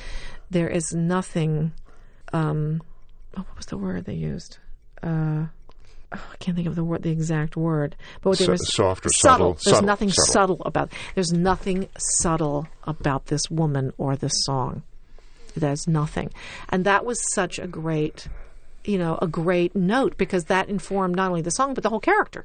"There 0.50 0.68
is 0.68 0.92
nothing." 0.92 1.72
Um, 2.32 2.82
oh, 3.36 3.40
what 3.40 3.56
was 3.56 3.66
the 3.66 3.78
word 3.78 4.04
they 4.04 4.14
used? 4.14 4.58
Uh, 5.02 5.46
oh, 6.12 6.28
I 6.32 6.36
can't 6.38 6.56
think 6.56 6.68
of 6.68 6.74
the 6.76 6.84
word, 6.84 7.02
the 7.02 7.10
exact 7.10 7.56
word. 7.56 7.96
But 8.22 8.30
what 8.30 8.38
they 8.38 8.46
were 8.46 8.56
soft 8.56 9.06
or 9.06 9.10
subtle. 9.10 9.12
subtle? 9.12 9.52
There's 9.52 9.62
Subtle, 9.76 9.86
nothing 9.86 10.10
subtle. 10.10 10.32
subtle 10.32 10.62
about. 10.64 10.92
There's 11.14 11.32
nothing 11.32 11.88
subtle 11.98 12.66
about 12.84 13.26
this 13.26 13.50
woman 13.50 13.92
or 13.98 14.16
this 14.16 14.32
song. 14.44 14.82
There's 15.56 15.86
nothing. 15.86 16.30
And 16.70 16.84
that 16.84 17.04
was 17.04 17.20
such 17.32 17.58
a 17.60 17.66
great, 17.68 18.26
you 18.84 18.98
know, 18.98 19.18
a 19.22 19.28
great 19.28 19.76
note 19.76 20.16
because 20.16 20.44
that 20.46 20.68
informed 20.68 21.14
not 21.16 21.28
only 21.28 21.42
the 21.42 21.50
song 21.50 21.74
but 21.74 21.82
the 21.84 21.90
whole 21.90 22.00
character. 22.00 22.44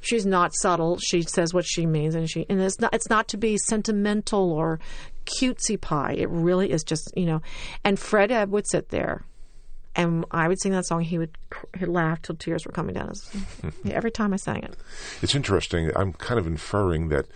She's 0.00 0.24
not 0.24 0.54
subtle. 0.54 0.98
She 0.98 1.22
says 1.22 1.52
what 1.52 1.64
she 1.66 1.84
means, 1.84 2.14
and 2.14 2.30
she 2.30 2.46
and 2.48 2.60
it's 2.60 2.78
not 2.78 2.94
it's 2.94 3.10
not 3.10 3.26
to 3.28 3.36
be 3.36 3.56
sentimental 3.58 4.52
or 4.52 4.78
cutesy 5.26 5.80
pie. 5.80 6.14
It 6.16 6.28
really 6.28 6.70
is 6.70 6.84
just 6.84 7.12
you 7.16 7.26
know. 7.26 7.42
And 7.82 7.98
Fred 7.98 8.30
Ebb 8.30 8.50
would 8.52 8.68
sit 8.68 8.90
there. 8.90 9.24
And 9.96 10.24
I 10.30 10.48
would 10.48 10.60
sing 10.60 10.72
that 10.72 10.86
song. 10.86 11.02
He 11.02 11.18
would 11.18 11.36
he'd 11.78 11.86
laugh 11.86 12.20
till 12.22 12.34
tears 12.34 12.66
were 12.66 12.72
coming 12.72 12.94
down 12.94 13.08
his. 13.08 13.30
every 13.90 14.10
time 14.10 14.32
I 14.32 14.36
sang 14.36 14.62
it. 14.64 14.76
It's 15.22 15.34
interesting. 15.34 15.90
I'm 15.94 16.12
kind 16.14 16.38
of 16.40 16.46
inferring 16.46 17.08
that 17.08 17.26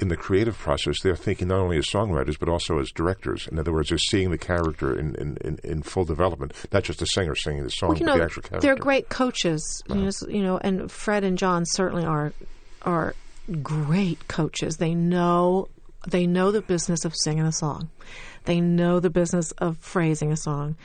in 0.00 0.08
the 0.08 0.16
creative 0.16 0.56
process, 0.56 1.00
they're 1.02 1.16
thinking 1.16 1.48
not 1.48 1.58
only 1.58 1.76
as 1.76 1.86
songwriters 1.86 2.38
but 2.38 2.48
also 2.48 2.78
as 2.78 2.90
directors. 2.90 3.48
In 3.48 3.58
other 3.58 3.72
words, 3.72 3.88
they're 3.88 3.98
seeing 3.98 4.30
the 4.30 4.38
character 4.38 4.96
in, 4.98 5.14
in, 5.16 5.36
in, 5.40 5.58
in 5.64 5.82
full 5.82 6.04
development, 6.04 6.52
not 6.72 6.84
just 6.84 7.00
the 7.00 7.06
singer 7.06 7.34
singing 7.34 7.64
the 7.64 7.70
song, 7.70 7.90
Well, 7.90 7.98
you 7.98 8.06
but 8.06 8.12
know, 8.12 8.18
the 8.18 8.24
actual 8.24 8.42
character. 8.42 8.66
they're 8.66 8.76
great 8.76 9.08
coaches. 9.08 9.82
You, 9.88 9.96
know, 9.96 10.10
you 10.28 10.42
know, 10.42 10.58
and 10.58 10.90
Fred 10.90 11.24
and 11.24 11.36
John 11.36 11.64
certainly 11.66 12.04
are 12.04 12.32
are 12.82 13.14
great 13.62 14.28
coaches. 14.28 14.76
They 14.76 14.94
know 14.94 15.68
they 16.06 16.26
know 16.26 16.52
the 16.52 16.62
business 16.62 17.04
of 17.04 17.14
singing 17.16 17.44
a 17.44 17.52
song. 17.52 17.90
They 18.44 18.60
know 18.60 19.00
the 19.00 19.10
business 19.10 19.50
of 19.52 19.78
phrasing 19.78 20.30
a 20.32 20.36
song. 20.36 20.76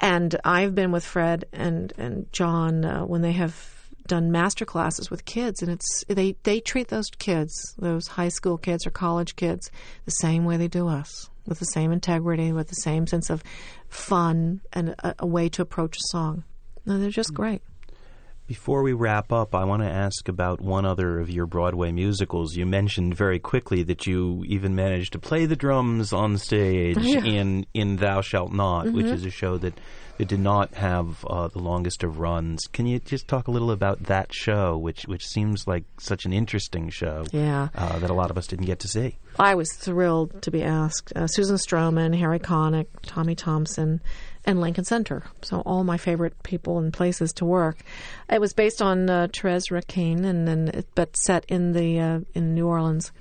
And 0.00 0.34
I've 0.44 0.74
been 0.74 0.92
with 0.92 1.04
Fred 1.04 1.44
and 1.52 1.92
and 1.98 2.32
John 2.32 2.84
uh, 2.84 3.04
when 3.04 3.22
they 3.22 3.32
have 3.32 3.80
done 4.06 4.32
master 4.32 4.64
classes 4.64 5.10
with 5.10 5.24
kids, 5.24 5.62
and 5.62 5.70
it's 5.70 6.04
they 6.08 6.36
they 6.42 6.60
treat 6.60 6.88
those 6.88 7.08
kids, 7.18 7.52
those 7.78 8.08
high 8.08 8.30
school 8.30 8.56
kids 8.58 8.86
or 8.86 8.90
college 8.90 9.36
kids, 9.36 9.70
the 10.06 10.10
same 10.10 10.44
way 10.44 10.56
they 10.56 10.68
do 10.68 10.88
us, 10.88 11.30
with 11.46 11.58
the 11.58 11.66
same 11.66 11.92
integrity, 11.92 12.50
with 12.50 12.68
the 12.68 12.74
same 12.76 13.06
sense 13.06 13.30
of 13.30 13.44
fun 13.88 14.62
and 14.72 14.90
a, 15.00 15.14
a 15.20 15.26
way 15.26 15.48
to 15.50 15.62
approach 15.62 15.96
a 15.96 16.08
song. 16.08 16.44
No, 16.86 16.98
they're 16.98 17.10
just 17.10 17.34
great. 17.34 17.62
Before 18.50 18.82
we 18.82 18.94
wrap 18.94 19.30
up, 19.30 19.54
I 19.54 19.62
want 19.62 19.84
to 19.84 19.88
ask 19.88 20.26
about 20.26 20.60
one 20.60 20.84
other 20.84 21.20
of 21.20 21.30
your 21.30 21.46
Broadway 21.46 21.92
musicals. 21.92 22.56
You 22.56 22.66
mentioned 22.66 23.14
very 23.14 23.38
quickly 23.38 23.84
that 23.84 24.08
you 24.08 24.42
even 24.44 24.74
managed 24.74 25.12
to 25.12 25.20
play 25.20 25.46
the 25.46 25.54
drums 25.54 26.12
on 26.12 26.36
stage 26.36 26.96
Yeah. 26.98 27.22
in 27.22 27.64
in 27.74 27.94
Thou 27.98 28.22
Shalt 28.22 28.52
Not, 28.52 28.92
which 28.92 29.06
is 29.06 29.24
a 29.24 29.30
show 29.30 29.56
that, 29.58 29.74
that 30.18 30.26
did 30.26 30.40
not 30.40 30.74
have 30.74 31.24
uh, 31.26 31.46
the 31.46 31.60
longest 31.60 32.02
of 32.02 32.18
runs. 32.18 32.62
Can 32.72 32.86
you 32.86 32.98
just 32.98 33.28
talk 33.28 33.46
a 33.46 33.52
little 33.52 33.70
about 33.70 34.02
that 34.06 34.34
show, 34.34 34.76
which 34.76 35.04
which 35.04 35.24
seems 35.24 35.68
like 35.68 35.84
such 36.00 36.24
an 36.24 36.32
interesting 36.32 36.90
show 36.90 37.26
Yeah. 37.30 37.68
uh, 37.76 38.00
that 38.00 38.10
a 38.10 38.14
lot 38.14 38.32
of 38.32 38.36
us 38.36 38.48
didn't 38.48 38.66
get 38.66 38.80
to 38.80 38.88
see? 38.88 39.16
I 39.38 39.54
was 39.54 39.72
thrilled 39.74 40.42
to 40.42 40.50
be 40.50 40.64
asked. 40.64 41.12
Uh, 41.14 41.28
Susan 41.28 41.54
Stroman, 41.54 42.18
Harry 42.18 42.40
Connick, 42.40 42.88
Tommy 43.02 43.36
Thompson, 43.36 44.00
and 44.44 44.60
Lincoln 44.60 44.84
Center. 44.84 45.24
So 45.42 45.60
all 45.60 45.84
my 45.84 45.96
favorite 45.96 46.42
people 46.42 46.78
and 46.78 46.92
places 46.92 47.32
to 47.34 47.44
work. 47.44 47.78
It 48.28 48.40
was 48.40 48.52
based 48.52 48.80
on 48.80 49.08
uh, 49.10 49.28
Thérèse 49.28 49.70
Raquin 49.70 50.84
but 50.94 51.16
set 51.16 51.44
in 51.48 51.72
the 51.72 52.00
uh, 52.00 52.20
in 52.34 52.54
New 52.54 52.66
Orleans. 52.66 53.12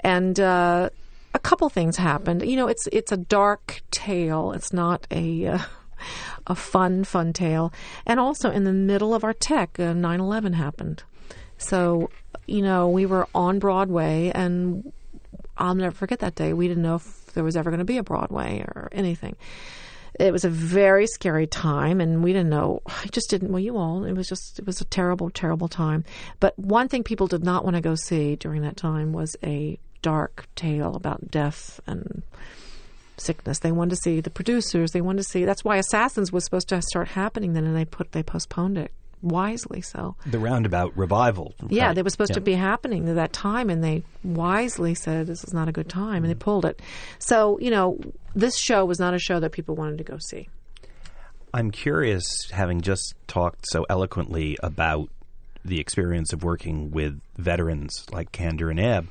And 0.00 0.38
uh, 0.38 0.90
a 1.34 1.38
couple 1.38 1.68
things 1.68 1.96
happened. 1.96 2.48
You 2.48 2.56
know, 2.56 2.68
it's 2.68 2.86
it's 2.92 3.12
a 3.12 3.16
dark 3.16 3.82
tale. 3.90 4.52
It's 4.52 4.72
not 4.72 5.06
a 5.10 5.46
uh, 5.46 5.58
a 6.46 6.54
fun 6.54 7.04
fun 7.04 7.32
tale. 7.32 7.72
And 8.06 8.18
also 8.18 8.50
in 8.50 8.64
the 8.64 8.72
middle 8.72 9.14
of 9.14 9.24
our 9.24 9.34
tech, 9.34 9.78
uh, 9.78 9.92
9/11 9.92 10.54
happened. 10.54 11.02
So 11.58 12.10
you 12.46 12.62
know, 12.62 12.88
we 12.88 13.06
were 13.06 13.28
on 13.34 13.58
Broadway 13.58 14.30
and 14.34 14.92
I'll 15.58 15.74
never 15.74 15.94
forget 15.94 16.20
that 16.20 16.34
day. 16.34 16.52
We 16.52 16.68
didn't 16.68 16.82
know 16.82 16.96
if 16.96 17.32
there 17.34 17.44
was 17.44 17.56
ever 17.56 17.70
going 17.70 17.78
to 17.78 17.84
be 17.84 17.98
a 17.98 18.02
Broadway 18.02 18.60
or 18.60 18.88
anything. 18.92 19.36
It 20.18 20.32
was 20.32 20.44
a 20.44 20.50
very 20.50 21.06
scary 21.06 21.46
time, 21.46 22.00
and 22.00 22.22
we 22.22 22.32
didn't 22.32 22.50
know. 22.50 22.82
I 22.86 23.06
just 23.12 23.30
didn't. 23.30 23.50
Well, 23.50 23.60
you 23.60 23.76
all. 23.76 24.04
It 24.04 24.14
was 24.14 24.28
just. 24.28 24.58
It 24.58 24.66
was 24.66 24.80
a 24.80 24.84
terrible, 24.84 25.30
terrible 25.30 25.68
time. 25.68 26.04
But 26.40 26.58
one 26.58 26.88
thing 26.88 27.02
people 27.02 27.26
did 27.26 27.44
not 27.44 27.64
want 27.64 27.76
to 27.76 27.82
go 27.82 27.94
see 27.94 28.36
during 28.36 28.62
that 28.62 28.76
time 28.76 29.12
was 29.12 29.36
a 29.42 29.78
dark 30.02 30.48
tale 30.54 30.94
about 30.94 31.30
death 31.30 31.80
and 31.86 32.22
sickness. 33.18 33.58
They 33.58 33.72
wanted 33.72 33.90
to 33.90 34.02
see 34.02 34.20
the 34.20 34.30
producers. 34.30 34.92
They 34.92 35.00
wanted 35.00 35.22
to 35.22 35.28
see. 35.28 35.44
That's 35.44 35.64
why 35.64 35.76
Assassins 35.76 36.32
was 36.32 36.44
supposed 36.44 36.68
to 36.68 36.82
start 36.82 37.08
happening 37.08 37.52
then, 37.52 37.66
and 37.66 37.76
they 37.76 37.84
put 37.84 38.12
they 38.12 38.22
postponed 38.22 38.78
it 38.78 38.92
wisely. 39.26 39.80
So 39.80 40.16
The 40.26 40.38
roundabout 40.38 40.96
revival. 40.96 41.54
yeah, 41.68 41.86
right. 41.88 41.94
they 41.94 42.02
were 42.02 42.10
supposed 42.10 42.30
Yeah. 42.30 42.36
to 42.36 42.40
be 42.40 42.54
happening 42.54 43.08
at 43.08 43.14
that 43.16 43.32
time, 43.32 43.70
and 43.70 43.82
they 43.82 44.02
wisely 44.24 44.94
said 44.94 45.26
this 45.26 45.44
is 45.44 45.52
not 45.52 45.68
a 45.68 45.72
good 45.72 45.88
time, 45.88 46.24
and 46.24 46.30
they 46.30 46.34
pulled 46.34 46.64
it. 46.64 46.80
So 47.18 47.58
you 47.60 47.70
know, 47.70 47.98
this 48.34 48.56
show 48.56 48.84
was 48.84 48.98
not 48.98 49.14
a 49.14 49.18
show 49.18 49.40
that 49.40 49.52
people 49.52 49.74
wanted 49.76 49.98
to 49.98 50.04
go 50.04 50.18
see. 50.18 50.48
I'm 51.54 51.70
curious, 51.70 52.50
having 52.50 52.82
just 52.82 53.14
talked 53.28 53.66
so 53.68 53.86
eloquently 53.88 54.58
about 54.62 55.08
the 55.64 55.80
experience 55.80 56.32
of 56.32 56.44
working 56.44 56.90
with 56.90 57.20
veterans 57.36 58.04
like 58.12 58.30
Kander 58.30 58.70
and 58.70 58.78
Ebb. 58.78 59.08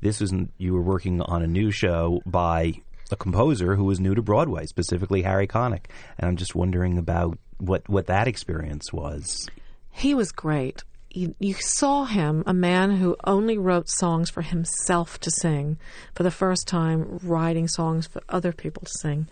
This 0.00 0.20
is 0.20 0.34
you 0.58 0.74
were 0.74 0.82
working 0.82 1.20
on 1.22 1.42
a 1.42 1.46
new 1.46 1.70
show 1.70 2.20
by 2.26 2.74
a 3.10 3.16
composer 3.16 3.76
who 3.76 3.84
was 3.84 4.00
new 4.00 4.14
to 4.14 4.22
Broadway, 4.22 4.66
specifically 4.66 5.22
Harry 5.22 5.46
Connick, 5.46 5.84
and 6.18 6.28
I'm 6.28 6.36
just 6.36 6.54
wondering 6.54 6.98
about 6.98 7.38
what 7.58 7.88
what 7.88 8.06
that 8.06 8.28
experience 8.28 8.92
was. 8.92 9.48
He 9.90 10.14
was 10.14 10.32
great. 10.32 10.82
You, 11.10 11.34
you 11.38 11.54
saw 11.54 12.04
him, 12.04 12.42
a 12.44 12.52
man 12.52 12.96
who 12.96 13.16
only 13.24 13.56
wrote 13.56 13.88
songs 13.88 14.30
for 14.30 14.42
himself 14.42 15.20
to 15.20 15.30
sing, 15.30 15.78
for 16.12 16.24
the 16.24 16.30
first 16.32 16.66
time 16.66 17.20
writing 17.22 17.68
songs 17.68 18.08
for 18.08 18.20
other 18.28 18.52
people 18.52 18.82
to 18.82 18.92
sing. 19.00 19.28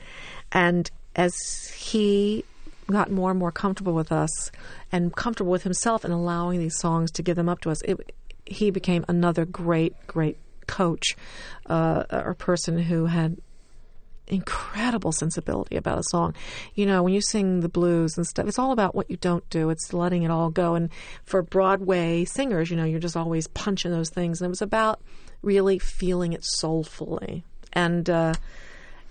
And 0.53 0.89
as 1.17 1.35
he 1.77 2.45
got 2.87 3.11
more 3.11 3.31
and 3.31 3.41
more 3.41 3.51
comfortable 3.51 3.95
with 3.95 4.13
us 4.13 4.53
and 4.93 5.15
comfortable 5.17 5.51
with 5.51 5.65
himself 5.65 6.05
and 6.05 6.13
allowing 6.13 6.61
these 6.61 6.79
songs 6.79 7.11
to 7.13 7.23
give 7.23 7.35
them 7.35 7.49
up 7.49 7.61
to 7.63 7.71
us, 7.71 7.83
it, 7.83 8.15
he 8.47 8.71
became 8.71 9.05
another 9.09 9.45
great, 9.45 9.95
great 10.07 10.39
coach 10.69 11.17
uh, 11.67 12.05
or 12.11 12.35
person 12.35 12.79
who 12.79 13.07
had 13.07 13.39
incredible 14.27 15.13
sensibility 15.13 15.77
about 15.77 15.99
a 15.99 16.05
song. 16.11 16.35
You 16.75 16.87
know, 16.87 17.03
when 17.03 17.13
you 17.13 17.21
sing 17.21 17.61
the 17.61 17.69
blues 17.69 18.17
and 18.17 18.27
stuff, 18.27 18.47
it's 18.47 18.59
all 18.59 18.73
about 18.73 18.95
what 18.95 19.11
you 19.11 19.17
don't 19.17 19.49
do. 19.51 19.71
It's 19.71 19.93
letting 19.93 20.23
it 20.23 20.31
all 20.31 20.51
go. 20.51 20.75
And 20.75 20.91
for 21.25 21.43
Broadway 21.43 22.25
singers, 22.25 22.71
you 22.71 22.77
know, 22.77 22.85
you're 22.85 23.01
just 23.01 23.17
always 23.17 23.47
punching 23.49 23.91
those 23.91 24.11
things. 24.11 24.41
And 24.41 24.47
it 24.47 24.51
was 24.51 24.63
about 24.63 25.01
really 25.43 25.79
feeling 25.79 26.33
it 26.33 26.45
soulfully. 26.45 27.45
And 27.73 28.09
uh, 28.09 28.35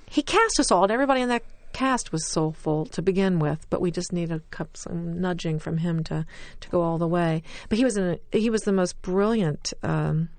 he 0.07 0.22
cast 0.22 0.59
us 0.59 0.72
all, 0.72 0.84
and 0.84 0.91
everybody 0.91 1.22
in 1.22 1.30
that 1.30 1.43
cast 1.74 2.12
was 2.12 2.28
soulful 2.28 2.86
to 2.88 3.01
begin 3.01 3.39
with, 3.39 3.66
but 3.70 3.82
we 3.82 3.91
just 3.91 4.12
needed 4.12 4.41
some 4.74 5.20
nudging 5.20 5.57
from 5.57 5.78
him 5.78 6.03
to, 6.03 6.26
to 6.59 6.70
go 6.70 6.82
all 6.82 6.97
the 6.97 7.07
way. 7.07 7.43
But 7.70 7.78
he 7.78 7.84
was 7.84 7.97
an, 7.97 8.18
he 8.32 8.49
was 8.49 8.62
the 8.62 8.74
most 8.74 9.01
brilliant 9.01 9.74
um, 9.82 10.30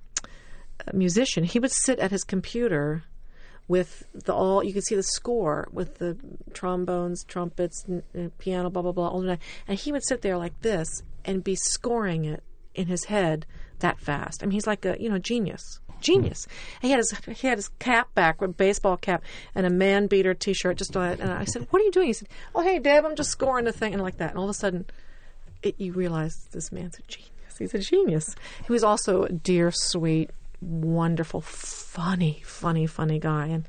musician. 0.92 1.44
He 1.44 1.58
would 1.58 1.72
sit 1.72 1.98
at 1.98 2.10
his 2.10 2.24
computer 2.24 3.04
with 3.68 4.04
the 4.12 4.34
all 4.34 4.62
you 4.62 4.72
could 4.72 4.84
see 4.84 4.94
the 4.94 5.02
score 5.02 5.68
with 5.72 5.98
the 5.98 6.16
trombones, 6.52 7.24
trumpets, 7.24 7.84
n- 7.88 8.02
uh, 8.18 8.28
piano, 8.38 8.70
blah 8.70 8.82
blah 8.82 8.92
blah, 8.92 9.08
all 9.08 9.20
night, 9.20 9.40
and 9.66 9.78
he 9.78 9.92
would 9.92 10.04
sit 10.04 10.22
there 10.22 10.36
like 10.36 10.60
this 10.62 11.02
and 11.24 11.44
be 11.44 11.54
scoring 11.54 12.24
it 12.24 12.42
in 12.74 12.86
his 12.86 13.04
head 13.04 13.46
that 13.80 14.00
fast. 14.00 14.42
I 14.42 14.46
mean, 14.46 14.52
he's 14.52 14.66
like 14.66 14.84
a 14.84 14.96
you 15.00 15.08
know 15.08 15.18
genius, 15.18 15.80
genius. 16.00 16.46
And 16.80 16.88
he 16.88 16.90
had 16.90 16.98
his 16.98 17.40
he 17.40 17.46
had 17.46 17.58
his 17.58 17.68
cap 17.78 18.14
back, 18.14 18.42
a 18.42 18.48
baseball 18.48 18.96
cap, 18.96 19.22
and 19.54 19.66
a 19.66 19.70
man 19.70 20.06
beater 20.06 20.34
T-shirt. 20.34 20.76
Just 20.76 20.96
on 20.96 21.10
it. 21.10 21.20
And 21.20 21.30
I 21.30 21.44
said, 21.44 21.66
"What 21.70 21.80
are 21.80 21.84
you 21.84 21.92
doing?" 21.92 22.08
He 22.08 22.12
said, 22.12 22.28
"Oh, 22.54 22.62
hey, 22.62 22.78
Deb, 22.78 23.04
I'm 23.04 23.16
just 23.16 23.30
scoring 23.30 23.64
the 23.64 23.72
thing," 23.72 23.92
and 23.92 24.02
like 24.02 24.18
that. 24.18 24.30
And 24.30 24.38
all 24.38 24.44
of 24.44 24.50
a 24.50 24.54
sudden, 24.54 24.86
it, 25.62 25.80
you 25.80 25.92
realize 25.92 26.48
this 26.52 26.72
man's 26.72 26.98
a 26.98 27.02
genius. 27.02 27.30
He's 27.58 27.74
a 27.74 27.78
genius. 27.78 28.34
He 28.66 28.72
was 28.72 28.82
also 28.82 29.24
a 29.24 29.32
dear, 29.32 29.70
sweet, 29.70 30.30
wonderful, 30.62 31.40
funny, 31.40 32.42
funny, 32.44 32.86
funny 32.86 33.18
guy, 33.18 33.46
and 33.46 33.66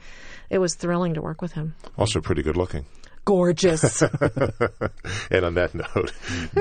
it 0.50 0.60
was 0.60 0.76
thrilling 0.76 1.14
to 1.16 1.22
work 1.22 1.41
with 1.41 1.54
him. 1.54 1.76
Also, 1.98 2.22
pretty 2.22 2.44
good 2.44 2.56
looking. 2.56 2.86
Gorgeous. 3.26 4.01
and 5.32 5.45
on 5.45 5.53
that 5.53 5.71
note, 5.74 6.11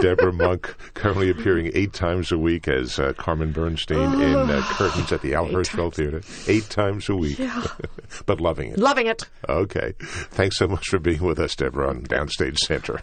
Debra 0.01 0.33
Monk 0.33 0.75
currently 0.95 1.29
appearing 1.29 1.73
eight 1.75 1.93
times 1.93 2.31
a 2.31 2.39
week 2.39 2.69
as 2.69 3.01
uh, 3.01 3.13
Carmen 3.15 3.51
Bernstein 3.51 4.21
in 4.21 4.35
uh, 4.37 4.63
Curtains 4.67 5.11
at 5.11 5.23
the 5.23 5.35
Al 5.35 5.47
Hirschfeld 5.47 5.95
Theater. 5.95 6.23
Eight 6.47 6.71
times 6.71 7.09
a 7.09 7.17
week. 7.17 7.41
Yeah. 7.41 7.67
but 8.27 8.41
loving 8.41 8.71
it. 8.71 8.79
Loving 8.79 9.09
it. 9.09 9.29
Okay. 9.49 9.95
Thanks 9.99 10.57
so 10.57 10.69
much 10.69 10.89
for 10.89 11.01
being 11.01 11.23
with 11.23 11.41
us, 11.41 11.57
Debra, 11.57 11.89
on 11.89 12.05
Downstage 12.05 12.59
Center. 12.59 13.01